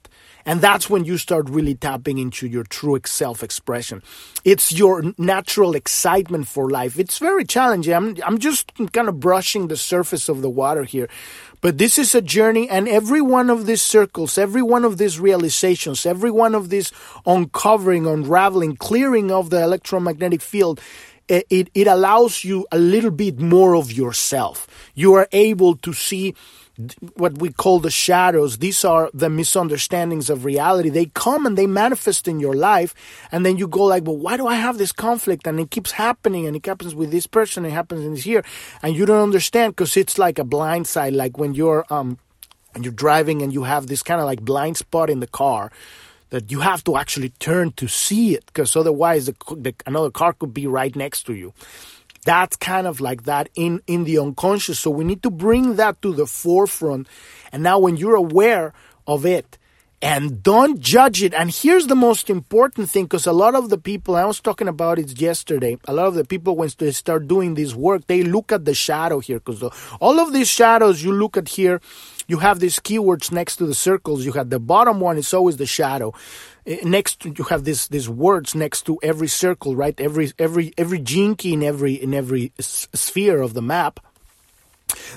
and 0.49 0.61
that's 0.61 0.89
when 0.89 1.05
you 1.05 1.19
start 1.19 1.47
really 1.47 1.75
tapping 1.75 2.17
into 2.17 2.47
your 2.47 2.63
true 2.63 2.99
self 3.05 3.43
expression. 3.43 4.01
It's 4.43 4.71
your 4.71 5.03
natural 5.15 5.75
excitement 5.75 6.47
for 6.47 6.71
life. 6.71 6.97
It's 6.97 7.19
very 7.19 7.45
challenging. 7.45 7.93
I'm, 7.93 8.17
I'm 8.25 8.39
just 8.39 8.73
kind 8.91 9.07
of 9.09 9.19
brushing 9.19 9.67
the 9.67 9.77
surface 9.77 10.27
of 10.27 10.41
the 10.41 10.49
water 10.49 10.85
here. 10.85 11.07
But 11.61 11.77
this 11.77 11.99
is 11.99 12.15
a 12.15 12.21
journey, 12.21 12.67
and 12.67 12.87
every 12.87 13.21
one 13.21 13.51
of 13.51 13.67
these 13.67 13.83
circles, 13.83 14.39
every 14.39 14.63
one 14.63 14.85
of 14.85 14.97
these 14.97 15.19
realizations, 15.19 16.03
every 16.07 16.31
one 16.31 16.55
of 16.55 16.71
these 16.71 16.91
uncovering, 17.27 18.07
unraveling, 18.07 18.77
clearing 18.77 19.29
of 19.29 19.51
the 19.51 19.61
electromagnetic 19.61 20.41
field 20.41 20.81
it, 21.27 21.69
it 21.75 21.85
allows 21.85 22.43
you 22.43 22.65
a 22.71 22.79
little 22.79 23.11
bit 23.11 23.39
more 23.39 23.75
of 23.75 23.91
yourself. 23.91 24.67
You 24.95 25.13
are 25.13 25.27
able 25.31 25.75
to 25.75 25.93
see 25.93 26.33
what 27.15 27.39
we 27.39 27.51
call 27.51 27.79
the 27.79 27.91
shadows. 27.91 28.57
These 28.57 28.85
are 28.85 29.09
the 29.13 29.29
misunderstandings 29.29 30.29
of 30.29 30.45
reality. 30.45 30.89
They 30.89 31.07
come 31.07 31.45
and 31.45 31.57
they 31.57 31.67
manifest 31.67 32.27
in 32.27 32.39
your 32.39 32.53
life, 32.53 32.93
and 33.31 33.45
then 33.45 33.57
you 33.57 33.67
go 33.67 33.83
like, 33.83 34.05
"Well, 34.05 34.17
why 34.17 34.37
do 34.37 34.47
I 34.47 34.55
have 34.55 34.77
this 34.77 34.91
conflict?" 34.91 35.47
And 35.47 35.59
it 35.59 35.71
keeps 35.71 35.91
happening, 35.91 36.47
and 36.47 36.55
it 36.55 36.65
happens 36.65 36.95
with 36.95 37.11
this 37.11 37.27
person, 37.27 37.65
it 37.65 37.71
happens 37.71 38.05
in 38.05 38.13
this 38.13 38.25
year. 38.25 38.43
and 38.81 38.95
you 38.95 39.05
don't 39.05 39.23
understand 39.23 39.75
because 39.75 39.97
it's 39.97 40.17
like 40.17 40.39
a 40.39 40.43
blind 40.43 40.87
side, 40.87 41.13
like 41.13 41.37
when 41.37 41.53
you're 41.53 41.85
um, 41.89 42.17
and 42.73 42.85
you're 42.85 42.93
driving 42.93 43.41
and 43.41 43.53
you 43.53 43.63
have 43.63 43.87
this 43.87 44.03
kind 44.03 44.21
of 44.21 44.25
like 44.25 44.41
blind 44.41 44.77
spot 44.77 45.09
in 45.09 45.19
the 45.19 45.27
car 45.27 45.71
that 46.29 46.51
you 46.51 46.59
have 46.59 46.83
to 46.83 46.97
actually 46.97 47.29
turn 47.39 47.71
to 47.73 47.87
see 47.87 48.35
it 48.35 48.45
because 48.45 48.75
otherwise 48.75 49.25
the, 49.25 49.35
the, 49.55 49.73
another 49.85 50.11
car 50.11 50.33
could 50.33 50.53
be 50.53 50.67
right 50.67 50.95
next 50.95 51.23
to 51.23 51.33
you 51.33 51.53
that's 52.25 52.55
kind 52.57 52.87
of 52.87 52.99
like 52.99 53.23
that 53.23 53.49
in 53.55 53.81
in 53.87 54.03
the 54.03 54.19
unconscious. 54.19 54.79
So 54.79 54.91
we 54.91 55.03
need 55.03 55.23
to 55.23 55.31
bring 55.31 55.75
that 55.75 56.01
to 56.01 56.13
the 56.13 56.25
forefront. 56.25 57.07
And 57.51 57.63
now 57.63 57.79
when 57.79 57.97
you're 57.97 58.15
aware 58.15 58.73
of 59.07 59.25
it 59.25 59.57
and 60.01 60.41
don't 60.41 60.79
judge 60.79 61.21
it. 61.21 61.33
And 61.33 61.53
here's 61.53 61.87
the 61.87 61.95
most 61.95 62.29
important 62.29 62.89
thing 62.89 63.05
because 63.05 63.27
a 63.27 63.33
lot 63.33 63.53
of 63.55 63.69
the 63.69 63.77
people 63.77 64.15
i 64.15 64.23
was 64.23 64.39
talking 64.39 64.69
about 64.69 64.97
it 64.97 65.19
yesterday 65.19 65.77
a 65.85 65.93
lot 65.93 66.07
of 66.07 66.13
the 66.13 66.23
people 66.23 66.55
when 66.55 66.69
they 66.77 66.91
start 66.91 67.27
doing 67.27 67.55
this 67.55 67.75
work 67.75 68.07
they 68.07 68.23
look 68.23 68.53
at 68.53 68.63
the 68.63 68.73
shadow 68.73 69.19
here 69.19 69.39
because 69.39 69.61
all 69.99 70.19
of 70.19 70.31
these 70.31 70.47
shadows 70.47 71.03
you 71.03 71.11
look 71.11 71.35
at 71.35 71.49
here 71.49 71.81
you 72.29 72.37
have 72.37 72.59
these 72.59 72.79
keywords 72.79 73.31
next 73.31 73.55
to 73.55 73.65
the 73.65 73.73
circles. 73.73 74.23
You 74.23 74.33
have 74.33 74.51
the 74.51 74.59
bottom 74.59 74.99
one 74.99 75.17
is 75.17 75.33
always 75.33 75.57
the 75.57 75.65
shadow 75.65 76.13
eh, 76.69 76.79
next 76.83 77.25
you 77.25 77.43
have 77.45 77.63
this 77.63 77.87
these 77.87 78.07
words 78.07 78.55
next 78.55 78.83
to 78.83 78.99
every 79.03 79.27
circle 79.27 79.75
right? 79.75 79.99
Every 79.99 80.31
every 80.39 80.73
every 80.77 80.99
Gene 80.99 81.35
Key 81.35 81.53
in 81.53 81.63
every 81.63 81.93
in 81.93 82.13
every 82.13 82.53
sphere 82.59 83.41
of 83.41 83.53
the 83.53 83.61
map 83.61 83.99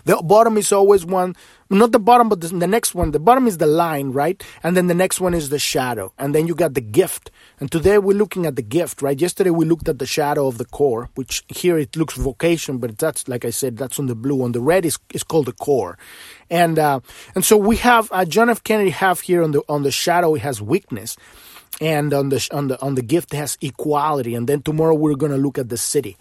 the 0.05 0.17
bottom 0.23 0.57
is 0.57 0.73
always 0.73 1.05
one, 1.05 1.35
not 1.71 1.93
the 1.93 1.99
bottom, 1.99 2.29
but 2.29 2.41
the, 2.41 2.49
the, 2.49 2.67
next 2.67 2.95
one. 2.95 3.13
The 3.13 3.19
bottom 3.19 3.47
is 3.47 3.59
the 3.59 3.67
line, 3.67 4.13
right? 4.13 4.43
And 4.63 4.77
then 4.77 4.89
the 4.89 4.95
next 4.95 5.21
one 5.21 5.33
is 5.35 5.49
the 5.49 5.59
shadow. 5.59 6.13
And 6.19 6.35
then 6.35 6.47
you 6.47 6.55
got 6.55 6.75
the 6.75 6.81
gift. 6.81 7.31
And 7.61 7.71
today 7.71 7.99
we're 7.99 8.17
looking 8.17 8.45
at 8.47 8.57
the 8.57 8.63
gift, 8.63 9.01
right? 9.01 9.19
Yesterday 9.19 9.51
we 9.51 9.65
looked 9.65 9.89
at 9.89 9.99
the 9.99 10.07
shadow 10.07 10.47
of 10.47 10.59
the 10.59 10.65
core, 10.65 11.09
which 11.15 11.45
here 11.49 11.79
it 11.79 11.97
looks 11.97 12.15
vocation, 12.15 12.79
but 12.79 12.99
that's, 12.99 13.29
like 13.29 13.45
I 13.45 13.51
said, 13.51 13.77
that's 13.77 13.99
on 13.99 14.07
the 14.07 14.15
blue. 14.15 14.43
On 14.43 14.53
the 14.53 14.61
red 14.61 14.85
is, 14.85 14.99
is 15.15 15.23
called 15.23 15.47
the 15.47 15.53
core. 15.53 15.97
And, 16.51 16.79
uh, 16.79 17.01
and 17.35 17.45
so 17.45 17.57
we 17.57 17.77
have, 17.77 18.09
uh, 18.13 18.25
John 18.25 18.51
F. 18.51 18.63
Kennedy 18.63 18.91
have 18.91 19.21
here 19.21 19.43
on 19.43 19.53
the, 19.53 19.63
on 19.69 19.83
the 19.83 19.91
shadow, 19.91 20.35
it 20.35 20.43
has 20.43 20.61
weakness. 20.61 21.17
And 21.81 22.13
on 22.13 22.29
the, 22.29 22.47
on 22.53 22.69
the, 22.69 22.81
on 22.83 22.95
the 22.97 23.03
gift, 23.03 23.33
it 23.33 23.39
has 23.39 23.57
equality. 23.61 24.35
And 24.35 24.47
then 24.47 24.63
tomorrow 24.63 24.95
we're 24.95 25.15
going 25.15 25.33
to 25.33 25.39
look 25.39 25.59
at 25.59 25.69
the 25.69 25.77
Siddhi. 25.77 26.17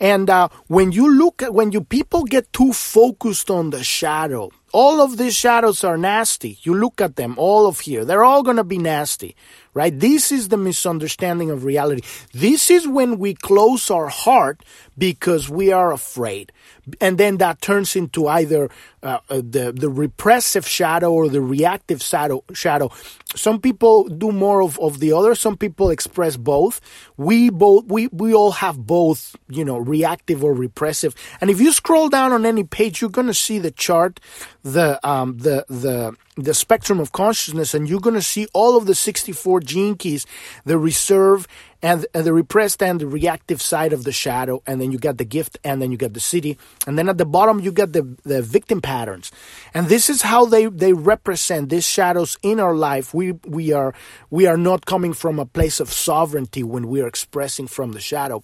And 0.00 0.28
uh, 0.28 0.48
when 0.66 0.92
you 0.92 1.12
look 1.12 1.42
at, 1.42 1.54
when 1.54 1.72
you 1.72 1.82
people 1.82 2.24
get 2.24 2.52
too 2.52 2.72
focused 2.72 3.50
on 3.50 3.70
the 3.70 3.82
shadow, 3.82 4.50
all 4.72 5.00
of 5.00 5.16
these 5.16 5.34
shadows 5.34 5.84
are 5.84 5.96
nasty. 5.96 6.58
You 6.62 6.74
look 6.74 7.00
at 7.00 7.16
them, 7.16 7.34
all 7.38 7.66
of 7.66 7.80
here, 7.80 8.04
they're 8.04 8.24
all 8.24 8.42
going 8.42 8.58
to 8.58 8.64
be 8.64 8.78
nasty, 8.78 9.34
right? 9.72 9.98
This 9.98 10.30
is 10.30 10.48
the 10.48 10.58
misunderstanding 10.58 11.50
of 11.50 11.64
reality. 11.64 12.02
This 12.32 12.70
is 12.70 12.86
when 12.86 13.18
we 13.18 13.34
close 13.34 13.90
our 13.90 14.08
heart 14.08 14.62
because 14.98 15.48
we 15.48 15.72
are 15.72 15.92
afraid 15.92 16.52
and 17.00 17.18
then 17.18 17.38
that 17.38 17.60
turns 17.60 17.96
into 17.96 18.28
either 18.28 18.70
uh, 19.06 19.20
uh, 19.30 19.36
the 19.36 19.72
the 19.72 19.88
repressive 19.88 20.66
shadow 20.66 21.12
or 21.12 21.28
the 21.28 21.40
reactive 21.40 22.02
shadow 22.02 22.42
shadow. 22.52 22.90
Some 23.36 23.60
people 23.60 24.04
do 24.08 24.32
more 24.32 24.62
of, 24.62 24.78
of 24.80 24.98
the 24.98 25.12
other. 25.12 25.34
Some 25.36 25.56
people 25.56 25.90
express 25.90 26.36
both. 26.36 26.80
We 27.16 27.50
both 27.50 27.84
we 27.86 28.08
we 28.08 28.34
all 28.34 28.50
have 28.50 28.76
both 28.84 29.36
you 29.48 29.64
know 29.64 29.78
reactive 29.78 30.42
or 30.42 30.52
repressive. 30.52 31.14
And 31.40 31.50
if 31.50 31.60
you 31.60 31.72
scroll 31.72 32.08
down 32.08 32.32
on 32.32 32.44
any 32.44 32.64
page 32.64 33.00
you're 33.00 33.10
going 33.10 33.28
to 33.28 33.34
see 33.34 33.60
the 33.60 33.70
chart 33.70 34.18
the 34.64 34.98
um 35.08 35.38
the 35.38 35.64
the 35.68 36.16
the 36.36 36.52
spectrum 36.52 37.00
of 37.00 37.12
consciousness 37.12 37.72
and 37.72 37.88
you're 37.88 38.00
going 38.00 38.14
to 38.14 38.22
see 38.22 38.46
all 38.52 38.76
of 38.76 38.86
the 38.86 38.94
64 38.94 39.60
gene 39.60 39.94
keys 39.94 40.26
the 40.64 40.76
reserve 40.76 41.46
and, 41.82 42.04
and, 42.12 42.26
the 42.26 42.32
repressed 42.32 42.82
and 42.82 43.00
the 43.00 43.06
reactive 43.06 43.62
side 43.62 43.92
of 43.92 44.04
the 44.04 44.12
shadow. 44.12 44.62
And 44.66 44.80
then 44.80 44.92
you 44.92 44.98
got 44.98 45.18
the 45.18 45.24
gift 45.24 45.58
and 45.64 45.80
then 45.80 45.92
you 45.92 45.96
got 45.96 46.12
the 46.14 46.20
Siddhi. 46.20 46.58
And 46.86 46.98
then 46.98 47.08
at 47.08 47.16
the 47.16 47.24
bottom 47.24 47.60
you 47.60 47.72
got 47.72 47.92
the, 47.92 48.16
the 48.24 48.42
victim 48.42 48.80
patterns. 48.96 49.30
And 49.74 49.88
this 49.88 50.08
is 50.08 50.22
how 50.22 50.42
they, 50.46 50.64
they 50.66 50.92
represent 51.14 51.68
these 51.68 51.88
shadows 51.96 52.38
in 52.42 52.56
our 52.60 52.76
life. 52.90 53.06
We 53.20 53.26
we 53.58 53.64
are 53.80 53.92
we 54.30 54.46
are 54.50 54.60
not 54.70 54.80
coming 54.92 55.14
from 55.22 55.38
a 55.38 55.46
place 55.56 55.78
of 55.84 55.88
sovereignty 56.08 56.62
when 56.62 56.84
we 56.92 56.98
are 57.02 57.08
expressing 57.14 57.68
from 57.68 57.92
the 57.92 58.00
shadow. 58.00 58.38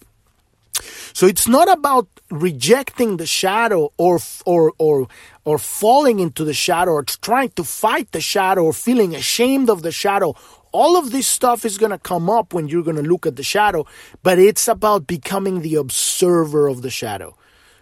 So 1.12 1.26
it's 1.26 1.48
not 1.48 1.68
about 1.78 2.06
rejecting 2.30 3.16
the 3.16 3.26
shadow 3.26 3.92
or 3.96 4.18
or 4.44 4.72
or 4.78 4.96
or 5.44 5.58
falling 5.58 6.18
into 6.20 6.44
the 6.44 6.54
shadow 6.54 6.92
or 6.92 7.04
trying 7.04 7.50
to 7.58 7.64
fight 7.64 8.08
the 8.12 8.20
shadow 8.20 8.62
or 8.64 8.72
feeling 8.72 9.14
ashamed 9.14 9.68
of 9.70 9.82
the 9.82 9.92
shadow. 9.92 10.34
All 10.72 10.96
of 10.96 11.10
this 11.10 11.28
stuff 11.28 11.64
is 11.64 11.76
going 11.76 11.92
to 11.92 11.98
come 12.12 12.30
up 12.38 12.54
when 12.54 12.68
you're 12.68 12.88
going 12.88 13.02
to 13.04 13.10
look 13.12 13.26
at 13.26 13.36
the 13.36 13.42
shadow, 13.42 13.84
but 14.22 14.38
it's 14.38 14.68
about 14.68 15.06
becoming 15.06 15.60
the 15.60 15.76
observer 15.76 16.66
of 16.72 16.80
the 16.80 16.90
shadow, 16.90 17.36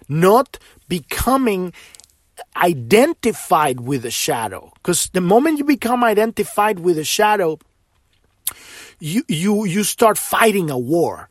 not 0.09 0.59
becoming 0.89 1.73
identified 2.57 3.81
with 3.81 4.03
the 4.03 4.11
shadow. 4.11 4.73
Because 4.75 5.09
the 5.13 5.21
moment 5.21 5.59
you 5.59 5.65
become 5.65 6.05
identified 6.05 6.81
with 6.81 6.97
the 6.97 7.05
shadow, 7.05 7.59
you 8.99 9.23
you 9.29 9.65
you 9.65 9.85
start 9.85 10.19
fighting 10.19 10.71
a 10.71 10.79
war. 10.79 11.29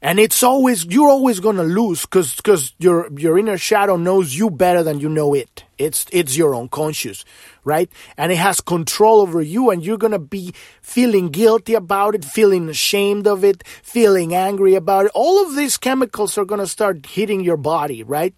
And 0.00 0.20
it's 0.20 0.44
always 0.44 0.84
you're 0.84 1.08
always 1.08 1.40
to 1.56 1.64
lose 1.64 2.02
because 2.02 2.36
because 2.36 2.72
your 2.78 3.10
your 3.18 3.36
inner 3.36 3.58
shadow 3.58 3.96
knows 3.96 4.36
you 4.36 4.48
better 4.48 4.84
than 4.84 5.00
you 5.00 5.08
know 5.08 5.34
it. 5.34 5.64
It's 5.76 6.06
it's 6.12 6.36
your 6.36 6.54
unconscious 6.54 7.24
right? 7.64 7.90
And 8.16 8.32
it 8.32 8.38
has 8.38 8.62
control 8.62 9.20
over 9.20 9.42
you 9.42 9.70
and 9.70 9.84
you're 9.84 9.98
to 10.12 10.18
be 10.18 10.54
feeling 10.80 11.28
guilty 11.28 11.74
about 11.74 12.14
it 12.14 12.24
feeling 12.24 12.68
ashamed 12.68 13.26
of 13.26 13.44
it 13.44 13.62
feeling 13.82 14.34
angry 14.34 14.74
about 14.74 15.06
it. 15.06 15.12
All 15.14 15.44
of 15.44 15.54
these 15.54 15.76
chemicals 15.76 16.38
are 16.38 16.46
to 16.60 16.66
start 16.66 17.04
hitting 17.04 17.42
your 17.42 17.58
body 17.58 18.02
right? 18.02 18.34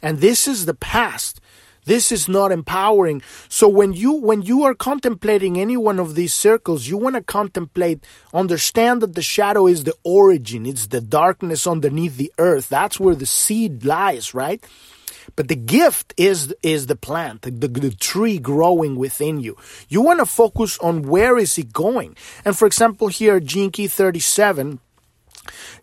And 0.00 0.18
this 0.18 0.48
is 0.48 0.64
the 0.64 0.74
past 0.74 1.40
this 1.84 2.12
is 2.12 2.28
not 2.28 2.52
empowering. 2.52 3.22
So 3.48 3.68
when 3.68 3.92
you 3.92 4.12
when 4.12 4.42
you 4.42 4.64
are 4.64 4.74
contemplating 4.74 5.58
any 5.58 5.76
one 5.76 5.98
of 5.98 6.14
these 6.14 6.34
circles, 6.34 6.86
you 6.86 6.96
want 6.96 7.16
to 7.16 7.22
contemplate, 7.22 8.04
understand 8.32 9.02
that 9.02 9.14
the 9.14 9.22
shadow 9.22 9.66
is 9.66 9.84
the 9.84 9.94
origin. 10.04 10.66
It's 10.66 10.88
the 10.88 11.00
darkness 11.00 11.66
underneath 11.66 12.16
the 12.16 12.32
earth. 12.38 12.68
That's 12.68 13.00
where 13.00 13.14
the 13.14 13.26
seed 13.26 13.84
lies, 13.84 14.34
right? 14.34 14.64
But 15.36 15.48
the 15.48 15.56
gift 15.56 16.14
is 16.16 16.54
is 16.62 16.86
the 16.86 16.96
plant, 16.96 17.42
the, 17.42 17.50
the 17.50 17.90
tree 17.92 18.38
growing 18.38 18.96
within 18.96 19.40
you. 19.40 19.56
You 19.88 20.02
want 20.02 20.18
to 20.18 20.26
focus 20.26 20.78
on 20.78 21.02
where 21.02 21.38
is 21.38 21.56
it 21.58 21.72
going. 21.72 22.16
And 22.44 22.56
for 22.56 22.66
example, 22.66 23.08
here, 23.08 23.40
Key 23.40 23.86
37 23.86 24.80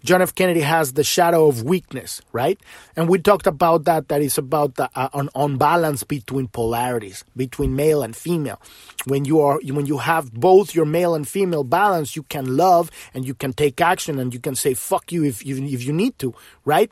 John 0.03 0.21
F. 0.21 0.33
Kennedy 0.35 0.61
has 0.61 0.93
the 0.93 1.03
shadow 1.03 1.47
of 1.47 1.63
weakness, 1.63 2.21
right? 2.31 2.59
And 2.95 3.09
we 3.09 3.19
talked 3.19 3.47
about 3.47 3.85
that, 3.85 4.07
that 4.09 4.21
is 4.21 4.37
about 4.37 4.75
the, 4.75 4.89
uh, 4.95 5.09
an 5.13 5.29
unbalance 5.35 6.03
between 6.03 6.47
polarities, 6.47 7.23
between 7.35 7.75
male 7.75 8.03
and 8.03 8.15
female. 8.15 8.61
When 9.05 9.25
you 9.25 9.41
are, 9.41 9.59
when 9.63 9.85
you 9.85 9.99
have 9.99 10.33
both 10.33 10.75
your 10.75 10.85
male 10.85 11.15
and 11.15 11.27
female 11.27 11.63
balance, 11.63 12.15
you 12.15 12.23
can 12.23 12.57
love 12.57 12.91
and 13.13 13.25
you 13.25 13.33
can 13.33 13.53
take 13.53 13.81
action 13.81 14.19
and 14.19 14.33
you 14.33 14.39
can 14.39 14.55
say 14.55 14.73
fuck 14.73 15.11
you 15.11 15.23
if, 15.23 15.45
if, 15.45 15.57
if 15.57 15.83
you 15.83 15.93
need 15.93 16.17
to, 16.19 16.33
right? 16.65 16.91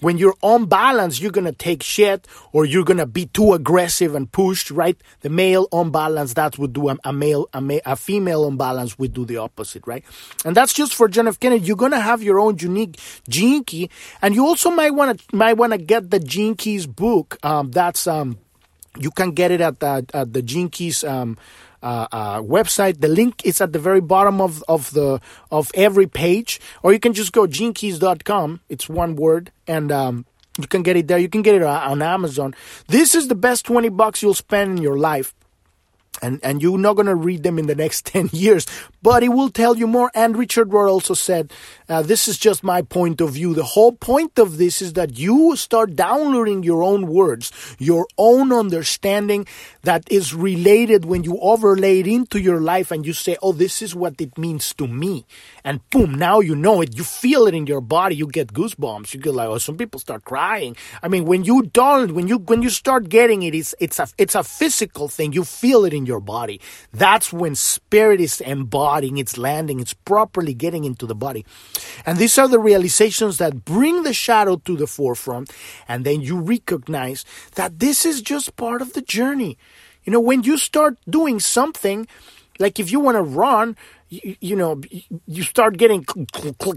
When 0.00 0.18
you're 0.18 0.36
on 0.42 0.66
balance, 0.66 1.20
you're 1.20 1.32
gonna 1.32 1.52
take 1.52 1.82
shit 1.82 2.26
or 2.52 2.64
you're 2.64 2.84
gonna 2.84 3.06
be 3.06 3.26
too 3.26 3.52
aggressive 3.52 4.14
and 4.14 4.30
pushed, 4.30 4.70
right? 4.70 4.96
The 5.20 5.30
male 5.30 5.68
on 5.72 5.90
balance, 5.90 6.34
that 6.34 6.58
would 6.58 6.72
do 6.72 6.88
a, 6.88 6.96
a 7.04 7.12
male, 7.12 7.48
a, 7.52 7.60
ma- 7.60 7.84
a 7.84 7.96
female 7.96 8.44
on 8.44 8.56
balance 8.56 8.98
would 8.98 9.12
do 9.12 9.24
the 9.24 9.38
opposite, 9.38 9.86
right? 9.86 10.04
And 10.44 10.56
that's 10.56 10.72
just 10.72 10.94
for 10.94 11.08
John 11.08 11.28
F. 11.28 11.40
Kennedy. 11.40 11.64
You're 11.64 11.76
gonna 11.76 12.00
have 12.00 12.22
your 12.22 12.38
own 12.38 12.58
unique 12.58 12.98
key, 13.30 13.90
and 14.22 14.34
you 14.34 14.46
also 14.46 14.70
might 14.70 14.94
wanna 14.94 15.16
might 15.32 15.54
wanna 15.54 15.78
get 15.78 16.10
the 16.10 16.20
Gene 16.20 16.54
Keys 16.54 16.86
book. 16.86 17.38
Um, 17.42 17.70
that's 17.70 18.06
um, 18.06 18.38
you 18.98 19.10
can 19.10 19.32
get 19.32 19.50
it 19.50 19.60
at 19.60 19.80
the 19.80 20.06
at 20.14 20.32
the 20.32 20.42
um 21.04 21.36
uh, 21.82 22.06
uh, 22.12 22.42
website. 22.42 23.00
The 23.00 23.08
link 23.08 23.44
is 23.44 23.60
at 23.60 23.72
the 23.72 23.78
very 23.78 24.00
bottom 24.00 24.40
of, 24.40 24.62
of 24.68 24.92
the 24.92 25.20
of 25.50 25.70
every 25.74 26.06
page, 26.06 26.60
or 26.82 26.92
you 26.92 27.00
can 27.00 27.12
just 27.12 27.32
go 27.32 27.46
genekeys.com. 27.46 28.60
It's 28.68 28.88
one 28.88 29.16
word, 29.16 29.52
and 29.66 29.92
um, 29.92 30.26
you 30.58 30.66
can 30.66 30.82
get 30.82 30.96
it 30.96 31.08
there. 31.08 31.18
You 31.18 31.28
can 31.28 31.42
get 31.42 31.54
it 31.54 31.62
on 31.62 32.02
Amazon. 32.02 32.54
This 32.88 33.14
is 33.14 33.28
the 33.28 33.34
best 33.34 33.66
twenty 33.66 33.88
bucks 33.88 34.22
you'll 34.22 34.34
spend 34.34 34.78
in 34.78 34.82
your 34.82 34.98
life 34.98 35.34
and 36.22 36.40
and 36.42 36.62
you're 36.62 36.78
not 36.78 36.94
going 36.94 37.06
to 37.06 37.14
read 37.14 37.42
them 37.42 37.58
in 37.58 37.66
the 37.66 37.74
next 37.74 38.06
10 38.12 38.30
years. 38.32 38.66
But 39.02 39.22
it 39.22 39.28
will 39.28 39.50
tell 39.50 39.76
you 39.76 39.86
more. 39.86 40.10
And 40.14 40.36
richard 40.36 40.72
Rudd 40.72 40.88
also 40.88 41.14
said 41.14 41.52
uh, 41.88 42.02
this 42.02 42.28
is 42.28 42.38
just 42.38 42.62
my 42.62 42.82
point 42.82 43.20
of 43.20 43.30
view. 43.30 43.54
The 43.54 43.64
whole 43.64 43.92
point 43.92 44.38
of 44.38 44.58
this 44.58 44.82
is 44.82 44.94
that 44.94 45.18
you 45.18 45.56
start 45.56 45.96
downloading 45.96 46.62
your 46.62 46.82
own 46.82 47.06
words 47.06 47.52
your 47.78 48.06
own 48.16 48.52
understanding 48.52 49.46
that 49.82 50.04
is 50.10 50.34
related 50.34 51.04
when 51.04 51.24
you 51.24 51.38
overlay 51.40 52.00
it 52.00 52.06
into 52.06 52.40
your 52.40 52.60
life 52.60 52.90
and 52.90 53.06
you 53.06 53.12
say 53.12 53.36
oh 53.42 53.52
this 53.52 53.82
is 53.82 53.94
what 53.94 54.20
it 54.20 54.36
means 54.36 54.74
to 54.74 54.86
me. 54.86 55.24
And 55.64 55.80
boom 55.90 56.14
now 56.14 56.40
you 56.40 56.54
know 56.56 56.80
it. 56.80 56.96
You 56.96 57.04
feel 57.04 57.46
it 57.46 57.54
in 57.54 57.66
your 57.66 57.80
body. 57.80 58.16
You 58.16 58.26
get 58.26 58.52
goosebumps. 58.52 59.14
You 59.14 59.20
get 59.20 59.34
like 59.34 59.48
oh 59.48 59.58
some 59.58 59.76
people 59.76 60.00
start 60.00 60.24
crying. 60.24 60.76
I 61.02 61.08
mean 61.08 61.24
when 61.24 61.44
you 61.44 61.62
don't 61.62 62.12
when 62.12 62.28
you 62.28 62.38
when 62.38 62.62
you 62.62 62.70
start 62.70 63.08
getting 63.08 63.42
it 63.42 63.54
it's 63.54 63.74
it's 63.78 63.98
a 63.98 64.08
it's 64.18 64.34
a 64.34 64.42
physical 64.42 65.08
thing. 65.08 65.32
You 65.32 65.44
feel 65.44 65.84
it 65.84 65.94
in 65.94 66.06
your 66.08 66.20
body. 66.20 66.58
That's 66.90 67.28
when 67.30 67.54
spirit 67.54 68.20
is 68.20 68.40
embodying, 68.40 69.18
it's 69.20 69.36
landing, 69.36 69.78
it's 69.78 69.94
properly 69.94 70.54
getting 70.54 70.84
into 70.88 71.06
the 71.06 71.14
body. 71.14 71.44
And 72.06 72.16
these 72.16 72.40
are 72.40 72.48
the 72.48 72.58
realizations 72.58 73.36
that 73.36 73.64
bring 73.68 74.02
the 74.02 74.16
shadow 74.16 74.56
to 74.64 74.74
the 74.76 74.88
forefront. 74.88 75.52
And 75.86 76.08
then 76.08 76.24
you 76.24 76.40
recognize 76.40 77.24
that 77.54 77.78
this 77.78 78.06
is 78.08 78.22
just 78.24 78.56
part 78.56 78.80
of 78.80 78.94
the 78.96 79.02
journey. 79.02 79.60
You 80.04 80.12
know, 80.12 80.24
when 80.24 80.42
you 80.48 80.56
start 80.56 80.96
doing 81.04 81.38
something, 81.38 82.08
Like 82.58 82.80
if 82.82 82.90
you 82.90 82.98
want 83.00 83.16
to 83.16 83.22
run, 83.22 83.76
you, 84.08 84.36
you, 84.40 84.56
know, 84.56 84.80
you 85.26 85.42
start 85.42 85.76
getting 85.76 86.04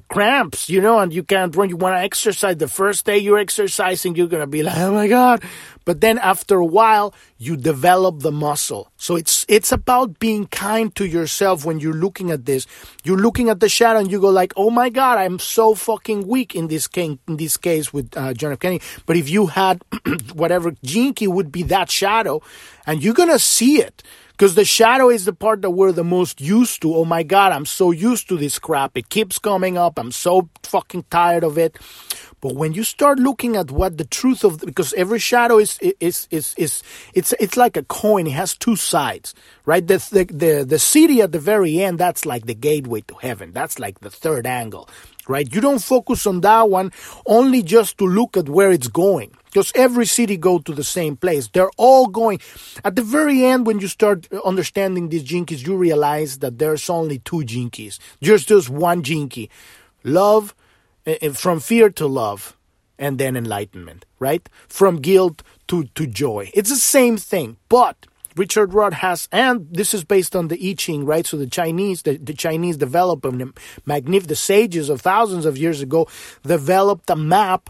cramps, 0.10 0.70
you 0.70 0.82
know, 0.82 1.00
and 1.00 1.13
you 1.13 1.24
can't 1.24 1.56
run. 1.56 1.70
You 1.70 1.78
want 1.78 1.96
to 1.96 2.02
exercise. 2.02 2.58
The 2.58 2.67
first 2.67 3.06
day 3.06 3.17
you're 3.17 3.38
exercising, 3.38 4.15
you're 4.15 4.28
going 4.28 4.41
to 4.41 4.48
be 4.48 4.63
like, 4.63 4.78
oh 4.78 4.94
my 4.94 5.08
God. 5.08 5.44
But 5.86 6.02
then 6.02 6.20
after 6.20 6.58
a 6.58 6.65
while, 6.65 7.13
you 7.38 7.58
develop 7.58 8.20
the 8.20 8.32
muscle. 8.32 8.91
So 8.98 9.15
it's, 9.15 9.46
it's 9.48 9.72
about 9.72 10.20
being 10.20 10.46
kind 10.48 10.94
to 10.96 11.06
yourself 11.06 11.65
when 11.65 11.80
you're 11.80 11.94
looking 11.94 12.32
at 12.32 12.46
this. 12.46 12.67
You're 13.04 13.17
looking 13.17 13.50
at 13.50 13.60
the 13.60 13.70
shadow 13.70 14.00
and 14.00 14.12
you 14.12 14.20
go 14.20 14.30
like, 14.30 14.54
oh 14.56 14.70
my 14.70 14.89
God, 14.89 15.17
I'm 15.17 15.39
so 15.39 15.74
fucking 15.74 16.28
weak 16.28 16.54
in 16.54 16.67
this 16.67 16.88
case, 16.88 17.17
in 17.28 17.38
this 17.38 17.58
case 17.58 17.91
with 17.91 18.15
uh, 18.15 18.34
John 18.34 18.52
F. 18.52 18.60
Kennedy. 18.60 18.84
But 19.06 19.17
if 19.17 19.30
you 19.30 19.48
had 19.48 19.82
whatever 20.34 20.74
Gene 20.84 21.13
Key 21.13 21.28
would 21.28 21.52
be 21.52 21.63
that 21.63 21.89
shadow 21.89 22.41
and 22.86 23.04
you're 23.04 23.13
going 23.13 23.30
to 23.30 23.39
see 23.39 23.82
it. 23.82 24.04
Because 24.41 24.56
the 24.56 24.65
shadow 24.65 25.10
is 25.12 25.25
the 25.25 25.34
part 25.34 25.62
that 25.62 25.69
we're 25.69 25.91
the 25.91 26.04
most 26.04 26.41
used 26.41 26.82
to. 26.82 26.95
Oh 26.95 27.06
my 27.06 27.21
God, 27.21 27.51
I'm 27.51 27.67
so 27.67 27.91
used 27.91 28.27
to 28.30 28.38
this 28.38 28.58
crap. 28.58 28.97
It 28.97 29.08
keeps 29.08 29.38
coming 29.38 29.77
up. 29.77 29.99
I'm 29.99 30.12
so 30.12 30.49
fucking 30.63 31.06
tired 31.12 31.43
of 31.43 31.60
it. 31.60 31.77
But 32.41 32.56
when 32.56 32.73
you 32.73 32.84
start 32.84 33.19
looking 33.19 33.56
at 33.56 33.69
what 33.69 33.99
the 33.99 34.04
truth 34.04 34.43
of, 34.43 34.58
because 34.62 34.93
every 34.93 35.19
shadow 35.19 35.60
is, 35.60 35.77
is, 35.99 36.27
is, 36.32 36.56
is, 36.58 36.82
it's, 37.13 37.34
it's 37.34 37.56
like 37.56 37.77
a 37.77 37.84
coin. 37.84 38.25
It 38.25 38.32
has 38.32 38.56
two 38.58 38.75
sides, 38.75 39.36
right? 39.67 39.86
The, 39.86 39.97
the, 40.12 40.23
the, 40.23 40.65
the 40.65 40.77
Siddhi 40.77 41.21
at 41.21 41.34
the 41.34 41.39
very 41.39 41.80
end, 41.80 41.99
that's 41.99 42.25
like 42.25 42.47
the 42.47 42.56
gateway 42.56 43.01
to 43.01 43.13
heaven. 43.21 43.51
That's 43.51 43.77
like 43.77 43.99
the 43.99 44.10
third 44.10 44.47
angle, 44.47 44.89
right? 45.27 45.47
You 45.54 45.62
don't 45.62 45.84
focus 45.84 46.25
on 46.25 46.41
that 46.41 46.67
one 46.67 46.91
only 47.27 47.62
just 47.62 47.99
to 47.99 48.08
look 48.08 48.36
at 48.38 48.49
where 48.49 48.71
it's 48.71 48.88
going 48.88 49.36
because 49.51 49.71
every 49.75 50.05
Siddhi 50.05 50.39
go 50.39 50.59
to 50.59 50.73
the 50.73 50.83
same 50.83 51.17
place. 51.17 51.47
They're 51.47 51.71
all 51.77 52.07
going 52.07 52.39
at 52.83 52.95
the 52.95 53.01
very 53.01 53.45
end 53.45 53.67
when 53.67 53.79
you 53.79 53.87
start 53.87 54.27
understanding 54.45 55.09
these 55.09 55.23
Gene 55.23 55.45
Keys 55.45 55.63
you 55.63 55.75
realize 55.75 56.39
that 56.39 56.57
there's 56.57 56.89
only 56.89 57.19
two 57.19 57.43
Gene 57.43 57.69
Keys. 57.69 57.99
There's 58.21 58.45
just 58.45 58.69
one 58.69 59.03
Gene 59.03 59.29
Key 59.29 59.49
love 60.03 60.55
eh, 61.05 61.17
eh, 61.21 61.29
from 61.29 61.59
fear 61.59 61.89
to 61.91 62.07
love 62.07 62.57
and 62.97 63.17
then 63.19 63.35
enlightenment 63.35 64.05
right? 64.21 64.47
From 64.69 65.01
guilt 65.01 65.43
to 65.67 65.83
to 65.95 66.07
joy. 66.07 66.51
It's 66.53 66.69
the 66.69 66.77
same 66.77 67.17
thing 67.17 67.57
but 67.67 68.05
Richard 68.37 68.73
Rudd 68.73 68.93
has, 68.93 69.27
and 69.31 69.67
this 69.69 69.93
is 69.93 70.05
based 70.05 70.37
on 70.37 70.47
the 70.47 70.69
I 70.69 70.73
Ching, 70.73 71.05
right? 71.05 71.25
So 71.25 71.35
the 71.35 71.47
Chinese, 71.47 72.03
the, 72.03 72.15
the 72.15 72.33
Chinese 72.33 72.77
developed 72.77 73.25
magnificent, 73.85 74.29
the 74.29 74.35
sages 74.37 74.89
of 74.89 75.01
thousands 75.01 75.45
of 75.45 75.57
years 75.57 75.81
ago 75.81 76.07
developed 76.43 77.09
a 77.09 77.15
map 77.17 77.69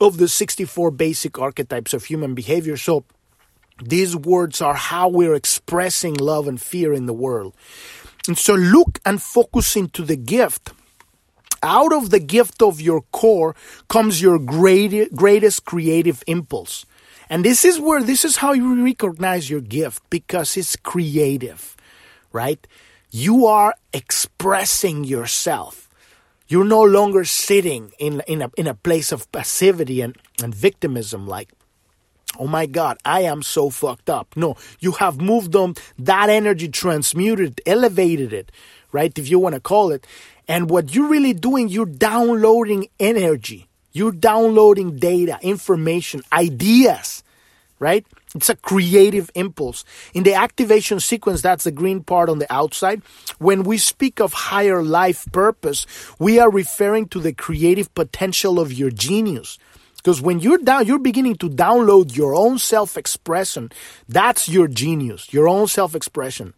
of 0.00 0.16
the 0.16 0.28
64 0.28 0.90
basic 0.90 1.38
archetypes 1.38 1.92
of 1.92 2.04
human 2.04 2.34
behavior. 2.34 2.76
So 2.76 3.04
these 3.82 4.16
words 4.16 4.60
are 4.60 4.74
how 4.74 5.08
we're 5.08 5.34
expressing 5.34 6.14
love 6.14 6.48
and 6.48 6.60
fear 6.60 6.92
in 6.92 7.06
the 7.06 7.12
world. 7.12 7.54
And 8.26 8.36
so 8.36 8.54
look 8.54 8.98
and 9.04 9.22
focus 9.22 9.76
into 9.76 10.02
the 10.02 10.16
gift. 10.16 10.72
Out 11.62 11.92
of 11.92 12.10
the 12.10 12.20
gift 12.20 12.62
of 12.62 12.80
your 12.80 13.02
core 13.12 13.54
comes 13.88 14.22
your 14.22 14.38
great, 14.38 15.14
greatest 15.14 15.64
creative 15.64 16.22
impulse. 16.26 16.86
And 17.28 17.44
this 17.44 17.64
is 17.64 17.78
where, 17.78 18.02
this 18.02 18.24
is 18.24 18.38
how 18.38 18.52
you 18.54 18.84
recognize 18.84 19.50
your 19.50 19.60
gift 19.60 20.02
because 20.10 20.56
it's 20.56 20.74
creative, 20.76 21.76
right? 22.32 22.66
You 23.10 23.46
are 23.46 23.74
expressing 23.92 25.04
yourself. 25.04 25.89
You're 26.50 26.64
no 26.64 26.82
longer 26.82 27.24
sitting 27.24 27.92
in, 28.00 28.22
in, 28.26 28.42
a, 28.42 28.50
in 28.56 28.66
a 28.66 28.74
place 28.74 29.12
of 29.12 29.30
passivity 29.30 30.00
and, 30.00 30.16
and 30.42 30.52
victimism 30.52 31.28
like, 31.28 31.52
oh 32.40 32.48
my 32.48 32.66
God, 32.66 32.98
I 33.04 33.20
am 33.20 33.42
so 33.42 33.70
fucked 33.70 34.10
up. 34.10 34.36
No, 34.36 34.56
you 34.80 34.92
have 34.92 35.20
moved 35.20 35.54
on 35.54 35.76
that 35.96 36.28
energy, 36.28 36.66
transmuted, 36.68 37.60
elevated 37.66 38.32
it, 38.32 38.50
right? 38.90 39.16
If 39.16 39.30
you 39.30 39.38
want 39.38 39.54
to 39.54 39.60
call 39.60 39.92
it. 39.92 40.04
And 40.48 40.68
what 40.68 40.92
you're 40.92 41.06
really 41.06 41.34
doing, 41.34 41.68
you're 41.68 41.86
downloading 41.86 42.88
energy. 42.98 43.68
You're 43.92 44.10
downloading 44.10 44.96
data, 44.96 45.38
information, 45.42 46.22
ideas, 46.32 47.22
right? 47.78 48.04
It's 48.34 48.48
a 48.48 48.56
creative 48.56 49.30
impulse. 49.34 49.84
In 50.14 50.22
the 50.22 50.34
activation 50.34 51.00
sequence, 51.00 51.42
that's 51.42 51.64
the 51.64 51.72
green 51.72 52.02
part 52.04 52.28
on 52.28 52.38
the 52.38 52.52
outside. 52.52 53.02
When 53.38 53.64
we 53.64 53.76
speak 53.78 54.20
of 54.20 54.32
higher 54.32 54.82
life 54.82 55.26
purpose, 55.32 55.86
we 56.18 56.38
are 56.38 56.50
referring 56.50 57.08
to 57.08 57.20
the 57.20 57.32
creative 57.32 57.92
potential 57.94 58.60
of 58.60 58.72
your 58.72 58.90
genius. 58.90 59.58
Because 59.96 60.22
when 60.22 60.40
you're 60.40 60.58
down, 60.58 60.86
you're 60.86 60.98
beginning 60.98 61.36
to 61.36 61.50
download 61.50 62.16
your 62.16 62.34
own 62.34 62.58
self 62.58 62.96
expression. 62.96 63.70
That's 64.08 64.48
your 64.48 64.68
genius, 64.68 65.32
your 65.32 65.48
own 65.48 65.66
self 65.66 65.94
expression 65.94 66.54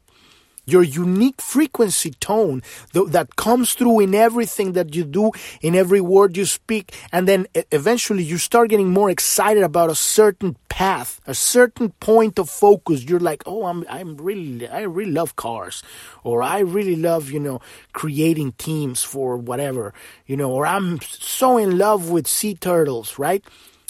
your 0.64 0.82
unique 0.82 1.40
frequency 1.40 2.10
tone 2.12 2.62
that 2.92 3.36
comes 3.36 3.74
through 3.74 4.00
in 4.00 4.14
everything 4.14 4.72
that 4.72 4.94
you 4.94 5.04
do, 5.04 5.30
in 5.60 5.74
every 5.74 6.00
word 6.00 6.36
you 6.36 6.44
speak, 6.44 6.94
and 7.10 7.26
then 7.26 7.46
eventually 7.70 8.22
you 8.22 8.38
start 8.38 8.70
getting 8.70 8.90
more 8.90 9.10
excited 9.10 9.62
about 9.62 9.90
a 9.90 9.94
certain 9.94 10.56
path, 10.68 11.20
a 11.26 11.34
certain 11.34 11.90
point 12.00 12.38
of 12.38 12.48
focus. 12.48 13.04
You're 13.04 13.20
like, 13.20 13.42
oh, 13.46 13.66
I'm, 13.66 13.84
I'm 13.88 14.16
really, 14.16 14.68
I 14.68 14.82
really 14.82 15.12
love 15.12 15.36
cars, 15.36 15.82
or 16.22 16.42
I 16.42 16.60
really 16.60 16.96
love, 16.96 17.30
you 17.30 17.40
know, 17.40 17.60
creating 17.92 18.52
teams 18.52 19.02
for 19.02 19.36
whatever, 19.36 19.92
you 20.26 20.36
know, 20.36 20.50
or 20.50 20.66
I'm 20.66 21.00
so 21.00 21.56
in 21.58 21.76
love 21.76 22.10
with 22.10 22.26
sea 22.26 22.54
turtles, 22.54 23.18
right? 23.18 23.44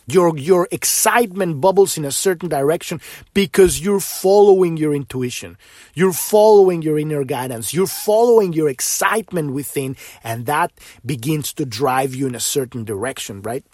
Your, 0.07 0.37
your 0.37 0.69
excitement 0.71 1.61
bubbles 1.61 1.97
in 1.97 2.05
a 2.05 2.11
certain 2.11 2.49
direction 2.49 3.01
because 3.35 3.81
you're 3.81 4.01
following 4.01 4.77
your 4.77 4.95
intuition. 4.95 5.57
You're 5.95 6.13
following 6.13 6.83
your 6.83 6.99
inner 6.99 7.25
guidance. 7.25 7.73
You're 7.73 7.87
following 7.87 8.53
your 8.53 8.69
excitement 8.69 9.53
within, 9.53 9.97
and 10.25 10.47
that 10.47 10.73
begins 11.05 11.53
to 11.55 11.65
drive 11.65 12.15
you 12.15 12.27
in 12.27 12.35
a 12.35 12.41
certain 12.41 12.85
direction, 12.85 13.43
right? 13.43 13.65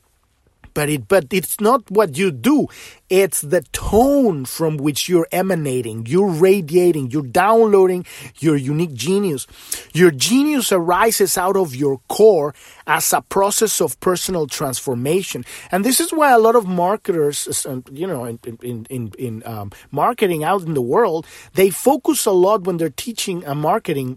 But 0.78 0.88
it 0.88 1.08
but 1.08 1.26
it's 1.32 1.60
not 1.60 1.90
what 1.90 2.16
you 2.16 2.30
do. 2.30 2.68
It's 3.10 3.40
the 3.40 3.62
tone 3.72 4.44
from 4.44 4.76
which 4.76 5.08
you're 5.08 5.26
emanating. 5.32 6.06
You're 6.06 6.30
radiating. 6.30 7.10
You're 7.10 7.32
downloading 7.44 8.06
your 8.38 8.54
unique 8.54 8.94
genius. 8.94 9.48
Your 9.92 10.12
genius 10.12 10.70
arises 10.70 11.36
out 11.36 11.56
of 11.56 11.74
your 11.74 11.98
core 12.06 12.54
as 12.86 13.12
a 13.12 13.22
process 13.22 13.80
of 13.80 13.98
personal 13.98 14.46
transformation. 14.46 15.44
And 15.72 15.84
this 15.84 15.98
is 15.98 16.12
why 16.12 16.30
a 16.30 16.38
lot 16.38 16.54
of 16.54 16.64
marketers 16.64 17.66
uh, 17.66 17.80
you 17.90 18.06
know 18.06 18.22
in 18.24 18.38
in 18.62 18.86
in, 18.88 19.12
in 19.18 19.42
um, 19.44 19.72
marketing 19.90 20.44
out 20.44 20.62
in 20.62 20.74
the 20.74 20.88
world 20.94 21.26
they 21.54 21.70
focus 21.70 22.24
a 22.24 22.30
lot 22.30 22.62
when 22.62 22.76
they're 22.76 23.02
teaching 23.06 23.44
a 23.44 23.54
marketing 23.56 24.16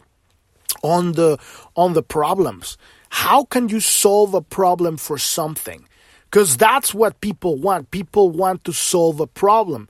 on 0.84 1.14
the 1.14 1.40
on 1.76 1.94
the 1.94 2.04
problems. 2.04 2.78
How 3.10 3.46
can 3.46 3.68
you 3.68 3.80
solve 3.80 4.36
a 4.36 4.44
problem 4.44 4.98
for 4.98 5.18
something 5.18 5.88
because 6.32 6.56
that's 6.56 6.94
what 6.94 7.20
people 7.20 7.58
want. 7.58 7.92
People 7.92 8.30
want 8.30 8.64
to 8.64 8.72
solve 8.72 9.20
a 9.20 9.28
problem. 9.28 9.90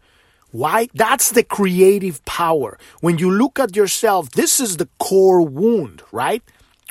Why? 0.52 0.90
That's 0.94 1.32
the 1.32 1.44
creative 1.44 2.26
power. 2.26 2.80
When 3.00 3.20
you 3.20 3.30
look 3.32 3.60
at 3.60 3.76
yourself, 3.76 4.32
this 4.32 4.60
is 4.60 4.78
the 4.78 4.90
core 5.00 5.44
wound, 5.44 6.02
right? 6.12 6.42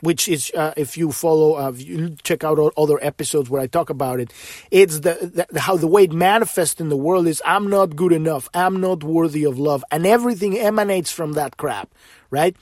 Which 0.03 0.29
is, 0.29 0.51
uh, 0.55 0.73
if 0.79 0.97
you 0.97 1.13
follow, 1.13 1.57
uh, 1.57 1.73
you 1.73 2.17
check 2.23 2.43
out 2.43 2.59
other 2.77 2.99
episodes 3.03 3.51
where 3.51 3.61
I 3.61 3.67
talk 3.67 3.91
about 3.91 4.19
it. 4.19 4.33
It's 4.71 5.01
the, 5.01 5.47
the 5.51 5.61
how 5.61 5.77
the 5.77 5.89
way 5.89 6.05
it 6.05 6.13
manifests 6.13 6.81
in 6.81 6.89
the 6.89 6.97
world 6.97 7.27
is 7.27 7.43
I'm 7.45 7.69
not 7.69 7.97
good 7.97 8.13
enough. 8.13 8.49
I'm 8.55 8.81
not 8.81 9.05
worthy 9.05 9.45
of 9.45 9.59
love, 9.59 9.85
and 9.91 10.07
everything 10.07 10.57
emanates 10.59 11.11
from 11.11 11.33
that 11.33 11.59
crap, 11.59 11.91
right? 12.31 12.57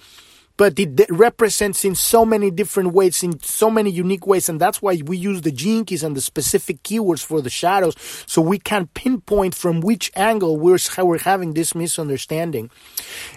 But 0.58 0.78
it 0.78 1.06
represents 1.08 1.84
in 1.84 1.94
so 1.94 2.26
many 2.26 2.50
different 2.50 2.92
ways, 2.92 3.22
in 3.22 3.40
so 3.40 3.70
many 3.70 3.90
unique 3.90 4.26
ways, 4.26 4.50
and 4.50 4.60
that's 4.60 4.82
why 4.82 5.00
we 5.06 5.16
use 5.16 5.40
the 5.40 5.52
gene 5.52 5.86
keys 5.86 6.02
and 6.02 6.14
the 6.14 6.20
specific 6.20 6.82
keywords 6.82 7.24
for 7.24 7.40
the 7.40 7.48
shadows, 7.48 7.94
so 8.26 8.42
we 8.42 8.58
can 8.58 8.88
pinpoint 8.88 9.54
from 9.54 9.80
which 9.80 10.10
angle 10.14 10.58
we're 10.58 10.78
we're 10.98 11.18
having 11.18 11.54
this 11.54 11.74
misunderstanding. 11.74 12.70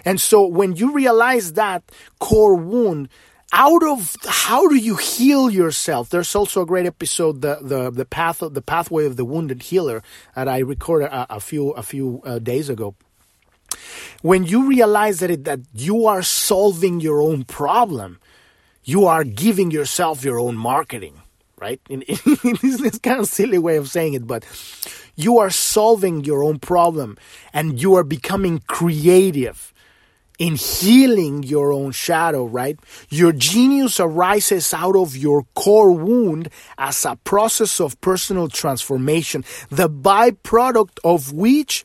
And 0.04 0.20
so 0.20 0.46
when 0.46 0.76
you 0.76 0.92
realize 0.92 1.54
that 1.54 1.84
core 2.18 2.56
wound, 2.56 3.08
out 3.52 3.84
of 3.84 4.16
how 4.26 4.66
do 4.68 4.76
you 4.76 4.96
heal 4.96 5.50
yourself? 5.50 6.08
There's 6.10 6.34
also 6.34 6.62
a 6.62 6.66
great 6.66 6.86
episode, 6.86 7.42
the 7.42 7.58
the 7.62 7.90
the 7.90 8.04
path 8.04 8.42
of 8.42 8.54
the 8.54 8.62
pathway 8.62 9.06
of 9.06 9.16
the 9.16 9.24
wounded 9.24 9.62
healer, 9.62 10.02
that 10.34 10.48
I 10.48 10.58
recorded 10.58 11.06
a, 11.06 11.36
a 11.36 11.40
few 11.40 11.70
a 11.70 11.82
few 11.82 12.20
uh, 12.24 12.38
days 12.40 12.68
ago. 12.68 12.96
When 14.22 14.44
you 14.44 14.68
realize 14.68 15.20
that, 15.20 15.30
it, 15.30 15.44
that 15.44 15.60
you 15.74 16.06
are 16.06 16.22
solving 16.22 17.00
your 17.00 17.20
own 17.20 17.44
problem, 17.44 18.20
you 18.84 19.06
are 19.06 19.24
giving 19.24 19.70
yourself 19.70 20.24
your 20.24 20.38
own 20.38 20.56
marketing, 20.56 21.22
right? 21.58 21.80
In, 21.88 22.02
in, 22.02 22.56
this 22.62 22.98
kind 22.98 23.20
of 23.20 23.26
silly 23.26 23.58
way 23.58 23.76
of 23.76 23.88
saying 23.88 24.14
it, 24.14 24.26
but 24.26 24.44
you 25.14 25.38
are 25.38 25.50
solving 25.50 26.24
your 26.24 26.42
own 26.42 26.58
problem 26.58 27.16
and 27.52 27.80
you 27.80 27.94
are 27.94 28.04
becoming 28.04 28.60
creative 28.66 29.72
in 30.38 30.56
healing 30.56 31.42
your 31.42 31.72
own 31.72 31.92
shadow, 31.92 32.44
right? 32.44 32.78
Your 33.10 33.32
genius 33.32 34.00
arises 34.00 34.74
out 34.74 34.96
of 34.96 35.16
your 35.16 35.44
core 35.54 35.92
wound 35.92 36.48
as 36.78 37.04
a 37.04 37.16
process 37.22 37.80
of 37.80 38.00
personal 38.00 38.48
transformation, 38.48 39.44
the 39.70 39.88
byproduct 39.88 40.98
of 41.04 41.32
which 41.32 41.84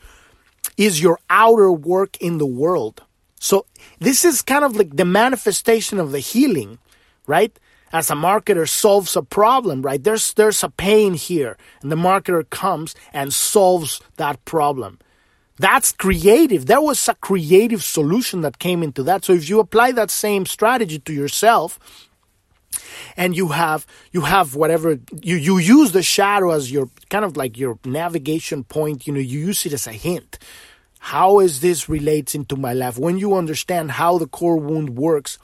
is 0.78 1.02
your 1.02 1.20
outer 1.30 1.72
work 1.72 2.18
in 2.22 2.38
the 2.38 2.46
world. 2.46 3.04
So 3.40 3.66
this 4.00 4.24
is 4.24 4.42
kind 4.42 4.64
of 4.64 4.76
like 4.76 4.96
the 4.96 5.06
manifestation 5.06 6.00
of 6.00 6.12
the 6.12 6.20
healing, 6.20 6.80
right? 7.26 7.58
As 7.92 8.10
a 8.10 8.14
marketer 8.14 8.68
solves 8.68 9.16
a 9.16 9.22
problem, 9.22 9.82
right? 9.82 10.04
There's 10.04 10.34
there's 10.34 10.64
a 10.64 10.70
pain 10.70 11.14
here, 11.14 11.58
and 11.82 11.92
the 11.92 11.96
marketer 11.96 12.48
comes 12.50 12.96
and 13.14 13.34
solves 13.34 14.02
that 14.18 14.44
problem. 14.46 15.00
That's 15.60 15.92
creative. 15.92 16.66
There 16.66 16.82
was 16.82 17.08
a 17.08 17.16
creative 17.16 17.84
solution 17.84 18.42
that 18.42 18.60
came 18.60 18.84
into 18.84 19.02
that. 19.04 19.26
So 19.26 19.34
if 19.34 19.50
you 19.50 19.60
apply 19.60 19.94
that 19.94 20.12
same 20.12 20.46
strategy 20.46 21.00
to 21.00 21.14
yourself, 21.14 21.80
and 23.16 23.36
you 23.36 23.50
have 23.50 23.86
you 24.12 24.22
have 24.22 24.56
whatever 24.56 25.00
you 25.22 25.36
you 25.36 25.58
use 25.58 25.92
the 25.92 26.04
shadow 26.04 26.52
as 26.52 26.72
your 26.72 26.90
kind 27.10 27.26
of 27.26 27.38
like 27.38 27.58
your 27.58 27.80
navigation 27.86 28.64
point 28.64 29.08
you 29.08 29.14
know 29.14 29.20
you 29.20 29.40
use 29.40 29.66
it 29.66 29.74
as 29.74 29.88
a 29.88 29.94
hint 29.94 30.38
how 31.00 31.40
is 31.40 31.60
this 31.62 31.90
relates 31.90 32.36
into 32.36 32.56
my 32.56 32.74
life 32.74 32.98
when 32.98 33.18
you 33.18 33.36
understand 33.36 33.92
how 33.92 34.18
the 34.18 34.28
core 34.28 34.58
wound 34.58 34.98
works 34.98 35.38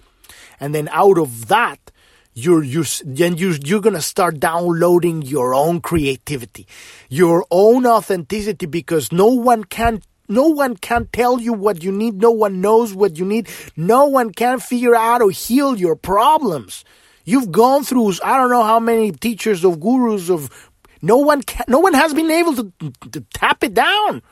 and 0.60 0.74
then 0.74 0.88
out 0.92 1.18
of 1.18 1.48
that 1.48 1.92
you're 2.34 2.63
you 2.63 2.84
then 3.06 3.38
you 3.38 3.56
you're 3.63 3.82
gonna 3.82 4.02
start 4.02 4.39
downloading 4.39 5.22
your 5.22 5.54
own 5.54 5.82
creativity, 5.82 6.68
your 7.10 7.46
own 7.52 7.86
authenticity, 7.86 8.66
because 8.66 9.12
no 9.12 9.28
one 9.28 9.63
can 9.63 10.02
no 10.28 10.48
one 10.48 10.76
can 10.76 11.08
tell 11.13 11.39
you 11.39 11.54
what 11.54 11.84
you 11.84 11.92
need. 11.92 12.16
No 12.16 12.32
one 12.32 12.60
knows 12.62 12.96
what 12.96 13.18
you 13.18 13.26
need. 13.26 13.50
No 13.76 14.06
one 14.06 14.32
can 14.32 14.60
figure 14.60 14.96
out 14.96 15.22
or 15.22 15.30
heal 15.30 15.78
your 15.78 15.96
problems. 15.96 16.84
You've 17.26 17.52
gone 17.52 17.84
through 17.84 18.13
I 18.24 18.38
don't 18.38 18.50
know 18.50 18.63
how 18.63 18.80
many 18.80 19.12
teachers 19.12 19.63
of 19.63 19.80
gurus 19.80 20.30
of 20.30 20.50
no 21.02 21.18
one 21.18 21.44
can, 21.44 21.66
no 21.68 21.80
one 21.80 21.94
has 21.94 22.13
been 22.13 22.32
able 22.32 22.56
to, 22.56 22.74
to 23.12 23.22
tap 23.34 23.63
it 23.63 23.74
down 23.74 24.24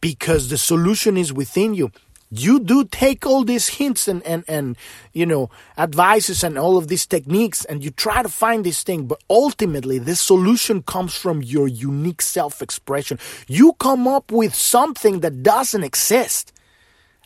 because 0.00 0.48
the 0.48 0.58
solution 0.58 1.16
is 1.16 1.32
within 1.32 1.74
you. 1.74 1.90
You 2.30 2.58
do 2.58 2.84
take 2.84 3.24
all 3.24 3.44
these 3.44 3.68
hints 3.68 4.08
and, 4.08 4.20
and, 4.26 4.44
and 4.48 4.76
you 5.12 5.26
know 5.26 5.48
advices 5.78 6.42
and 6.42 6.58
all 6.58 6.76
of 6.76 6.88
these 6.88 7.06
techniques 7.06 7.64
and 7.64 7.84
you 7.84 7.90
try 7.90 8.22
to 8.22 8.28
find 8.28 8.64
this 8.64 8.82
thing 8.82 9.06
but 9.06 9.22
ultimately 9.30 9.98
the 9.98 10.16
solution 10.16 10.82
comes 10.82 11.14
from 11.14 11.42
your 11.42 11.68
unique 11.68 12.20
self-expression. 12.20 13.20
You 13.46 13.74
come 13.74 14.08
up 14.08 14.32
with 14.32 14.54
something 14.54 15.20
that 15.20 15.42
doesn't 15.44 15.84
exist. 15.84 16.52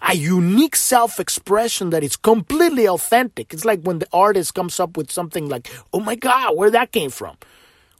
A 0.02 0.14
unique 0.14 0.76
self-expression 0.76 1.90
that 1.90 2.02
is 2.02 2.16
completely 2.16 2.86
authentic. 2.88 3.52
It's 3.52 3.64
like 3.66 3.82
when 3.82 4.00
the 4.00 4.08
artist 4.12 4.54
comes 4.54 4.78
up 4.78 4.98
with 4.98 5.10
something 5.10 5.48
like 5.48 5.70
oh 5.94 6.00
my 6.00 6.14
god 6.14 6.58
where 6.58 6.70
that 6.70 6.92
came 6.92 7.10
from? 7.10 7.36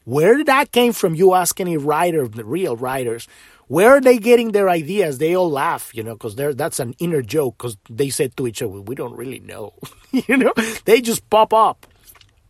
Where 0.05 0.37
did 0.37 0.47
that 0.47 0.73
came 0.73 0.93
from? 0.93 1.15
You 1.15 1.35
ask 1.35 1.61
any 1.61 1.77
writer 1.79 2.29
the 2.29 2.45
real 2.45 2.77
writers 2.77 3.27
where 3.71 3.91
are 3.91 4.01
they 4.01 4.19
getting 4.19 4.51
their 4.51 4.69
ideas? 4.69 5.19
They 5.19 5.37
all 5.37 5.49
laugh, 5.49 5.95
you 5.95 6.03
know, 6.03 6.15
because 6.15 6.35
that's 6.35 6.81
an 6.81 6.97
inner 6.99 7.23
joke 7.23 7.57
because 7.57 7.77
they 7.89 8.11
said 8.11 8.37
to 8.37 8.49
each 8.49 8.63
other, 8.63 8.81
we 8.81 8.97
don't 8.97 9.17
really 9.17 9.39
know. 9.39 9.75
you 10.11 10.37
know, 10.37 10.53
they 10.87 11.01
just 11.01 11.31
pop 11.31 11.55
up. 11.55 11.87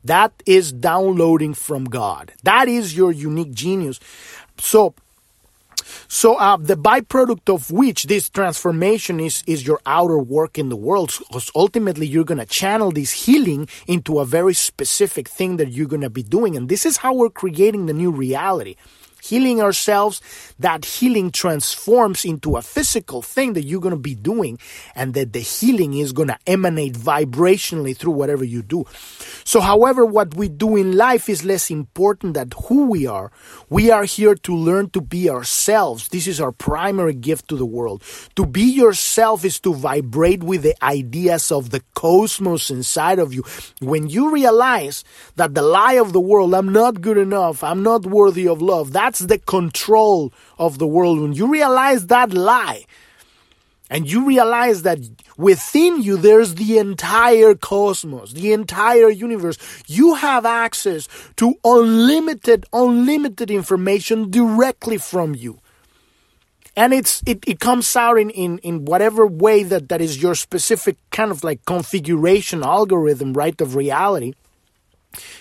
That 0.03 0.33
is 0.47 0.73
downloading 0.73 1.53
from 1.53 1.85
God. 1.85 2.33
That 2.45 2.69
is 2.69 2.97
your 2.97 3.13
unique 3.13 3.53
genius. 3.53 4.01
So, 4.57 4.95
so 6.09 6.37
uh, 6.37 6.57
the 6.57 6.79
byproduct 6.79 7.53
of 7.55 7.71
which 7.71 8.05
this 8.05 8.31
transformation 8.31 9.21
is 9.21 9.45
is 9.47 9.67
your 9.67 9.83
outer 9.85 10.19
work 10.19 10.57
in 10.57 10.71
the 10.71 10.77
world. 10.77 11.13
Because 11.19 11.51
ultimately, 11.55 12.07
you're 12.07 12.25
gonna 12.25 12.47
channel 12.47 12.93
this 12.93 13.13
healing 13.27 13.69
into 13.87 14.21
a 14.21 14.25
very 14.25 14.55
specific 14.55 15.29
thing 15.29 15.59
that 15.59 15.69
you're 15.69 15.87
gonna 15.87 16.09
be 16.09 16.23
doing, 16.23 16.57
and 16.57 16.71
this 16.71 16.87
is 16.87 16.97
how 16.97 17.13
we're 17.13 17.29
creating 17.29 17.85
the 17.85 17.93
new 17.93 18.11
reality 18.11 18.77
healing 19.23 19.61
ourselves, 19.61 20.21
that 20.59 20.85
healing 20.85 21.31
transforms 21.31 22.25
into 22.25 22.57
a 22.57 22.63
physical 22.63 23.23
thing 23.23 23.55
that 23.55 23.65
you're 23.65 23.81
going 23.81 23.95
to 23.95 24.01
be 24.01 24.15
doing, 24.15 24.59
and 24.95 25.15
that 25.15 25.33
the 25.33 25.41
healing 25.41 25.95
is 25.95 26.13
going 26.13 26.29
to 26.29 26.39
emanate 26.47 26.95
vibrationally 26.95 27.97
through 27.97 28.13
whatever 28.13 28.45
you 28.45 28.63
do. 28.63 28.85
So, 29.45 29.61
however, 29.61 30.05
what 30.05 30.35
we 30.35 30.49
do 30.49 30.77
in 30.77 30.97
life 30.97 31.29
is 31.29 31.45
less 31.45 31.71
important 31.71 32.35
than 32.35 32.51
who 32.67 32.87
we 32.87 33.07
are. 33.07 33.33
We 33.69 33.91
are 33.91 34.05
here 34.05 34.35
to 34.35 34.55
learn 34.55 34.91
to 34.91 35.01
be 35.01 35.31
ourselves. 35.31 36.09
This 36.09 36.27
is 36.27 36.41
our 36.41 36.53
primary 36.53 37.15
gift 37.15 37.49
to 37.49 37.57
the 37.57 37.67
world. 37.67 38.03
To 38.37 38.47
be 38.47 38.63
yourself 38.63 39.45
is 39.45 39.61
to 39.61 39.75
vibrate 39.75 40.43
with 40.43 40.63
the 40.63 40.77
ideas 40.85 41.51
of 41.51 41.71
the 41.71 41.83
cosmos 41.95 42.71
inside 42.71 43.19
of 43.19 43.33
you. 43.35 43.45
When 43.81 44.09
you 44.09 44.33
realize 44.33 45.05
that 45.37 45.55
the 45.55 45.63
lie 45.63 45.95
of 45.95 46.13
the 46.13 46.21
world, 46.21 46.55
I'm 46.55 46.73
not 46.73 47.01
good 47.01 47.19
enough, 47.19 47.63
I'm 47.63 47.83
not 47.83 48.07
worthy 48.07 48.47
of 48.49 48.63
love, 48.63 48.93
that 48.93 49.10
that's 49.11 49.27
the 49.27 49.39
control 49.39 50.33
of 50.57 50.79
the 50.79 50.87
world. 50.87 51.21
When 51.21 51.33
you 51.33 51.51
realize 51.51 52.07
that 52.07 52.33
lie, 52.33 52.85
and 53.91 54.09
you 54.09 54.25
realize 54.25 54.83
that 54.83 55.01
within 55.37 56.01
you 56.01 56.17
there's 56.17 56.55
the 56.55 56.79
entire 56.79 57.57
cosmos, 57.57 58.33
the 58.33 58.53
entire 58.53 59.11
universe. 59.11 59.59
You 59.89 60.15
have 60.15 60.47
access 60.47 61.09
to 61.39 61.55
unlimited, 61.65 62.67
unlimited 62.73 63.51
information 63.51 64.31
directly 64.31 64.99
from 64.99 65.35
you. 65.35 65.59
And 66.77 66.95
it's 66.95 67.21
it, 67.27 67.43
it 67.49 67.59
comes 67.59 67.97
out 67.97 68.17
in, 68.17 68.31
in, 68.31 68.59
in 68.59 68.85
whatever 68.85 69.27
way 69.27 69.65
that, 69.65 69.89
that 69.89 70.01
is 70.01 70.23
your 70.23 70.37
specific 70.37 70.99
kind 71.11 71.33
of 71.33 71.43
like 71.43 71.65
configuration 71.65 72.63
algorithm, 72.63 73.33
right, 73.33 73.61
of 73.61 73.75
reality 73.75 74.35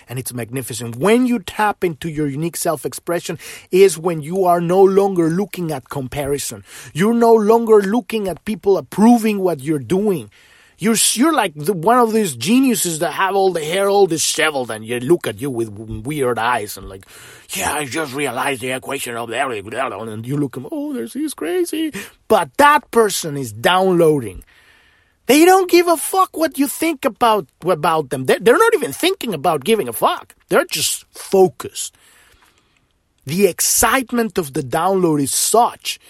and 0.08 0.18
it's 0.18 0.32
magnificent. 0.32 0.96
When 0.96 1.26
you 1.26 1.38
tap 1.38 1.84
into 1.84 2.08
your 2.08 2.26
unique 2.26 2.56
self 2.56 2.84
expression, 2.84 3.38
is 3.70 3.98
when 3.98 4.22
you 4.22 4.44
are 4.44 4.60
no 4.60 4.82
longer 4.82 5.28
looking 5.28 5.72
at 5.72 5.88
comparison. 5.88 6.64
You're 6.92 7.14
no 7.14 7.32
longer 7.32 7.80
looking 7.80 8.28
at 8.28 8.44
people 8.44 8.76
approving 8.76 9.40
what 9.40 9.60
you're 9.60 9.78
doing. 9.78 10.30
You're, 10.78 10.96
you're 11.12 11.34
like 11.34 11.52
the, 11.54 11.74
one 11.74 11.98
of 11.98 12.14
these 12.14 12.34
geniuses 12.34 13.00
that 13.00 13.12
have 13.12 13.34
all 13.34 13.52
the 13.52 13.62
hair 13.62 13.90
all 13.90 14.06
disheveled 14.06 14.70
and 14.70 14.82
you 14.82 14.98
look 14.98 15.26
at 15.26 15.38
you 15.38 15.50
with 15.50 15.68
weird 15.68 16.38
eyes 16.38 16.78
and 16.78 16.88
like, 16.88 17.04
yeah, 17.50 17.74
I 17.74 17.84
just 17.84 18.14
realized 18.14 18.62
the 18.62 18.70
equation 18.70 19.14
of 19.14 19.28
there, 19.28 19.50
and 19.50 20.26
you 20.26 20.38
look, 20.38 20.56
oh, 20.72 20.94
there's, 20.94 21.12
he's 21.12 21.34
crazy. 21.34 21.92
But 22.28 22.56
that 22.56 22.90
person 22.90 23.36
is 23.36 23.52
downloading 23.52 24.42
they 25.30 25.44
don't 25.44 25.70
give 25.70 25.86
a 25.86 25.96
fuck 25.96 26.36
what 26.36 26.58
you 26.58 26.66
think 26.66 27.04
about 27.04 27.46
about 27.62 28.10
them. 28.10 28.26
They're, 28.26 28.40
they're 28.40 28.58
not 28.58 28.74
even 28.74 28.92
thinking 28.92 29.32
about 29.32 29.62
giving 29.62 29.88
a 29.88 29.92
fuck. 29.92 30.34
They're 30.48 30.64
just 30.64 31.04
focused. 31.14 31.94
The 33.26 33.46
excitement 33.46 34.38
of 34.38 34.54
the 34.54 34.62
download 34.62 35.22
is 35.22 35.32
such 35.32 36.00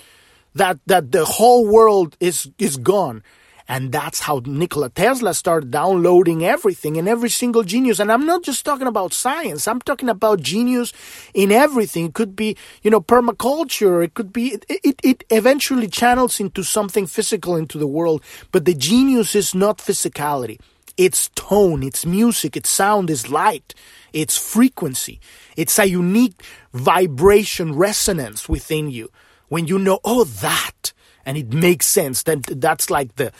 that 0.55 0.79
that 0.87 1.13
the 1.13 1.27
whole 1.27 1.67
world 1.67 2.17
is 2.19 2.51
is 2.59 2.79
gone 2.79 3.23
and 3.71 3.93
that's 3.93 4.19
how 4.19 4.43
Nikola 4.45 4.89
Tesla 4.91 5.33
started 5.33 5.71
downloading 5.71 6.45
everything 6.45 6.97
and 6.97 7.09
every 7.09 7.31
single 7.31 7.63
genius. 7.63 8.01
And 8.01 8.11
I'm 8.11 8.27
not 8.27 8.43
just 8.43 8.65
talking 8.65 8.89
about 8.89 9.13
science. 9.13 9.69
I'm 9.69 9.81
talking 9.81 10.09
about 10.09 10.41
genius 10.41 10.93
in 11.35 11.53
everything. 11.53 12.07
It 12.07 12.15
could 12.15 12.35
be, 12.35 12.57
you 12.83 12.91
know, 12.91 13.01
permaculture. 13.01 14.05
It 14.05 14.15
could 14.15 14.33
be, 14.33 14.55
it, 14.55 14.65
it, 14.69 15.01
it 15.05 15.25
eventually 15.31 15.87
channels 15.87 16.41
into 16.41 16.65
something 16.65 17.07
physical 17.07 17.55
into 17.55 17.79
the 17.79 17.87
world. 17.87 18.25
But 18.51 18.65
the 18.65 18.75
genius 18.75 19.37
is 19.37 19.55
not 19.55 19.79
physicality. 19.79 20.59
It's 20.97 21.29
tone, 21.37 21.85
it's 21.85 22.05
music, 22.05 22.57
it's 22.57 22.69
sound, 22.69 23.09
it's 23.09 23.31
light, 23.31 23.77
it's 24.13 24.37
frequency. 24.37 25.21
It's 25.57 25.79
a 25.79 25.89
unique 25.89 26.43
vibration 26.73 27.77
resonance 27.77 28.49
within 28.49 28.91
you. 28.91 29.13
When 29.49 29.69
you 29.69 29.79
know, 29.79 30.01
oh, 30.05 30.25
that, 30.25 30.93
and 31.25 31.37
it 31.37 31.53
makes 31.53 31.87
sense. 31.87 32.23
Then 32.25 32.43
that's 32.45 32.91
like 32.91 33.17
the 33.17 33.33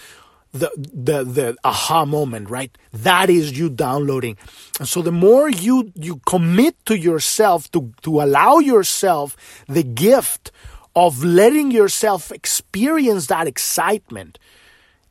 the 0.53 0.71
the 0.77 1.25
the 1.25 1.57
aha 1.65 2.05
moment 2.05 2.51
right? 2.51 2.77
That 2.93 3.31
is 3.31 3.57
you 3.57 3.71
downloading. 3.71 4.37
And 4.79 4.89
so 4.89 5.03
the 5.03 5.13
more 5.13 5.49
you 5.49 5.93
you 5.95 6.21
commit 6.27 6.75
to 6.87 6.99
yourself 6.99 7.71
to 7.73 7.93
to 8.03 8.21
allow 8.21 8.59
yourself 8.59 9.37
the 9.69 9.83
gift 9.83 10.51
of 10.97 11.23
letting 11.23 11.71
yourself 11.71 12.33
experience 12.33 13.27
that 13.27 13.47
excitement 13.47 14.39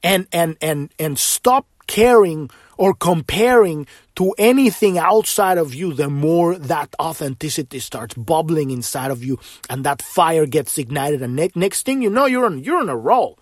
and 0.04 0.28
and 0.34 0.58
and 0.62 0.91
and 0.99 1.17
stop 1.17 1.65
caring 1.88 2.49
or 2.78 2.93
comparing 2.93 3.88
to 4.15 4.34
anything 4.38 4.97
outside 4.97 5.58
of 5.58 5.73
you 5.73 5.93
the 5.93 6.10
more 6.10 6.56
that 6.56 6.93
authenticity 6.99 7.80
starts 7.80 8.13
bubbling 8.15 8.71
inside 8.71 9.12
of 9.12 9.23
you 9.23 9.39
and 9.69 9.86
that 9.86 10.02
fire 10.02 10.45
gets 10.45 10.78
ignited. 10.78 11.21
And 11.21 11.36
ne- 11.36 11.52
next 11.56 11.86
thing 11.86 12.02
you 12.02 12.10
know 12.10 12.25
you're 12.25 12.45
on 12.45 12.63
you're 12.63 12.80
on 12.80 12.89
a 12.89 12.97
roll 12.97 13.39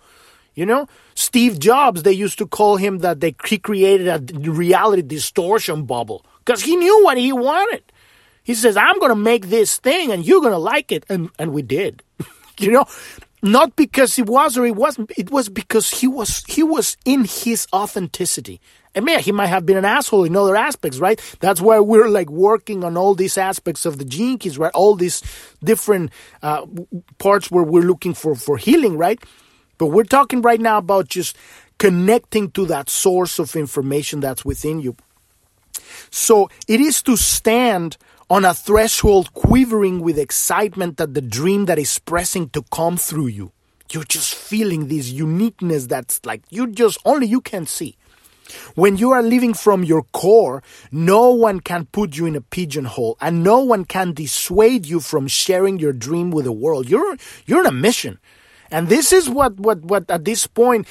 you 0.58 0.66
know, 0.66 0.88
Steve 1.14 1.60
Jobs, 1.60 2.02
they 2.02 2.10
used 2.10 2.36
to 2.38 2.46
call 2.46 2.78
him 2.78 2.98
that 2.98 3.20
they, 3.20 3.36
he 3.46 3.58
created 3.58 4.08
a 4.08 4.50
reality 4.50 5.02
distortion 5.02 5.84
bubble 5.84 6.26
because 6.44 6.64
he 6.64 6.74
knew 6.74 7.04
what 7.04 7.16
he 7.16 7.32
wanted. 7.32 7.84
He 8.42 8.54
says, 8.54 8.76
I'm 8.76 8.98
going 8.98 9.12
to 9.12 9.22
make 9.30 9.50
this 9.50 9.76
thing 9.76 10.10
and 10.10 10.26
you're 10.26 10.40
going 10.40 10.52
to 10.52 10.58
like 10.58 10.90
it. 10.90 11.04
And, 11.08 11.30
and 11.38 11.52
we 11.52 11.62
did, 11.62 12.02
you 12.58 12.72
know, 12.72 12.86
not 13.40 13.76
because 13.76 14.16
he 14.16 14.22
was 14.22 14.58
or 14.58 14.64
he 14.64 14.72
wasn't. 14.72 15.12
It 15.16 15.30
was 15.30 15.48
because 15.48 15.90
he 15.90 16.08
was, 16.08 16.42
he 16.48 16.64
was 16.64 16.96
in 17.04 17.24
his 17.24 17.68
authenticity. 17.72 18.60
And 18.96 19.04
man, 19.04 19.20
he 19.20 19.30
might 19.30 19.46
have 19.46 19.64
been 19.64 19.76
an 19.76 19.84
asshole 19.84 20.24
in 20.24 20.34
other 20.34 20.56
aspects, 20.56 20.98
right? 20.98 21.20
That's 21.38 21.60
why 21.60 21.78
we're 21.78 22.08
like 22.08 22.30
working 22.30 22.82
on 22.82 22.96
all 22.96 23.14
these 23.14 23.38
aspects 23.38 23.86
of 23.86 23.98
the 23.98 24.04
keys, 24.04 24.58
right? 24.58 24.72
All 24.74 24.96
these 24.96 25.22
different 25.62 26.10
uh, 26.42 26.66
parts 27.18 27.48
where 27.48 27.62
we're 27.62 27.82
looking 27.82 28.12
for, 28.12 28.34
for 28.34 28.56
healing, 28.56 28.98
right? 28.98 29.22
But 29.78 29.86
we're 29.86 30.04
talking 30.04 30.42
right 30.42 30.60
now 30.60 30.78
about 30.78 31.08
just 31.08 31.36
connecting 31.78 32.50
to 32.50 32.66
that 32.66 32.90
source 32.90 33.38
of 33.38 33.54
information 33.56 34.20
that's 34.20 34.44
within 34.44 34.80
you. 34.80 34.96
So 36.10 36.50
it 36.66 36.80
is 36.80 37.02
to 37.02 37.16
stand 37.16 37.96
on 38.30 38.44
a 38.44 38.52
threshold 38.52 39.32
quivering 39.32 40.00
with 40.00 40.18
excitement 40.18 41.00
at 41.00 41.14
the 41.14 41.22
dream 41.22 41.64
that 41.66 41.78
is 41.78 41.98
pressing 41.98 42.50
to 42.50 42.62
come 42.70 42.96
through 42.96 43.28
you. 43.28 43.52
You're 43.90 44.04
just 44.04 44.34
feeling 44.34 44.88
this 44.88 45.08
uniqueness 45.08 45.86
that's 45.86 46.24
like 46.26 46.42
you 46.50 46.66
just 46.66 46.98
only 47.06 47.26
you 47.26 47.40
can 47.40 47.64
see. 47.64 47.96
When 48.74 48.96
you 48.96 49.12
are 49.12 49.22
living 49.22 49.54
from 49.54 49.84
your 49.84 50.02
core, 50.12 50.62
no 50.90 51.30
one 51.30 51.60
can 51.60 51.86
put 51.86 52.16
you 52.16 52.26
in 52.26 52.36
a 52.36 52.40
pigeonhole 52.40 53.16
and 53.20 53.42
no 53.42 53.60
one 53.60 53.84
can 53.84 54.12
dissuade 54.12 54.86
you 54.86 55.00
from 55.00 55.26
sharing 55.26 55.78
your 55.78 55.92
dream 55.92 56.30
with 56.30 56.44
the 56.44 56.52
world. 56.52 56.88
You're 56.88 57.16
you're 57.46 57.60
on 57.60 57.66
a 57.66 57.72
mission. 57.72 58.18
And 58.70 58.88
this 58.88 59.12
is 59.12 59.28
what 59.28 59.58
what 59.58 59.80
what 59.80 60.10
at 60.10 60.24
this 60.24 60.46
point 60.46 60.86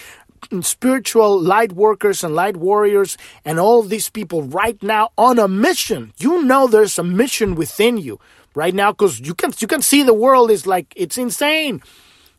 spiritual 0.61 1.39
light 1.39 1.73
workers 1.73 2.23
and 2.23 2.35
light 2.35 2.57
warriors 2.57 3.17
and 3.43 3.59
all 3.59 3.81
these 3.81 4.09
people 4.09 4.43
right 4.43 4.81
now 4.83 5.09
on 5.17 5.39
a 5.39 5.47
mission. 5.47 6.13
You 6.17 6.43
know 6.43 6.67
there's 6.67 6.97
a 6.99 7.03
mission 7.03 7.55
within 7.55 7.97
you 7.97 8.19
right 8.55 8.73
now 8.73 8.91
because 8.91 9.19
you 9.19 9.33
can 9.33 9.53
you 9.59 9.67
can 9.67 9.81
see 9.81 10.03
the 10.03 10.13
world 10.13 10.51
is 10.51 10.65
like 10.65 10.93
it's 10.95 11.17
insane. 11.17 11.81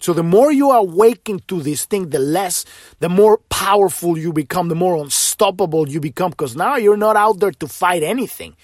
So 0.01 0.13
the 0.13 0.23
more 0.23 0.53
you 0.53 0.71
awaken 0.71 1.41
to 1.49 1.61
this 1.61 1.85
thing, 1.85 2.11
the 2.11 2.21
less, 2.21 2.65
the 3.01 3.09
more 3.09 3.39
powerful 3.49 4.17
you 4.17 4.33
become, 4.33 4.69
the 4.69 4.77
more 4.77 4.97
unstoppable 5.03 5.89
you 5.89 5.99
become. 5.99 6.31
Because 6.31 6.55
now 6.55 6.77
you're 6.77 6.97
not 6.97 7.17
out 7.17 7.41
there 7.41 7.51
to 7.51 7.67
fight 7.67 8.05
anything. 8.05 8.55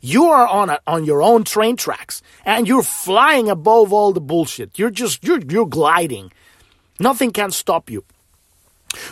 You 0.00 0.26
are 0.28 0.46
on 0.46 0.70
a, 0.70 0.80
on 0.86 1.04
your 1.04 1.22
own 1.22 1.44
train 1.44 1.76
tracks, 1.76 2.22
and 2.44 2.66
you're 2.66 2.82
flying 2.82 3.50
above 3.50 3.92
all 3.92 4.12
the 4.12 4.20
bullshit. 4.20 4.78
You're 4.78 4.90
just 4.90 5.22
you're 5.24 5.40
you're 5.40 5.66
gliding. 5.66 6.32
Nothing 6.98 7.32
can 7.32 7.50
stop 7.50 7.90
you. 7.90 8.04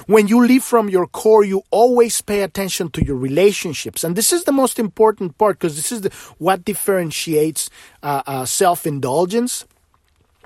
When 0.07 0.27
you 0.27 0.45
live 0.45 0.65
from 0.65 0.89
your 0.89 1.07
core, 1.07 1.45
you 1.45 1.63
always 1.71 2.21
pay 2.21 2.43
attention 2.43 2.91
to 2.91 3.05
your 3.05 3.17
relationships. 3.17 4.03
And 4.03 4.17
this 4.17 4.33
is 4.33 4.45
the 4.45 4.53
most 4.53 4.79
important 4.79 5.39
part 5.39 5.59
because 5.59 5.77
this 5.77 5.93
is 5.93 6.01
the, 6.01 6.11
what 6.39 6.65
differentiates 6.65 7.71
uh, 8.03 8.23
uh, 8.27 8.45
self 8.45 8.87
indulgence 8.87 9.67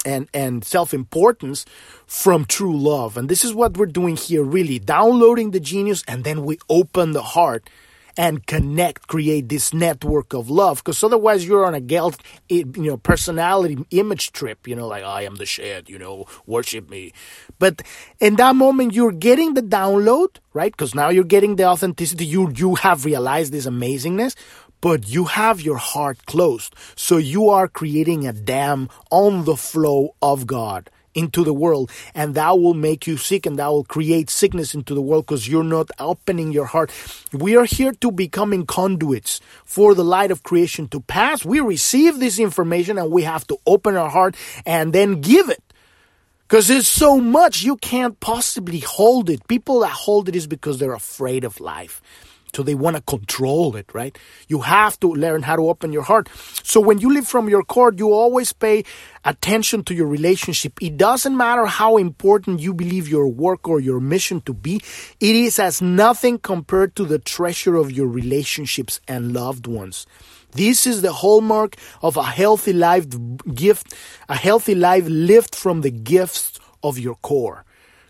and, 0.04 0.28
and 0.34 0.64
self 0.64 0.92
importance 0.92 1.64
from 2.06 2.44
true 2.44 2.76
love. 2.76 3.16
And 3.16 3.28
this 3.28 3.44
is 3.44 3.54
what 3.54 3.76
we're 3.76 3.86
doing 3.86 4.16
here 4.16 4.42
really 4.42 4.78
downloading 4.78 5.52
the 5.52 5.60
genius, 5.60 6.04
and 6.06 6.24
then 6.24 6.44
we 6.44 6.58
open 6.68 7.12
the 7.12 7.22
heart 7.22 7.70
and 8.16 8.46
connect, 8.46 9.06
create 9.08 9.48
this 9.48 9.72
network 9.72 10.32
of 10.32 10.50
love. 10.50 10.78
Because 10.78 11.02
otherwise, 11.02 11.46
you're 11.46 11.64
on 11.64 11.74
a 11.74 11.80
guilt, 11.80 12.20
you 12.48 12.64
know, 12.76 12.96
personality 12.96 13.78
image 13.90 14.32
trip. 14.32 14.66
You 14.66 14.76
know, 14.76 14.86
like 14.86 15.04
I 15.04 15.22
am 15.22 15.36
the 15.36 15.46
shit. 15.46 15.88
You 15.88 15.98
know, 15.98 16.26
worship 16.46 16.90
me. 16.90 17.12
But 17.58 17.82
in 18.20 18.36
that 18.36 18.56
moment, 18.56 18.94
you're 18.94 19.12
getting 19.12 19.54
the 19.54 19.62
download, 19.62 20.36
right? 20.52 20.72
Because 20.72 20.94
now 20.94 21.08
you're 21.08 21.24
getting 21.24 21.56
the 21.56 21.64
authenticity. 21.64 22.26
You 22.26 22.52
you 22.54 22.74
have 22.76 23.04
realized 23.04 23.52
this 23.52 23.66
amazingness. 23.66 24.34
But 24.80 25.08
you 25.08 25.26
have 25.26 25.60
your 25.60 25.76
heart 25.76 26.26
closed. 26.26 26.74
So 26.96 27.16
you 27.16 27.48
are 27.50 27.68
creating 27.68 28.26
a 28.26 28.32
dam 28.32 28.88
on 29.12 29.44
the 29.44 29.56
flow 29.56 30.16
of 30.20 30.44
God 30.44 30.90
into 31.14 31.44
the 31.44 31.52
world 31.52 31.90
and 32.14 32.34
that 32.34 32.58
will 32.58 32.74
make 32.74 33.06
you 33.06 33.16
sick 33.16 33.46
and 33.46 33.58
that 33.58 33.68
will 33.68 33.84
create 33.84 34.30
sickness 34.30 34.74
into 34.74 34.94
the 34.94 35.02
world 35.02 35.26
because 35.26 35.48
you're 35.48 35.64
not 35.64 35.90
opening 35.98 36.52
your 36.52 36.66
heart. 36.66 36.90
We 37.32 37.56
are 37.56 37.64
here 37.64 37.92
to 37.92 38.10
becoming 38.10 38.66
conduits 38.66 39.40
for 39.64 39.94
the 39.94 40.04
light 40.04 40.30
of 40.30 40.42
creation 40.42 40.88
to 40.88 41.00
pass. 41.00 41.44
We 41.44 41.60
receive 41.60 42.18
this 42.18 42.38
information 42.38 42.98
and 42.98 43.10
we 43.10 43.22
have 43.22 43.46
to 43.48 43.58
open 43.66 43.96
our 43.96 44.10
heart 44.10 44.36
and 44.66 44.92
then 44.92 45.20
give 45.20 45.48
it. 45.48 45.62
Because 46.48 46.68
there's 46.68 46.88
so 46.88 47.18
much 47.18 47.62
you 47.62 47.76
can't 47.76 48.20
possibly 48.20 48.80
hold 48.80 49.30
it. 49.30 49.48
People 49.48 49.80
that 49.80 49.90
hold 49.90 50.28
it 50.28 50.36
is 50.36 50.46
because 50.46 50.78
they're 50.78 50.92
afraid 50.92 51.44
of 51.44 51.60
life 51.60 52.02
so 52.54 52.62
they 52.62 52.74
want 52.74 52.96
to 52.96 53.02
control 53.02 53.76
it, 53.76 53.94
right? 53.94 54.16
You 54.46 54.60
have 54.60 55.00
to 55.00 55.08
learn 55.08 55.42
how 55.42 55.56
to 55.56 55.70
open 55.70 55.90
your 55.90 56.02
heart. 56.02 56.28
So 56.62 56.80
when 56.80 56.98
you 56.98 57.10
live 57.10 57.26
from 57.26 57.48
your 57.48 57.62
core, 57.62 57.94
you 57.96 58.12
always 58.12 58.52
pay 58.52 58.84
attention 59.24 59.84
to 59.84 59.94
your 59.94 60.06
relationship. 60.06 60.74
It 60.82 60.98
doesn't 60.98 61.34
matter 61.34 61.64
how 61.64 61.96
important 61.96 62.60
you 62.60 62.74
believe 62.74 63.08
your 63.08 63.26
work 63.26 63.68
or 63.68 63.80
your 63.80 64.00
mission 64.00 64.42
to 64.42 64.52
be. 64.52 64.82
It 65.18 65.34
is 65.34 65.58
as 65.58 65.80
nothing 65.80 66.38
compared 66.38 66.94
to 66.96 67.06
the 67.06 67.18
treasure 67.18 67.76
of 67.76 67.90
your 67.90 68.06
relationships 68.06 69.00
and 69.08 69.32
loved 69.32 69.66
ones. 69.66 70.06
This 70.50 70.86
is 70.86 71.00
the 71.00 71.14
hallmark 71.14 71.76
of 72.02 72.18
a 72.18 72.22
healthy 72.22 72.74
life 72.74 73.06
gift, 73.54 73.94
a 74.28 74.36
healthy 74.36 74.74
life 74.74 75.04
lived 75.08 75.54
from 75.54 75.80
the 75.80 75.90
gifts 75.90 76.60
of 76.82 76.98
your 76.98 77.14
core 77.14 77.64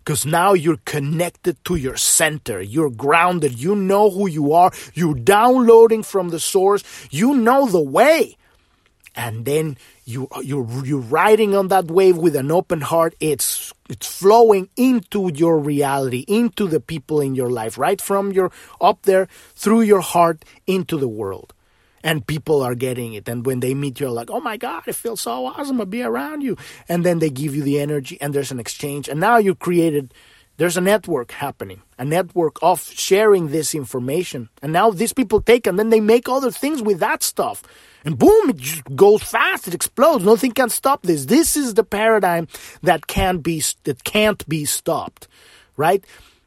because 0.05 0.27
now 0.27 0.53
you're 0.53 0.83
connected 0.85 1.65
to 1.65 1.77
your 1.77 1.97
center. 1.97 2.61
You're 2.61 2.91
grounded. 2.91 3.59
You 3.59 3.77
know 3.77 4.11
who 4.11 4.29
you 4.29 4.53
are. 4.53 4.73
You're 4.95 5.15
downloading 5.15 6.03
from 6.03 6.31
the 6.31 6.41
source. 6.41 6.83
You 7.11 7.35
know 7.35 7.67
the 7.67 7.81
way. 7.81 8.37
And 9.15 9.45
then 9.45 9.77
you 10.05 10.27
you're 10.43 10.67
you're 10.85 10.99
riding 10.99 11.55
on 11.55 11.69
that 11.69 11.87
wave 11.87 12.17
with 12.17 12.35
an 12.35 12.51
open 12.51 12.81
heart. 12.81 13.15
It's 13.21 13.73
it's 13.89 14.07
flowing 14.07 14.71
into 14.77 15.31
your 15.35 15.59
reality, 15.59 16.25
into 16.27 16.67
the 16.67 16.81
people 16.81 17.21
in 17.21 17.35
your 17.35 17.51
life, 17.51 17.77
right 17.77 18.01
from 18.01 18.33
your 18.33 18.51
up 18.81 19.03
there 19.03 19.29
through 19.55 19.83
your 19.83 20.01
heart 20.01 20.45
into 20.67 20.97
the 20.97 21.09
world 21.09 21.53
and 22.03 22.27
people 22.27 22.63
are 22.63 22.75
getting 22.75 23.15
it. 23.15 23.29
And 23.29 23.47
when 23.47 23.61
they 23.61 23.75
meet 23.75 24.01
you, 24.01 24.09
are 24.09 24.11
like, 24.11 24.31
oh 24.31 24.41
my 24.41 24.57
God, 24.57 24.83
it 24.87 24.95
feels 24.95 25.21
so 25.21 25.47
awesome 25.47 25.79
to 25.79 25.87
be 25.87 26.03
around 26.03 26.43
you. 26.43 26.57
And 26.89 27.05
then 27.05 27.19
they 27.19 27.31
give 27.31 27.55
you 27.55 27.63
the 27.63 27.81
energy 27.81 28.19
and 28.21 28.35
there's 28.35 28.51
an 28.51 28.61
exchange. 28.61 29.09
And 29.09 29.21
now 29.21 29.37
you 29.37 29.55
created, 29.55 30.13
there's 30.57 30.77
a 30.77 30.81
network 30.81 31.33
happening, 31.33 31.83
a 31.99 32.05
network 32.05 32.57
of 32.63 32.83
sharing 32.83 33.49
this 33.49 33.75
information. 33.75 34.49
And 34.63 34.73
now 34.73 34.91
these 34.91 35.13
people 35.13 35.41
take 35.41 35.67
and 35.67 35.79
then 35.79 35.91
they 35.91 36.01
make 36.01 36.29
other 36.29 36.51
things 36.51 36.83
with 36.83 37.01
that 37.01 37.23
stuff. 37.23 37.63
And 38.05 38.19
boom, 38.19 38.51
it 38.51 38.57
just 38.57 38.83
goes 38.97 39.23
fast. 39.23 39.69
It 39.69 39.75
explodes. 39.75 40.25
Nothing 40.25 40.53
can 40.53 40.71
stop 40.71 41.03
this. 41.03 41.27
This 41.27 41.57
is 41.57 41.75
the 41.75 41.85
paradigm 41.85 42.49
that 42.83 43.07
can 43.07 43.39
be, 43.39 43.63
that 43.85 44.03
can't 44.03 44.47
be 44.49 44.65
stopped, 44.65 45.29
right? 45.77 46.05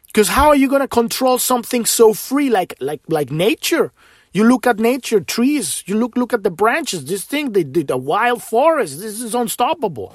Because 0.07 0.27
how 0.29 0.49
are 0.49 0.55
you 0.55 0.69
going 0.69 0.81
to 0.81 0.87
control 0.87 1.37
something 1.37 1.85
so 1.85 2.13
free 2.13 2.49
like, 2.49 2.75
like, 2.79 3.01
like 3.07 3.31
nature? 3.31 3.93
You 4.35 4.43
look 4.43 4.67
at 4.67 4.79
nature, 4.79 5.21
trees. 5.21 5.81
You 5.85 5.95
look 5.95 6.17
look 6.17 6.33
at 6.33 6.43
the 6.43 6.51
branches. 6.51 7.05
This 7.05 7.23
thing, 7.23 7.53
the, 7.53 7.63
the, 7.63 7.83
the 7.83 7.95
wild 7.95 8.43
forest. 8.43 8.99
This 8.99 9.21
is 9.21 9.33
unstoppable. 9.33 10.13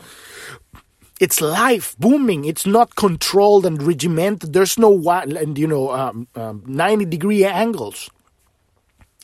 It's 1.18 1.40
life 1.40 1.96
booming. 1.98 2.44
It's 2.44 2.66
not 2.66 2.96
controlled 2.96 3.64
and 3.64 3.82
regimented. 3.82 4.52
There's 4.52 4.78
no 4.78 4.90
wild, 4.90 5.32
and 5.32 5.56
you 5.56 5.66
know, 5.66 5.90
um, 5.90 6.28
um, 6.34 6.62
ninety 6.66 7.06
degree 7.06 7.46
angles. 7.46 8.10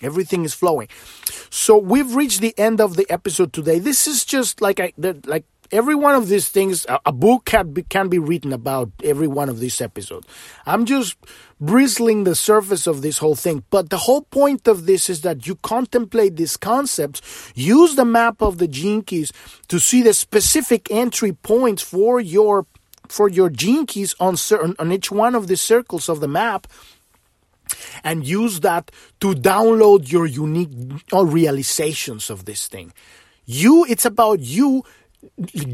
Everything 0.00 0.46
is 0.46 0.54
flowing. 0.54 0.88
So 1.50 1.76
we've 1.76 2.14
reached 2.14 2.40
the 2.40 2.58
end 2.58 2.80
of 2.80 2.96
the 2.96 3.04
episode 3.10 3.52
today. 3.52 3.78
This 3.78 4.06
is 4.06 4.24
just 4.24 4.62
like 4.62 4.80
I 4.80 4.94
like 4.96 5.44
every 5.72 5.94
one 5.94 6.14
of 6.14 6.28
these 6.28 6.48
things, 6.48 6.86
a, 6.88 7.12
book 7.12 7.44
can 7.44 7.72
be, 7.72 7.82
can 7.82 8.08
be 8.08 8.18
written 8.18 8.52
about 8.52 8.90
every 9.02 9.26
one 9.26 9.48
of 9.48 9.58
these 9.58 9.80
episodes. 9.80 10.26
I'm 10.64 10.84
just 10.84 11.16
bristling 11.60 12.24
the 12.24 12.34
surface 12.34 12.86
of 12.86 13.02
this 13.02 13.18
whole 13.18 13.34
thing. 13.34 13.64
But 13.70 13.90
the 13.90 13.98
whole 13.98 14.22
point 14.22 14.68
of 14.68 14.86
this 14.86 15.08
is 15.08 15.22
that 15.22 15.46
you 15.46 15.56
contemplate 15.56 16.36
these 16.36 16.56
concepts, 16.56 17.52
use 17.54 17.94
the 17.94 18.04
map 18.04 18.42
of 18.42 18.58
the 18.58 18.68
gene 18.68 19.02
keys 19.02 19.32
to 19.68 19.78
see 19.78 20.02
the 20.02 20.14
specific 20.14 20.90
entry 20.90 21.32
points 21.32 21.82
for 21.82 22.20
your 22.20 22.66
for 23.08 23.28
your 23.28 23.48
gene 23.48 23.86
keys 23.86 24.14
on 24.18 24.36
certain 24.36 24.74
on 24.78 24.90
each 24.92 25.10
one 25.10 25.34
of 25.34 25.46
the 25.46 25.56
circles 25.56 26.08
of 26.08 26.20
the 26.20 26.28
map 26.28 26.66
and 28.04 28.26
use 28.26 28.60
that 28.60 28.90
to 29.20 29.34
download 29.34 30.10
your 30.10 30.26
unique 30.26 30.70
uh, 31.12 31.24
realizations 31.24 32.30
of 32.30 32.44
this 32.44 32.68
thing. 32.68 32.92
You, 33.44 33.84
it's 33.88 34.04
about 34.04 34.40
you 34.40 34.84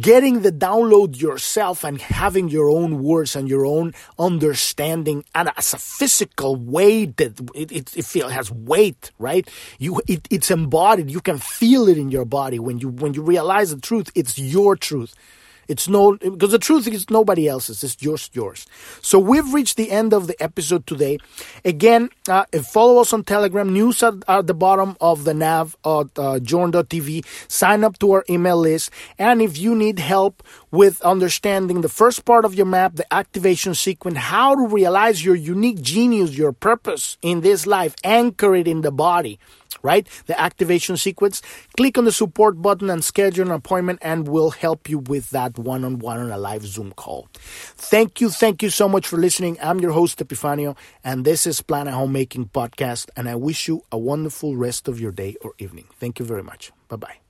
getting 0.00 0.42
the 0.42 0.53
download 0.53 1.20
yourself 1.20 1.84
and 1.84 2.00
having 2.00 2.48
your 2.48 2.70
own 2.70 3.03
words 3.03 3.36
and 3.36 3.48
your 3.48 3.64
own 3.64 3.94
understanding 4.18 5.24
and 5.34 5.50
as 5.57 5.74
a 5.74 5.78
physical 5.78 6.57
weight 6.57 7.16
that 7.16 7.38
it, 7.55 7.72
it, 7.72 7.96
it 7.96 8.05
feel 8.05 8.28
has 8.28 8.50
weight 8.50 9.11
right? 9.18 9.48
You 9.78 10.00
it, 10.07 10.26
it's 10.30 10.50
embodied. 10.50 11.11
You 11.11 11.20
can 11.20 11.38
feel 11.38 11.88
it 11.88 11.98
in 11.98 12.11
your 12.11 12.24
body 12.24 12.59
when 12.59 12.78
you 12.78 12.88
when 12.88 13.14
you 13.14 13.22
realize 13.22 13.74
the 13.74 13.80
truth 13.80 14.11
it's 14.14 14.38
your 14.38 14.76
truth 14.76 15.14
it's 15.69 15.89
no 15.89 16.17
because 16.17 16.51
the 16.51 16.59
truth 16.59 16.87
is 16.89 17.09
nobody 17.11 17.49
else's. 17.49 17.83
It's 17.83 17.97
just 17.97 18.35
yours. 18.35 18.67
So 19.01 19.19
we've 19.19 19.53
reached 19.53 19.77
the 19.77 19.91
end 19.91 20.13
of 20.13 20.27
the 20.27 20.41
episode 20.43 20.87
today. 20.87 21.19
Again, 21.65 22.11
uh, 22.29 22.45
follow 22.63 23.01
us 23.01 23.13
on 23.13 23.25
Telegram. 23.25 23.73
News 23.73 24.03
at, 24.03 24.15
at 24.29 24.47
the 24.47 24.55
bottom 24.55 24.97
of 25.01 25.25
the 25.25 25.35
nav 25.35 25.77
at 25.85 26.09
uh, 26.17 26.39
journ.tv. 26.41 27.25
Sign 27.49 27.85
up 27.85 27.99
to 28.01 28.13
our 28.13 28.25
email 28.29 28.57
list. 28.59 28.91
And 29.19 29.41
if 29.41 29.59
you 29.59 29.75
need 29.75 29.99
help 29.99 30.43
with 30.71 31.01
understanding 31.03 31.81
the 31.81 31.89
first 31.89 32.25
part 32.25 32.45
of 32.45 32.55
your 32.55 32.67
map, 32.67 32.97
the 32.97 33.13
activation 33.13 33.75
sequence, 33.75 34.19
how 34.19 34.55
to 34.55 34.67
realize 34.67 35.25
your 35.25 35.35
unique 35.35 35.81
genius, 35.81 36.37
your 36.37 36.53
purpose 36.53 37.19
in 37.23 37.41
this 37.41 37.67
life, 37.67 37.95
anchor 38.05 38.55
it 38.55 38.67
in 38.67 38.83
the 38.83 38.93
body 38.93 39.39
right? 39.83 40.09
The 40.27 40.41
activation 40.41 40.97
sequence. 40.97 41.43
Click 41.77 41.99
on 41.99 42.05
the 42.05 42.12
support 42.12 42.62
button 42.62 42.89
and 42.89 43.05
schedule 43.05 43.47
an 43.47 43.53
appointment, 43.53 43.99
and 44.01 44.27
we'll 44.27 44.51
help 44.51 44.89
you 44.89 44.99
with 44.99 45.31
that 45.31 45.59
one 45.59 45.85
on 45.85 45.99
one 45.99 46.18
on 46.18 46.31
a 46.31 46.39
live 46.39 46.64
Zoom 46.64 46.93
call. 46.93 47.29
Thank 47.35 48.20
you. 48.20 48.31
Thank 48.31 48.62
you 48.62 48.70
so 48.70 48.89
much 48.89 49.07
for 49.07 49.18
listening. 49.18 49.59
I'm 49.62 49.81
your 49.81 49.93
host, 49.93 50.18
Epifanio, 50.18 50.77
and 51.05 51.25
this 51.25 51.47
is 51.47 51.61
Plan 51.61 51.83
Planet 51.83 51.99
Homemaking 51.99 52.49
Podcast. 52.51 53.11
And 53.16 53.29
I 53.29 53.35
wish 53.35 53.66
you 53.66 53.83
a 53.91 53.99
wonderful 53.99 54.57
rest 54.57 54.87
of 54.87 55.01
your 55.01 55.11
day 55.11 55.35
or 55.41 55.53
evening. 55.59 55.87
Thank 55.99 56.20
you 56.20 56.25
very 56.25 56.45
much. 56.45 56.70
Bye 56.89 56.97
bye. 56.97 57.22